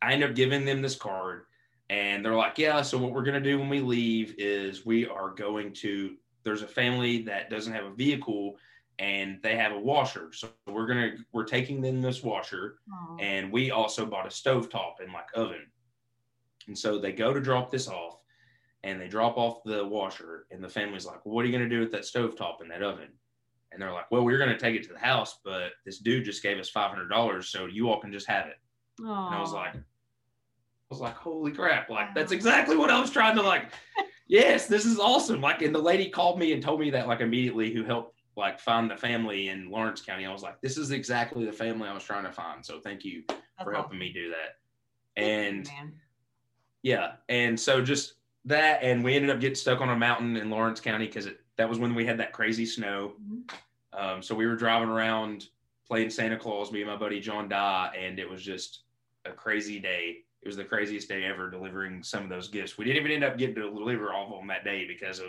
I 0.00 0.12
ended 0.12 0.30
up 0.30 0.36
giving 0.36 0.64
them 0.64 0.82
this 0.82 0.96
card 0.96 1.44
and 1.90 2.24
they're 2.24 2.34
like, 2.34 2.58
yeah, 2.58 2.82
so 2.82 2.98
what 2.98 3.12
we're 3.12 3.22
going 3.22 3.42
to 3.42 3.50
do 3.50 3.58
when 3.58 3.68
we 3.68 3.80
leave 3.80 4.34
is 4.38 4.86
we 4.86 5.06
are 5.06 5.30
going 5.30 5.72
to, 5.74 6.16
there's 6.44 6.62
a 6.62 6.66
family 6.66 7.22
that 7.22 7.50
doesn't 7.50 7.72
have 7.72 7.84
a 7.84 7.94
vehicle 7.94 8.56
and 8.98 9.38
they 9.42 9.56
have 9.56 9.72
a 9.72 9.78
washer. 9.78 10.30
So 10.32 10.50
we're 10.66 10.86
gonna 10.86 11.12
we're 11.32 11.44
taking 11.44 11.80
them 11.80 12.00
this 12.00 12.22
washer, 12.22 12.76
Aww. 12.92 13.22
and 13.22 13.52
we 13.52 13.70
also 13.70 14.06
bought 14.06 14.26
a 14.26 14.30
stove 14.30 14.68
top 14.68 14.96
and 15.02 15.12
like 15.12 15.26
oven. 15.34 15.66
And 16.68 16.78
so 16.78 16.98
they 16.98 17.12
go 17.12 17.32
to 17.32 17.40
drop 17.40 17.70
this 17.70 17.88
off, 17.88 18.18
and 18.84 19.00
they 19.00 19.08
drop 19.08 19.36
off 19.36 19.64
the 19.64 19.84
washer, 19.84 20.46
and 20.50 20.62
the 20.62 20.68
family's 20.68 21.06
like, 21.06 21.24
well, 21.24 21.34
"What 21.34 21.44
are 21.44 21.48
you 21.48 21.52
gonna 21.52 21.68
do 21.68 21.80
with 21.80 21.92
that 21.92 22.04
stove 22.04 22.36
top 22.36 22.60
and 22.60 22.70
that 22.70 22.82
oven?" 22.82 23.08
And 23.72 23.80
they're 23.80 23.92
like, 23.92 24.10
"Well, 24.10 24.24
we're 24.24 24.38
gonna 24.38 24.58
take 24.58 24.76
it 24.76 24.82
to 24.84 24.92
the 24.92 24.98
house, 24.98 25.38
but 25.44 25.72
this 25.84 25.98
dude 25.98 26.24
just 26.24 26.42
gave 26.42 26.58
us 26.58 26.68
five 26.68 26.90
hundred 26.90 27.08
dollars, 27.08 27.48
so 27.48 27.66
you 27.66 27.88
all 27.88 28.00
can 28.00 28.12
just 28.12 28.26
have 28.26 28.46
it." 28.46 28.56
Aww. 29.00 29.26
And 29.26 29.34
I 29.34 29.40
was 29.40 29.52
like, 29.52 29.74
I 29.74 29.80
was 30.90 31.00
like, 31.00 31.16
"Holy 31.16 31.52
crap! 31.52 31.88
Like 31.88 32.14
that's 32.14 32.32
exactly 32.32 32.76
what 32.76 32.90
I 32.90 33.00
was 33.00 33.10
trying 33.10 33.36
to 33.36 33.42
like." 33.42 33.72
yes, 34.28 34.66
this 34.66 34.84
is 34.84 34.98
awesome. 34.98 35.40
Like, 35.40 35.62
and 35.62 35.74
the 35.74 35.82
lady 35.82 36.08
called 36.08 36.38
me 36.38 36.52
and 36.52 36.62
told 36.62 36.80
me 36.80 36.90
that 36.90 37.08
like 37.08 37.20
immediately 37.20 37.72
who 37.72 37.84
helped 37.84 38.21
like 38.36 38.58
find 38.58 38.90
the 38.90 38.96
family 38.96 39.48
in 39.48 39.70
Lawrence 39.70 40.00
County. 40.00 40.26
I 40.26 40.32
was 40.32 40.42
like, 40.42 40.60
this 40.60 40.78
is 40.78 40.90
exactly 40.90 41.44
the 41.44 41.52
family 41.52 41.88
I 41.88 41.94
was 41.94 42.04
trying 42.04 42.24
to 42.24 42.32
find. 42.32 42.64
So 42.64 42.80
thank 42.80 43.04
you 43.04 43.22
That's 43.28 43.42
for 43.62 43.72
helping 43.72 43.90
awesome. 43.90 43.98
me 43.98 44.12
do 44.12 44.30
that. 44.30 45.22
And 45.22 45.66
you, 45.66 45.92
yeah, 46.82 47.12
and 47.28 47.58
so 47.58 47.82
just 47.82 48.14
that, 48.46 48.82
and 48.82 49.04
we 49.04 49.14
ended 49.14 49.30
up 49.30 49.40
getting 49.40 49.54
stuck 49.54 49.80
on 49.80 49.90
a 49.90 49.96
mountain 49.96 50.36
in 50.36 50.50
Lawrence 50.50 50.80
County 50.80 51.06
because 51.06 51.28
that 51.56 51.68
was 51.68 51.78
when 51.78 51.94
we 51.94 52.06
had 52.06 52.18
that 52.18 52.32
crazy 52.32 52.66
snow. 52.66 53.12
Mm-hmm. 53.22 53.40
Um, 53.92 54.22
so 54.22 54.34
we 54.34 54.46
were 54.46 54.56
driving 54.56 54.88
around 54.88 55.48
playing 55.86 56.10
Santa 56.10 56.38
Claus, 56.38 56.72
me 56.72 56.80
and 56.80 56.90
my 56.90 56.96
buddy 56.96 57.20
John 57.20 57.48
Dye, 57.48 57.94
and 57.98 58.18
it 58.18 58.28
was 58.28 58.42
just 58.42 58.84
a 59.26 59.30
crazy 59.30 59.78
day. 59.78 60.24
It 60.40 60.48
was 60.48 60.56
the 60.56 60.64
craziest 60.64 61.08
day 61.08 61.24
ever 61.24 61.50
delivering 61.50 62.02
some 62.02 62.24
of 62.24 62.30
those 62.30 62.48
gifts. 62.48 62.78
We 62.78 62.84
didn't 62.84 63.00
even 63.00 63.12
end 63.12 63.24
up 63.24 63.38
getting 63.38 63.54
to 63.56 63.70
deliver 63.70 64.12
all 64.12 64.32
of 64.32 64.38
them 64.38 64.48
that 64.48 64.64
day 64.64 64.86
because 64.88 65.20
of 65.20 65.26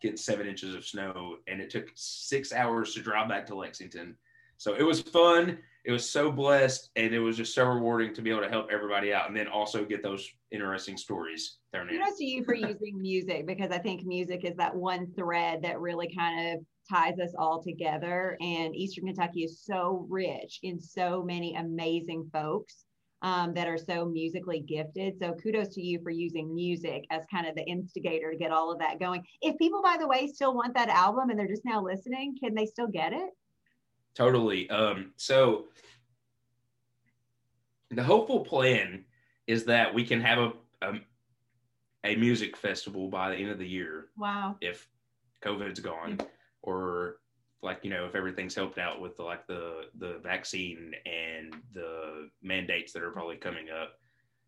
get 0.00 0.18
seven 0.18 0.46
inches 0.46 0.74
of 0.74 0.84
snow, 0.84 1.36
and 1.46 1.60
it 1.60 1.70
took 1.70 1.90
six 1.94 2.52
hours 2.52 2.94
to 2.94 3.02
drive 3.02 3.28
back 3.28 3.46
to 3.46 3.54
Lexington. 3.54 4.16
So 4.58 4.74
it 4.74 4.82
was 4.82 5.02
fun. 5.02 5.58
It 5.84 5.92
was 5.92 6.08
so 6.08 6.32
blessed, 6.32 6.90
and 6.96 7.14
it 7.14 7.20
was 7.20 7.36
just 7.36 7.54
so 7.54 7.64
rewarding 7.64 8.12
to 8.14 8.22
be 8.22 8.30
able 8.30 8.42
to 8.42 8.48
help 8.48 8.68
everybody 8.72 9.12
out, 9.12 9.28
and 9.28 9.36
then 9.36 9.46
also 9.46 9.84
get 9.84 10.02
those 10.02 10.28
interesting 10.50 10.96
stories 10.96 11.58
thrown 11.72 11.88
in. 11.88 11.98
Kudos 11.98 12.18
to 12.18 12.24
you 12.24 12.44
for 12.44 12.54
using 12.54 13.00
music 13.00 13.46
because 13.46 13.70
I 13.70 13.78
think 13.78 14.04
music 14.04 14.44
is 14.44 14.56
that 14.56 14.74
one 14.74 15.12
thread 15.14 15.62
that 15.62 15.80
really 15.80 16.12
kind 16.12 16.54
of 16.54 16.64
ties 16.88 17.18
us 17.20 17.34
all 17.38 17.62
together. 17.62 18.36
And 18.40 18.74
Eastern 18.74 19.06
Kentucky 19.06 19.44
is 19.44 19.60
so 19.60 20.06
rich 20.08 20.60
in 20.62 20.80
so 20.80 21.22
many 21.22 21.54
amazing 21.54 22.28
folks 22.32 22.85
um, 23.22 23.54
that 23.54 23.66
are 23.66 23.78
so 23.78 24.04
musically 24.04 24.60
gifted. 24.60 25.18
So 25.18 25.32
kudos 25.34 25.68
to 25.74 25.82
you 25.82 26.00
for 26.02 26.10
using 26.10 26.54
music 26.54 27.06
as 27.10 27.24
kind 27.30 27.46
of 27.46 27.54
the 27.54 27.64
instigator 27.64 28.30
to 28.30 28.36
get 28.36 28.52
all 28.52 28.70
of 28.70 28.78
that 28.78 29.00
going. 29.00 29.24
If 29.40 29.58
people, 29.58 29.82
by 29.82 29.96
the 29.98 30.06
way, 30.06 30.26
still 30.26 30.54
want 30.54 30.74
that 30.74 30.88
album 30.88 31.30
and 31.30 31.38
they're 31.38 31.48
just 31.48 31.64
now 31.64 31.82
listening, 31.82 32.36
can 32.42 32.54
they 32.54 32.66
still 32.66 32.88
get 32.88 33.12
it? 33.12 33.30
Totally. 34.14 34.68
Um, 34.70 35.12
so 35.16 35.66
the 37.90 38.02
hopeful 38.02 38.40
plan 38.40 39.04
is 39.46 39.64
that 39.64 39.94
we 39.94 40.04
can 40.04 40.20
have 40.20 40.38
a, 40.38 40.52
a, 40.82 40.92
a 42.04 42.16
music 42.16 42.56
festival 42.56 43.08
by 43.08 43.30
the 43.30 43.36
end 43.36 43.50
of 43.50 43.58
the 43.58 43.68
year. 43.68 44.06
Wow. 44.16 44.56
If 44.60 44.88
COVID's 45.44 45.80
gone, 45.80 46.18
or 46.62 47.18
like 47.66 47.80
you 47.82 47.90
know 47.90 48.06
if 48.06 48.14
everything's 48.14 48.54
helped 48.54 48.78
out 48.78 49.00
with 49.00 49.16
the, 49.16 49.22
like 49.22 49.46
the 49.46 49.82
the 49.98 50.18
vaccine 50.22 50.92
and 51.04 51.54
the 51.74 52.30
mandates 52.42 52.92
that 52.92 53.02
are 53.02 53.10
probably 53.10 53.36
coming 53.36 53.66
up. 53.68 53.98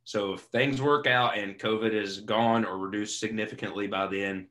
So 0.04 0.32
if 0.32 0.40
things 0.42 0.80
work 0.80 1.06
out 1.06 1.36
and 1.36 1.58
covid 1.58 1.92
is 1.92 2.20
gone 2.20 2.64
or 2.64 2.78
reduced 2.78 3.20
significantly 3.20 3.86
by 3.86 4.06
then 4.06 4.46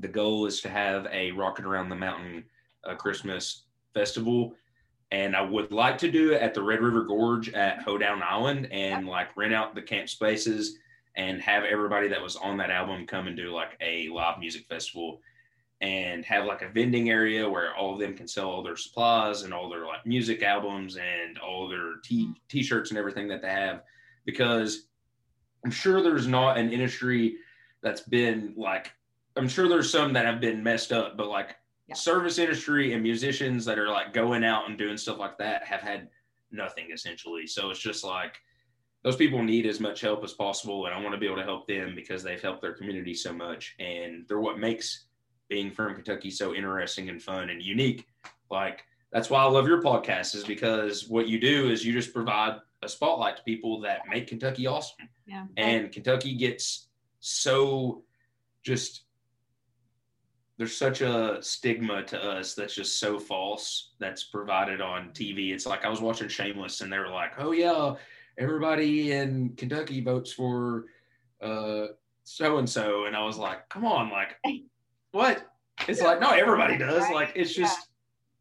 the 0.00 0.08
goal 0.08 0.46
is 0.46 0.60
to 0.62 0.68
have 0.68 1.06
a 1.12 1.30
rocket 1.32 1.64
around 1.64 1.90
the 1.90 1.94
mountain 1.94 2.44
uh, 2.84 2.96
christmas 2.96 3.66
festival. 3.92 4.54
And 5.12 5.36
i 5.36 5.42
would 5.42 5.70
like 5.70 5.98
to 5.98 6.10
do 6.10 6.32
it 6.32 6.42
at 6.42 6.54
the 6.54 6.62
red 6.62 6.80
river 6.80 7.04
gorge 7.04 7.50
at 7.50 7.82
hoedown 7.82 8.22
island 8.22 8.66
and 8.72 9.06
like 9.06 9.36
rent 9.36 9.54
out 9.54 9.74
the 9.74 9.82
camp 9.82 10.08
spaces 10.08 10.78
and 11.16 11.40
have 11.40 11.62
everybody 11.62 12.08
that 12.08 12.20
was 12.20 12.34
on 12.34 12.56
that 12.56 12.70
album 12.70 13.06
come 13.06 13.28
and 13.28 13.36
do 13.36 13.52
like 13.52 13.76
a 13.80 14.08
live 14.08 14.40
music 14.40 14.66
festival 14.66 15.20
and 15.84 16.24
have 16.24 16.46
like 16.46 16.62
a 16.62 16.68
vending 16.70 17.10
area 17.10 17.48
where 17.48 17.74
all 17.76 17.92
of 17.92 18.00
them 18.00 18.16
can 18.16 18.26
sell 18.26 18.48
all 18.48 18.62
their 18.62 18.76
supplies 18.76 19.42
and 19.42 19.52
all 19.52 19.68
their 19.68 19.84
like 19.84 20.06
music 20.06 20.42
albums 20.42 20.96
and 20.96 21.38
all 21.38 21.68
their 21.68 21.96
t 22.02 22.24
mm-hmm. 22.24 22.32
t-shirts 22.48 22.90
and 22.90 22.98
everything 22.98 23.28
that 23.28 23.42
they 23.42 23.50
have 23.50 23.82
because 24.24 24.88
i'm 25.64 25.70
sure 25.70 26.02
there's 26.02 26.26
not 26.26 26.56
an 26.56 26.72
industry 26.72 27.36
that's 27.82 28.00
been 28.00 28.54
like 28.56 28.92
i'm 29.36 29.46
sure 29.46 29.68
there's 29.68 29.90
some 29.90 30.14
that 30.14 30.24
have 30.24 30.40
been 30.40 30.62
messed 30.62 30.90
up 30.90 31.18
but 31.18 31.28
like 31.28 31.56
yeah. 31.86 31.94
service 31.94 32.38
industry 32.38 32.94
and 32.94 33.02
musicians 33.02 33.66
that 33.66 33.78
are 33.78 33.90
like 33.90 34.14
going 34.14 34.42
out 34.42 34.66
and 34.66 34.78
doing 34.78 34.96
stuff 34.96 35.18
like 35.18 35.36
that 35.36 35.64
have 35.64 35.82
had 35.82 36.08
nothing 36.50 36.86
essentially 36.94 37.46
so 37.46 37.68
it's 37.68 37.80
just 37.80 38.02
like 38.02 38.36
those 39.02 39.16
people 39.16 39.42
need 39.42 39.66
as 39.66 39.80
much 39.80 40.00
help 40.00 40.24
as 40.24 40.32
possible 40.32 40.86
and 40.86 40.94
i 40.94 41.00
want 41.00 41.12
to 41.12 41.20
be 41.20 41.26
able 41.26 41.36
to 41.36 41.42
help 41.42 41.66
them 41.66 41.92
because 41.94 42.22
they've 42.22 42.40
helped 42.40 42.62
their 42.62 42.72
community 42.72 43.12
so 43.12 43.34
much 43.34 43.74
and 43.78 44.24
they're 44.28 44.40
what 44.40 44.58
makes 44.58 45.08
being 45.48 45.70
from 45.70 45.94
Kentucky 45.94 46.30
so 46.30 46.54
interesting 46.54 47.08
and 47.08 47.22
fun 47.22 47.50
and 47.50 47.62
unique. 47.62 48.06
Like 48.50 48.84
that's 49.12 49.30
why 49.30 49.42
I 49.42 49.46
love 49.46 49.68
your 49.68 49.82
podcast 49.82 50.34
is 50.34 50.44
because 50.44 51.08
what 51.08 51.28
you 51.28 51.38
do 51.38 51.70
is 51.70 51.84
you 51.84 51.92
just 51.92 52.12
provide 52.12 52.58
a 52.82 52.88
spotlight 52.88 53.36
to 53.36 53.42
people 53.42 53.80
that 53.80 54.02
make 54.08 54.26
Kentucky 54.26 54.66
awesome. 54.66 55.08
Yeah. 55.26 55.46
And 55.56 55.92
Kentucky 55.92 56.34
gets 56.34 56.88
so 57.20 58.02
just 58.62 59.04
there's 60.56 60.76
such 60.76 61.00
a 61.00 61.38
stigma 61.40 62.04
to 62.04 62.22
us 62.22 62.54
that's 62.54 62.74
just 62.74 63.00
so 63.00 63.18
false 63.18 63.92
that's 63.98 64.24
provided 64.24 64.80
on 64.80 65.10
TV. 65.10 65.52
It's 65.52 65.66
like 65.66 65.84
I 65.84 65.88
was 65.88 66.00
watching 66.00 66.28
Shameless 66.28 66.80
and 66.80 66.92
they 66.92 66.98
were 66.98 67.08
like, 67.08 67.32
"Oh 67.38 67.52
yeah, 67.52 67.94
everybody 68.38 69.12
in 69.12 69.54
Kentucky 69.56 70.00
votes 70.00 70.32
for 70.32 70.86
uh 71.40 71.86
so 72.22 72.58
and 72.58 72.68
so," 72.68 73.06
and 73.06 73.16
I 73.16 73.24
was 73.24 73.36
like, 73.36 73.68
"Come 73.68 73.84
on, 73.84 74.10
like 74.10 74.36
what?" 75.14 75.50
It's 75.88 76.00
like 76.02 76.20
no, 76.20 76.30
everybody 76.30 76.76
does. 76.76 77.02
Right? 77.02 77.14
Like 77.14 77.32
it's 77.34 77.54
just. 77.54 77.88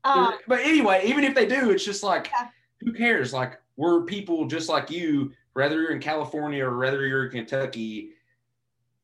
Um, 0.04 0.34
but 0.48 0.60
anyway, 0.60 1.04
even 1.06 1.24
if 1.24 1.34
they 1.34 1.46
do, 1.46 1.70
it's 1.70 1.86
just 1.86 2.04
like 2.04 2.30
Yeah. 2.38 2.50
who 2.82 2.92
cares? 2.94 3.32
Like 3.34 3.62
we're 3.78 4.04
people 4.04 4.46
just 4.48 4.68
like 4.68 4.92
you, 4.92 5.32
whether 5.54 5.82
you're 5.82 5.92
in 5.92 6.02
California 6.02 6.66
or 6.66 6.78
whether 6.78 7.08
you're 7.08 7.26
in 7.26 7.32
Kentucky, 7.32 8.10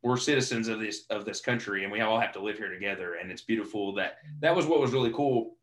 we're 0.02 0.18
citizens 0.18 0.68
of 0.68 0.80
this 0.80 1.06
of 1.10 1.24
this 1.26 1.40
country 1.42 1.84
and 1.84 1.92
we 1.92 2.02
all 2.02 2.20
have 2.20 2.34
to 2.34 2.42
live 2.42 2.58
here 2.58 2.70
together. 2.74 3.16
And 3.16 3.32
it's 3.32 3.42
beautiful 3.42 3.94
that 3.96 4.18
that 4.42 4.54
was 4.56 4.66
what 4.66 4.82
was 4.82 4.92
really 4.92 5.12
cool 5.12 5.56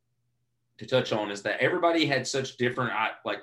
to 0.78 0.86
touch 0.86 1.12
on 1.12 1.30
is 1.30 1.42
that 1.42 1.61
everybody 1.61 2.07
had 2.07 2.26
such 2.26 2.57
different 2.57 2.92
like 3.24 3.42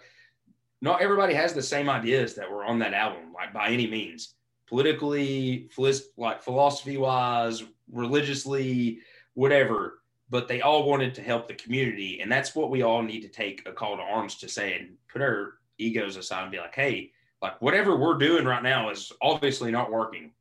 not 0.82 1.02
everybody 1.02 1.34
has 1.34 1.54
the 1.54 1.62
same 1.64 1.90
ideas 1.90 2.36
that 2.36 2.50
were 2.50 2.66
on 2.66 2.78
that 2.80 2.94
album, 2.94 3.34
like 3.34 3.54
by 3.54 3.70
any 3.70 3.88
means. 3.88 4.36
Politically, 4.74 5.70
like 6.18 6.42
philosophy 6.42 6.98
wise, 6.98 7.64
religiously, 7.92 9.00
whatever 9.36 10.00
but 10.34 10.48
they 10.48 10.62
all 10.62 10.90
wanted 10.90 11.14
to 11.14 11.22
help 11.22 11.48
the 11.48 11.54
community. 11.54 12.20
And 12.20 12.32
that's 12.32 12.56
what 12.56 12.72
we 12.72 12.82
all 12.82 13.04
need 13.04 13.22
to 13.22 13.28
take 13.28 13.68
a 13.68 13.72
call 13.72 13.98
to 13.98 14.02
arms 14.02 14.36
to 14.38 14.50
say 14.50 14.74
and 14.74 14.96
put 15.08 15.22
our 15.22 15.60
egos 15.78 16.16
aside 16.18 16.42
and 16.42 16.52
be 16.52 16.58
like, 16.58 16.74
hey, 16.74 17.12
like 17.40 17.62
whatever 17.62 17.96
we're 17.96 18.18
doing 18.18 18.44
right 18.44 18.64
now 18.64 18.90
is 18.90 19.12
obviously 19.22 19.70
not 19.70 19.92
working. 19.92 20.32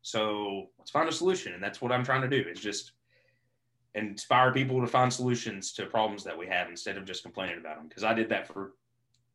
So 0.00 0.68
let's 0.78 0.90
find 0.90 1.10
a 1.10 1.12
solution. 1.12 1.52
And 1.52 1.62
that's 1.62 1.82
what 1.82 1.92
I'm 1.92 2.06
trying 2.06 2.22
to 2.22 2.42
do 2.42 2.48
is 2.48 2.58
just 2.58 2.92
inspire 3.94 4.50
people 4.50 4.80
to 4.80 4.86
find 4.86 5.12
solutions 5.12 5.74
to 5.74 5.84
problems 5.84 6.24
that 6.24 6.38
we 6.38 6.46
have 6.46 6.70
instead 6.70 6.96
of 6.96 7.04
just 7.04 7.22
complaining 7.22 7.58
about 7.58 7.76
them. 7.76 7.90
Cause 7.94 8.02
I 8.02 8.14
did 8.14 8.30
that 8.30 8.46
for 8.46 8.72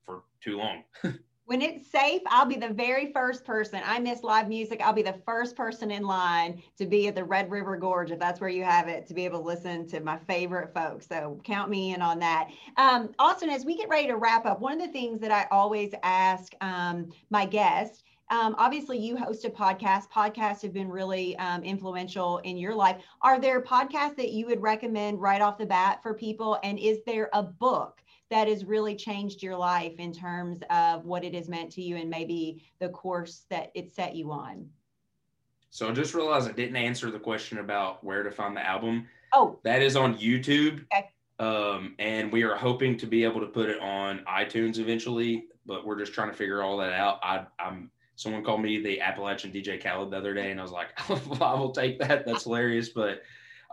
for 0.08 0.24
too 0.42 0.58
long. 0.58 0.86
when 1.50 1.64
it's 1.64 1.90
safe, 1.90 2.22
I'll 2.28 2.46
be 2.46 2.58
the 2.58 2.70
very 2.70 3.12
first 3.12 3.44
person. 3.44 3.82
I 3.84 3.98
miss 3.98 4.22
live 4.22 4.48
music. 4.48 4.82
I'll 4.84 4.94
be 4.94 5.02
the 5.02 5.20
first 5.26 5.56
person 5.56 5.90
in 5.90 6.04
line 6.04 6.62
to 6.78 6.86
be 6.86 7.08
at 7.08 7.16
the 7.16 7.24
Red 7.24 7.50
River 7.50 7.76
Gorge, 7.76 8.12
if 8.12 8.20
that's 8.20 8.40
where 8.40 8.52
you 8.52 8.64
have 8.64 8.88
it, 8.88 9.08
to 9.08 9.16
be 9.16 9.26
able 9.26 9.40
to 9.40 9.48
listen 9.48 9.88
to 9.88 10.00
my 10.00 10.20
favorite 10.28 10.72
folks. 10.76 11.08
So 11.08 11.42
count 11.44 11.72
me 11.72 11.96
in 11.96 12.04
on 12.04 12.20
that. 12.20 12.50
Um, 12.78 13.10
Austin, 13.18 13.50
as 13.50 13.66
we 13.66 13.76
get 13.76 13.90
ready 13.90 14.06
to 14.10 14.16
wrap 14.16 14.46
up, 14.46 14.62
one 14.62 14.80
of 14.80 14.86
the 14.86 14.94
things 14.94 15.20
that 15.22 15.32
I 15.32 15.48
always 15.50 15.92
ask 16.04 16.54
um, 16.62 17.10
my 17.32 17.48
guests. 17.48 18.04
Um, 18.30 18.54
obviously, 18.60 19.00
you 19.00 19.18
host 19.18 19.44
a 19.44 19.50
podcast. 19.50 20.12
Podcasts 20.14 20.62
have 20.62 20.72
been 20.72 20.88
really 20.88 21.36
um, 21.38 21.64
influential 21.64 22.38
in 22.44 22.58
your 22.58 22.76
life. 22.76 22.98
Are 23.24 23.40
there 23.40 23.60
podcasts 23.60 24.18
that 24.18 24.34
you 24.34 24.46
would 24.46 24.62
recommend 24.62 25.20
right 25.20 25.42
off 25.42 25.58
the 25.58 25.66
bat 25.66 26.04
for 26.04 26.14
people? 26.14 26.60
And 26.62 26.78
is 26.78 27.00
there 27.08 27.32
a 27.34 27.42
book 27.42 28.04
that 28.30 28.48
has 28.48 28.64
really 28.66 28.96
changed 28.96 29.42
your 29.42 29.56
life 29.56 30.00
in 30.00 30.14
terms 30.14 30.60
of 30.70 31.06
what 31.06 31.24
it 31.24 31.34
has 31.34 31.50
meant 31.50 31.72
to 31.74 31.82
you 31.82 31.98
and 31.98 32.10
maybe 32.10 32.64
the 32.80 32.90
course 32.90 33.46
that 33.50 33.72
it 33.76 33.94
set 33.94 34.16
you 34.16 34.32
on? 34.32 34.68
So 35.72 35.90
I 35.90 35.92
just 35.92 36.14
realized 36.14 36.50
I 36.50 36.52
didn't 36.52 36.76
answer 36.76 37.12
the 37.12 37.20
question 37.20 37.60
about 37.60 38.04
where 38.04 38.24
to 38.24 38.32
find 38.32 38.56
the 38.56 38.66
album. 38.66 39.08
Oh, 39.34 39.60
That 39.64 39.82
is 39.82 39.96
on 39.96 40.18
YouTube. 40.18 40.86
Okay. 40.94 41.10
Um, 41.40 41.96
and 42.00 42.32
we 42.32 42.44
are 42.44 42.56
hoping 42.56 42.98
to 42.98 43.06
be 43.06 43.24
able 43.24 43.40
to 43.40 43.48
put 43.48 43.70
it 43.70 43.80
on 43.80 44.26
iTunes 44.28 44.78
eventually, 44.78 45.46
but 45.66 45.86
we're 45.86 45.98
just 45.98 46.14
trying 46.14 46.30
to 46.30 46.36
figure 46.36 46.64
all 46.64 46.78
that 46.78 46.94
out. 46.94 47.20
I, 47.24 47.46
I'm 47.60 47.92
someone 48.16 48.44
called 48.44 48.62
me 48.62 48.82
the 48.82 49.00
Appalachian 49.00 49.52
DJ 49.52 49.82
Khaled 49.82 50.12
the 50.12 50.18
other 50.18 50.34
day, 50.34 50.52
and 50.52 50.60
I 50.60 50.64
was 50.64 50.74
like, 50.74 50.90
I 51.42 51.54
will 51.54 51.72
take 51.72 52.00
that. 52.00 52.26
That's 52.26 52.44
hilarious. 52.44 52.90
But 52.90 53.22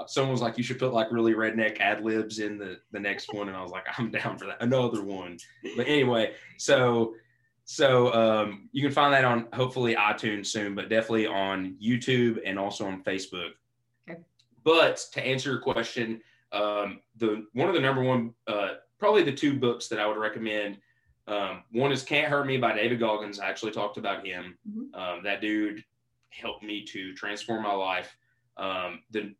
someone 0.06 0.32
was 0.32 0.42
like, 0.42 0.58
you 0.58 0.64
should 0.64 0.78
put 0.78 0.92
like 0.92 1.10
really 1.10 1.32
redneck 1.32 1.80
ad 1.80 2.04
libs 2.04 2.38
in 2.38 2.58
the 2.58 2.78
the 2.92 3.00
next 3.00 3.32
one, 3.32 3.48
and 3.48 3.56
I 3.56 3.62
was 3.62 3.72
like, 3.72 3.86
I'm 3.98 4.10
down 4.10 4.38
for 4.38 4.46
that. 4.46 4.62
Another 4.62 5.02
one. 5.02 5.38
But 5.76 5.88
anyway, 5.88 6.34
so 6.58 7.14
so 7.64 8.12
um, 8.14 8.68
you 8.72 8.82
can 8.82 8.92
find 8.92 9.12
that 9.12 9.24
on 9.24 9.48
hopefully 9.52 9.96
iTunes 9.96 10.46
soon, 10.46 10.74
but 10.74 10.88
definitely 10.88 11.26
on 11.26 11.76
YouTube 11.82 12.38
and 12.46 12.58
also 12.58 12.86
on 12.86 13.02
Facebook. 13.02 13.50
Okay. 14.08 14.20
But 14.62 15.04
to 15.14 15.26
answer 15.26 15.50
your 15.50 15.60
question, 15.60 16.20
um, 16.52 17.00
the 17.16 17.46
one 17.54 17.68
of 17.68 17.74
the 17.74 17.80
number 17.80 18.02
one, 18.02 18.34
uh, 18.46 18.74
probably 18.98 19.22
the 19.24 19.32
two 19.32 19.58
books 19.58 19.88
that 19.88 19.98
I 19.98 20.06
would 20.06 20.16
recommend. 20.16 20.78
Um, 21.26 21.64
one 21.72 21.90
is 21.90 22.04
Can't 22.04 22.28
Hurt 22.28 22.46
Me 22.46 22.56
by 22.56 22.72
David 22.72 23.00
Goggins. 23.00 23.40
I 23.40 23.46
actually 23.46 23.72
talked 23.72 23.96
about 23.96 24.24
him. 24.24 24.56
Mhm. 24.70 24.94
Um, 24.94 25.24
that 25.24 25.40
dude 25.40 25.84
helped 26.30 26.62
me 26.62 26.84
to 26.84 27.14
transform 27.14 27.64
my 27.64 27.72
life. 27.72 28.16
Um, 28.56 29.02
the 29.10 29.34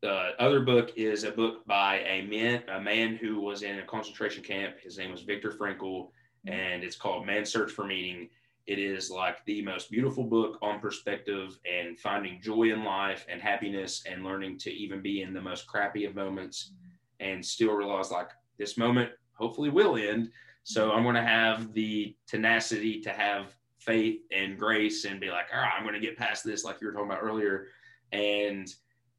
the 0.00 0.30
other 0.38 0.60
book 0.60 0.92
is 0.96 1.24
a 1.24 1.30
book 1.30 1.66
by 1.66 1.98
a 2.00 2.22
man 2.22 2.62
a 2.68 2.80
man 2.80 3.16
who 3.16 3.40
was 3.40 3.62
in 3.62 3.78
a 3.78 3.86
concentration 3.86 4.42
camp. 4.42 4.76
His 4.80 4.98
name 4.98 5.10
was 5.10 5.22
Viktor 5.22 5.50
Frankl, 5.50 5.80
mm-hmm. 6.06 6.52
and 6.52 6.84
it's 6.84 6.96
called 6.96 7.26
Man's 7.26 7.50
Search 7.50 7.72
for 7.72 7.84
Meaning. 7.84 8.28
It 8.66 8.78
is 8.78 9.10
like 9.10 9.44
the 9.46 9.62
most 9.62 9.90
beautiful 9.90 10.24
book 10.24 10.58
on 10.60 10.78
perspective 10.78 11.58
and 11.64 11.98
finding 11.98 12.40
joy 12.40 12.70
in 12.72 12.84
life 12.84 13.24
and 13.28 13.40
happiness 13.40 14.04
and 14.08 14.24
learning 14.24 14.58
to 14.58 14.70
even 14.70 15.00
be 15.00 15.22
in 15.22 15.32
the 15.32 15.40
most 15.40 15.66
crappy 15.66 16.04
of 16.04 16.14
moments 16.14 16.72
mm-hmm. 16.72 17.30
and 17.30 17.44
still 17.44 17.72
realize 17.72 18.10
like 18.10 18.30
this 18.58 18.76
moment 18.76 19.10
hopefully 19.32 19.70
will 19.70 19.96
end. 19.96 20.30
So 20.64 20.88
mm-hmm. 20.88 20.96
I'm 20.96 21.02
going 21.02 21.14
to 21.14 21.22
have 21.22 21.72
the 21.72 22.14
tenacity 22.26 23.00
to 23.00 23.10
have 23.10 23.56
faith 23.78 24.20
and 24.30 24.58
grace 24.58 25.06
and 25.06 25.18
be 25.18 25.30
like, 25.30 25.46
all 25.52 25.60
right, 25.60 25.72
I'm 25.76 25.82
going 25.82 25.94
to 25.94 26.00
get 26.00 26.18
past 26.18 26.44
this, 26.44 26.62
like 26.62 26.80
you 26.80 26.88
were 26.88 26.92
talking 26.92 27.10
about 27.10 27.22
earlier, 27.22 27.68
and 28.12 28.68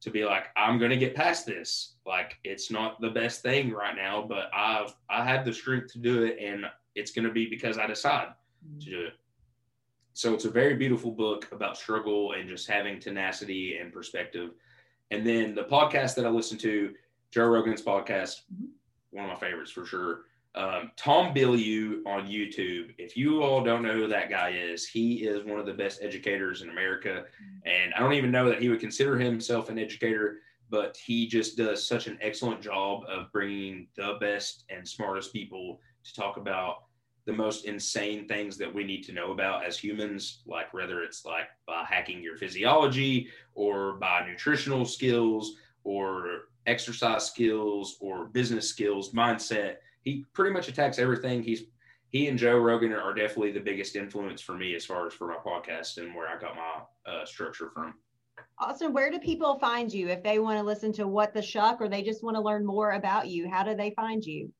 to 0.00 0.10
be 0.10 0.24
like, 0.24 0.46
I'm 0.56 0.78
going 0.78 0.90
to 0.90 0.96
get 0.96 1.14
past 1.14 1.46
this. 1.46 1.94
Like 2.06 2.38
it's 2.44 2.70
not 2.70 3.00
the 3.00 3.10
best 3.10 3.42
thing 3.42 3.70
right 3.70 3.94
now, 3.94 4.24
but 4.26 4.50
I've 4.54 4.94
I 5.08 5.24
have 5.24 5.44
the 5.44 5.52
strength 5.52 5.92
to 5.92 5.98
do 5.98 6.24
it, 6.24 6.38
and 6.40 6.64
it's 6.94 7.10
going 7.12 7.26
to 7.26 7.32
be 7.32 7.46
because 7.48 7.78
I 7.78 7.86
decide 7.86 8.28
to 8.80 8.90
do 8.90 9.00
it. 9.06 9.12
So 10.14 10.34
it's 10.34 10.44
a 10.44 10.50
very 10.50 10.74
beautiful 10.74 11.10
book 11.12 11.48
about 11.52 11.76
struggle 11.78 12.32
and 12.32 12.48
just 12.48 12.68
having 12.68 12.98
tenacity 12.98 13.76
and 13.78 13.92
perspective. 13.92 14.50
And 15.10 15.26
then 15.26 15.54
the 15.54 15.64
podcast 15.64 16.14
that 16.16 16.26
I 16.26 16.30
listen 16.30 16.58
to, 16.58 16.94
Joe 17.30 17.46
Rogan's 17.46 17.82
podcast, 17.82 18.42
Mhm. 18.52 18.68
one 19.10 19.24
of 19.24 19.30
my 19.30 19.36
favorites 19.38 19.70
for 19.70 19.84
sure. 19.86 20.24
Um, 20.54 20.90
Tom 20.96 21.32
Bilyeu 21.32 22.04
on 22.06 22.26
YouTube. 22.26 22.94
If 22.98 23.16
you 23.16 23.42
all 23.42 23.62
don't 23.62 23.82
know 23.82 23.92
who 23.92 24.08
that 24.08 24.30
guy 24.30 24.50
is, 24.50 24.86
he 24.86 25.26
is 25.26 25.44
one 25.44 25.60
of 25.60 25.66
the 25.66 25.72
best 25.72 26.02
educators 26.02 26.62
in 26.62 26.70
America. 26.70 27.24
And 27.64 27.94
I 27.94 28.00
don't 28.00 28.14
even 28.14 28.32
know 28.32 28.48
that 28.48 28.60
he 28.60 28.68
would 28.68 28.80
consider 28.80 29.16
himself 29.16 29.68
an 29.68 29.78
educator, 29.78 30.38
but 30.68 30.96
he 30.96 31.28
just 31.28 31.56
does 31.56 31.86
such 31.86 32.08
an 32.08 32.18
excellent 32.20 32.62
job 32.62 33.04
of 33.08 33.30
bringing 33.32 33.86
the 33.96 34.16
best 34.20 34.64
and 34.70 34.86
smartest 34.86 35.32
people 35.32 35.80
to 36.02 36.14
talk 36.14 36.36
about 36.36 36.84
the 37.26 37.32
most 37.32 37.64
insane 37.64 38.26
things 38.26 38.56
that 38.56 38.74
we 38.74 38.82
need 38.82 39.02
to 39.04 39.12
know 39.12 39.30
about 39.30 39.64
as 39.64 39.78
humans, 39.78 40.42
like 40.46 40.72
whether 40.74 41.02
it's 41.02 41.24
like 41.24 41.48
by 41.66 41.84
hacking 41.84 42.22
your 42.22 42.36
physiology 42.36 43.28
or 43.54 43.94
by 43.94 44.26
nutritional 44.26 44.84
skills 44.84 45.56
or 45.84 46.48
exercise 46.66 47.26
skills 47.26 47.96
or 48.00 48.26
business 48.26 48.68
skills, 48.68 49.12
mindset. 49.12 49.76
He 50.02 50.24
pretty 50.32 50.52
much 50.52 50.68
attacks 50.68 50.98
everything. 50.98 51.42
He's 51.42 51.64
he 52.08 52.26
and 52.26 52.38
Joe 52.38 52.58
Rogan 52.58 52.92
are 52.92 53.14
definitely 53.14 53.52
the 53.52 53.60
biggest 53.60 53.94
influence 53.94 54.40
for 54.40 54.54
me 54.54 54.74
as 54.74 54.84
far 54.84 55.06
as 55.06 55.12
for 55.12 55.28
my 55.28 55.36
podcast 55.36 55.98
and 55.98 56.14
where 56.14 56.28
I 56.28 56.40
got 56.40 56.56
my 56.56 57.10
uh, 57.10 57.24
structure 57.24 57.70
from. 57.72 57.94
Austin, 58.58 58.92
where 58.92 59.10
do 59.10 59.18
people 59.20 59.58
find 59.60 59.92
you 59.92 60.08
if 60.08 60.22
they 60.22 60.40
want 60.40 60.58
to 60.58 60.64
listen 60.64 60.92
to 60.94 61.06
What 61.06 61.32
the 61.32 61.40
Shuck 61.40 61.80
or 61.80 61.88
they 61.88 62.02
just 62.02 62.24
want 62.24 62.36
to 62.36 62.42
learn 62.42 62.66
more 62.66 62.92
about 62.92 63.28
you? 63.28 63.48
How 63.48 63.62
do 63.62 63.76
they 63.76 63.92
find 63.92 64.24
you? 64.24 64.52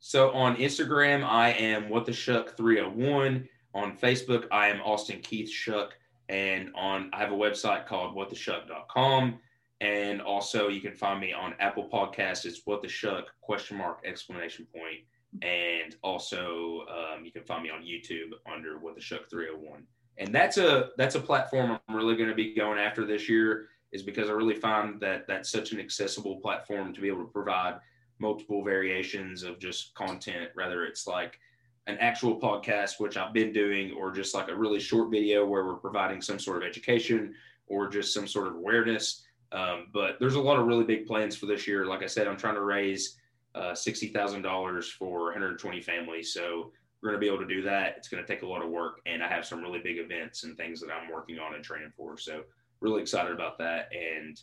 So 0.00 0.30
on 0.32 0.56
Instagram, 0.56 1.24
I 1.24 1.50
am 1.50 1.88
what 1.88 2.04
the 2.04 2.12
shuck 2.12 2.56
301. 2.56 3.48
On 3.74 3.96
Facebook, 3.96 4.46
I 4.50 4.68
am 4.68 4.80
Austin 4.82 5.20
Keith 5.20 5.50
Shuck. 5.50 5.94
And 6.28 6.70
on 6.74 7.10
I 7.12 7.18
have 7.18 7.32
a 7.32 7.36
website 7.36 7.86
called 7.86 8.14
whattheshuck.com. 8.16 9.38
And 9.80 10.22
also 10.22 10.68
you 10.68 10.80
can 10.80 10.94
find 10.94 11.20
me 11.20 11.32
on 11.32 11.54
Apple 11.58 11.88
Podcasts. 11.92 12.46
It's 12.46 12.62
what 12.64 12.82
the 12.82 12.88
shuck 12.88 13.26
question 13.40 13.76
mark 13.76 14.00
exclamation 14.04 14.66
point. 14.74 15.00
And 15.42 15.94
also 16.02 16.86
um, 16.88 17.24
you 17.24 17.32
can 17.32 17.42
find 17.42 17.62
me 17.62 17.70
on 17.70 17.82
YouTube 17.82 18.32
under 18.50 18.78
what 18.78 18.94
the 18.94 19.00
shuck 19.00 19.28
301. 19.28 19.82
And 20.18 20.34
that's 20.34 20.56
a 20.56 20.90
that's 20.96 21.14
a 21.14 21.20
platform 21.20 21.78
I'm 21.88 21.94
really 21.94 22.16
going 22.16 22.30
to 22.30 22.34
be 22.34 22.54
going 22.54 22.78
after 22.78 23.04
this 23.04 23.28
year 23.28 23.68
is 23.92 24.02
because 24.02 24.28
I 24.28 24.32
really 24.32 24.54
find 24.54 25.00
that 25.00 25.26
that's 25.26 25.50
such 25.50 25.72
an 25.72 25.80
accessible 25.80 26.36
platform 26.36 26.92
to 26.94 27.00
be 27.00 27.08
able 27.08 27.24
to 27.24 27.30
provide 27.30 27.78
multiple 28.18 28.64
variations 28.64 29.42
of 29.42 29.58
just 29.58 29.94
content, 29.94 30.50
whether 30.54 30.84
it's 30.84 31.06
like 31.06 31.38
an 31.86 31.96
actual 31.98 32.40
podcast, 32.40 32.98
which 32.98 33.16
I've 33.16 33.32
been 33.32 33.52
doing, 33.52 33.92
or 33.92 34.10
just 34.10 34.34
like 34.34 34.48
a 34.48 34.56
really 34.56 34.80
short 34.80 35.10
video 35.10 35.46
where 35.46 35.64
we're 35.64 35.76
providing 35.76 36.20
some 36.20 36.38
sort 36.38 36.58
of 36.58 36.68
education 36.68 37.34
or 37.68 37.88
just 37.88 38.12
some 38.12 38.26
sort 38.26 38.48
of 38.48 38.54
awareness. 38.54 39.25
Um, 39.52 39.88
but 39.92 40.18
there's 40.20 40.34
a 40.34 40.40
lot 40.40 40.58
of 40.58 40.66
really 40.66 40.84
big 40.84 41.06
plans 41.06 41.36
for 41.36 41.46
this 41.46 41.66
year. 41.66 41.86
Like 41.86 42.02
I 42.02 42.06
said, 42.06 42.26
I'm 42.26 42.36
trying 42.36 42.54
to 42.56 42.62
raise 42.62 43.16
uh, 43.54 43.72
$60,000 43.72 44.84
for 44.92 45.24
120 45.24 45.80
families. 45.80 46.32
So 46.32 46.72
we're 47.02 47.10
going 47.10 47.20
to 47.20 47.24
be 47.24 47.32
able 47.32 47.46
to 47.46 47.54
do 47.54 47.62
that. 47.62 47.94
It's 47.96 48.08
going 48.08 48.22
to 48.24 48.26
take 48.26 48.42
a 48.42 48.46
lot 48.46 48.62
of 48.62 48.70
work, 48.70 49.00
and 49.06 49.22
I 49.22 49.28
have 49.28 49.46
some 49.46 49.62
really 49.62 49.78
big 49.78 49.98
events 49.98 50.44
and 50.44 50.56
things 50.56 50.80
that 50.80 50.90
I'm 50.90 51.10
working 51.12 51.38
on 51.38 51.54
and 51.54 51.62
training 51.62 51.92
for. 51.96 52.18
So 52.18 52.42
really 52.80 53.02
excited 53.02 53.32
about 53.32 53.58
that, 53.58 53.90
and 53.92 54.40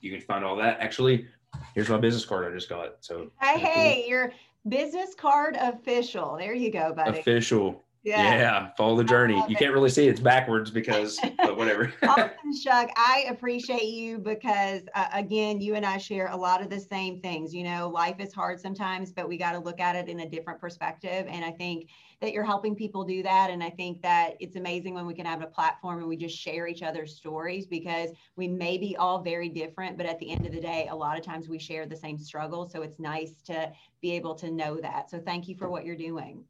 you 0.00 0.10
can 0.10 0.20
find 0.20 0.44
all 0.44 0.56
that. 0.56 0.80
Actually, 0.80 1.26
here's 1.74 1.88
my 1.88 1.98
business 1.98 2.24
card 2.24 2.50
I 2.50 2.54
just 2.54 2.68
got. 2.68 2.96
So 3.00 3.30
hey, 3.40 3.58
hey, 3.58 4.04
your 4.08 4.32
business 4.68 5.14
card 5.14 5.56
official. 5.56 6.36
There 6.38 6.54
you 6.54 6.70
go, 6.70 6.92
buddy. 6.94 7.20
Official. 7.20 7.82
Yeah. 8.04 8.34
yeah. 8.34 8.70
follow 8.76 8.96
the 8.96 9.04
journey. 9.04 9.42
You 9.48 9.54
can't 9.54 9.72
really 9.72 9.90
see 9.90 10.08
it's 10.08 10.20
backwards 10.20 10.70
because, 10.70 11.20
but 11.38 11.56
whatever. 11.56 11.92
awesome, 12.02 12.30
Chuck. 12.62 12.90
I 12.96 13.26
appreciate 13.30 13.84
you 13.84 14.18
because, 14.18 14.82
uh, 14.94 15.06
again, 15.12 15.60
you 15.60 15.76
and 15.76 15.86
I 15.86 15.98
share 15.98 16.26
a 16.28 16.36
lot 16.36 16.62
of 16.62 16.68
the 16.68 16.80
same 16.80 17.20
things. 17.20 17.54
You 17.54 17.62
know, 17.62 17.88
life 17.88 18.16
is 18.18 18.32
hard 18.32 18.60
sometimes, 18.60 19.12
but 19.12 19.28
we 19.28 19.36
got 19.36 19.52
to 19.52 19.60
look 19.60 19.78
at 19.78 19.94
it 19.94 20.08
in 20.08 20.20
a 20.20 20.28
different 20.28 20.60
perspective. 20.60 21.26
And 21.28 21.44
I 21.44 21.52
think 21.52 21.88
that 22.20 22.32
you're 22.32 22.44
helping 22.44 22.74
people 22.74 23.04
do 23.04 23.22
that. 23.22 23.50
And 23.50 23.62
I 23.62 23.70
think 23.70 24.02
that 24.02 24.34
it's 24.40 24.56
amazing 24.56 24.94
when 24.94 25.06
we 25.06 25.14
can 25.14 25.26
have 25.26 25.42
a 25.42 25.46
platform 25.46 25.98
and 25.98 26.08
we 26.08 26.16
just 26.16 26.36
share 26.36 26.66
each 26.66 26.82
other's 26.82 27.16
stories 27.16 27.66
because 27.66 28.10
we 28.36 28.48
may 28.48 28.78
be 28.78 28.96
all 28.96 29.20
very 29.20 29.48
different, 29.48 29.96
but 29.96 30.06
at 30.06 30.18
the 30.18 30.30
end 30.30 30.44
of 30.46 30.52
the 30.52 30.60
day, 30.60 30.88
a 30.90 30.94
lot 30.94 31.18
of 31.18 31.24
times 31.24 31.48
we 31.48 31.58
share 31.58 31.86
the 31.86 31.96
same 31.96 32.18
struggle. 32.18 32.68
So 32.68 32.82
it's 32.82 32.98
nice 32.98 33.42
to 33.46 33.72
be 34.00 34.12
able 34.12 34.34
to 34.36 34.50
know 34.50 34.80
that. 34.80 35.08
So 35.10 35.20
thank 35.20 35.46
you 35.46 35.56
for 35.56 35.68
what 35.68 35.84
you're 35.84 35.96
doing 35.96 36.44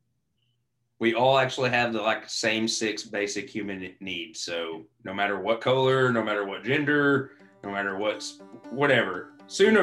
we 1.02 1.14
all 1.14 1.36
actually 1.36 1.68
have 1.68 1.92
the 1.92 2.00
like 2.00 2.30
same 2.30 2.68
six 2.68 3.02
basic 3.02 3.50
human 3.50 3.92
needs. 3.98 4.40
So 4.40 4.84
no 5.02 5.12
matter 5.12 5.40
what 5.40 5.60
color, 5.60 6.12
no 6.12 6.22
matter 6.22 6.46
what 6.46 6.62
gender, 6.62 7.32
no 7.64 7.72
matter 7.72 7.96
what's 7.98 8.38
whatever. 8.70 9.32
Sooner, 9.48 9.82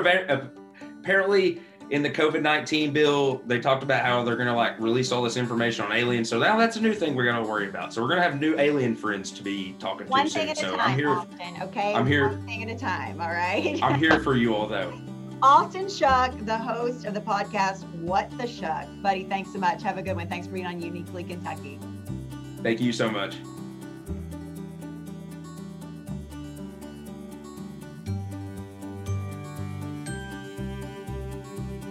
apparently, 1.02 1.60
in 1.90 2.04
the 2.04 2.10
COVID 2.10 2.42
nineteen 2.42 2.94
bill, 2.94 3.42
they 3.46 3.60
talked 3.60 3.84
about 3.84 4.06
how 4.06 4.24
they're 4.24 4.38
going 4.38 4.48
to 4.48 4.54
like 4.54 4.80
release 4.80 5.12
all 5.12 5.22
this 5.22 5.36
information 5.36 5.84
on 5.84 5.92
aliens. 5.92 6.30
So 6.30 6.40
now 6.40 6.58
that's 6.58 6.78
a 6.78 6.82
new 6.82 6.94
thing 6.94 7.16
we're 7.16 7.26
going 7.26 7.44
to 7.44 7.50
worry 7.50 7.68
about. 7.68 7.94
So 7.94 8.02
we're 8.02 8.08
going 8.08 8.22
to 8.22 8.24
have 8.24 8.40
new 8.40 8.58
alien 8.58 8.96
friends 8.96 9.30
to 9.32 9.44
be 9.44 9.76
talking 9.78 10.08
One 10.08 10.26
to 10.26 10.32
thing 10.32 10.42
soon. 10.44 10.50
At 10.52 10.58
so 10.58 10.74
a 10.74 10.78
time, 10.78 10.92
I'm 10.92 10.98
here. 10.98 11.10
Austin, 11.10 11.64
okay. 11.64 11.94
I'm 11.96 12.08
here. 12.08 12.30
One 12.30 12.46
thing 12.46 12.64
at 12.64 12.74
a 12.74 12.80
time. 12.80 13.20
All 13.20 13.28
right. 13.28 13.78
I'm 13.84 14.00
here 14.00 14.22
for 14.22 14.38
you 14.38 14.56
all 14.56 14.68
though. 14.68 14.98
Austin 15.42 15.88
Shuck, 15.88 16.38
the 16.46 16.58
host 16.58 17.06
of 17.06 17.14
the 17.14 17.22
podcast 17.22 17.90
What 18.02 18.30
the 18.38 18.46
Shuck. 18.46 18.88
Buddy, 19.02 19.24
thanks 19.24 19.54
so 19.54 19.60
much. 19.60 19.82
Have 19.84 19.98
a 19.98 20.02
good 20.02 20.18
one. 20.18 20.28
Thanks 20.28 20.48
for 20.48 20.54
being 20.54 20.66
on 20.66 20.82
Uniquely 20.82 21.24
Kentucky. 21.24 21.80
Thank 22.62 22.82
you 22.82 22.92
so 22.92 23.10
much. 23.10 23.38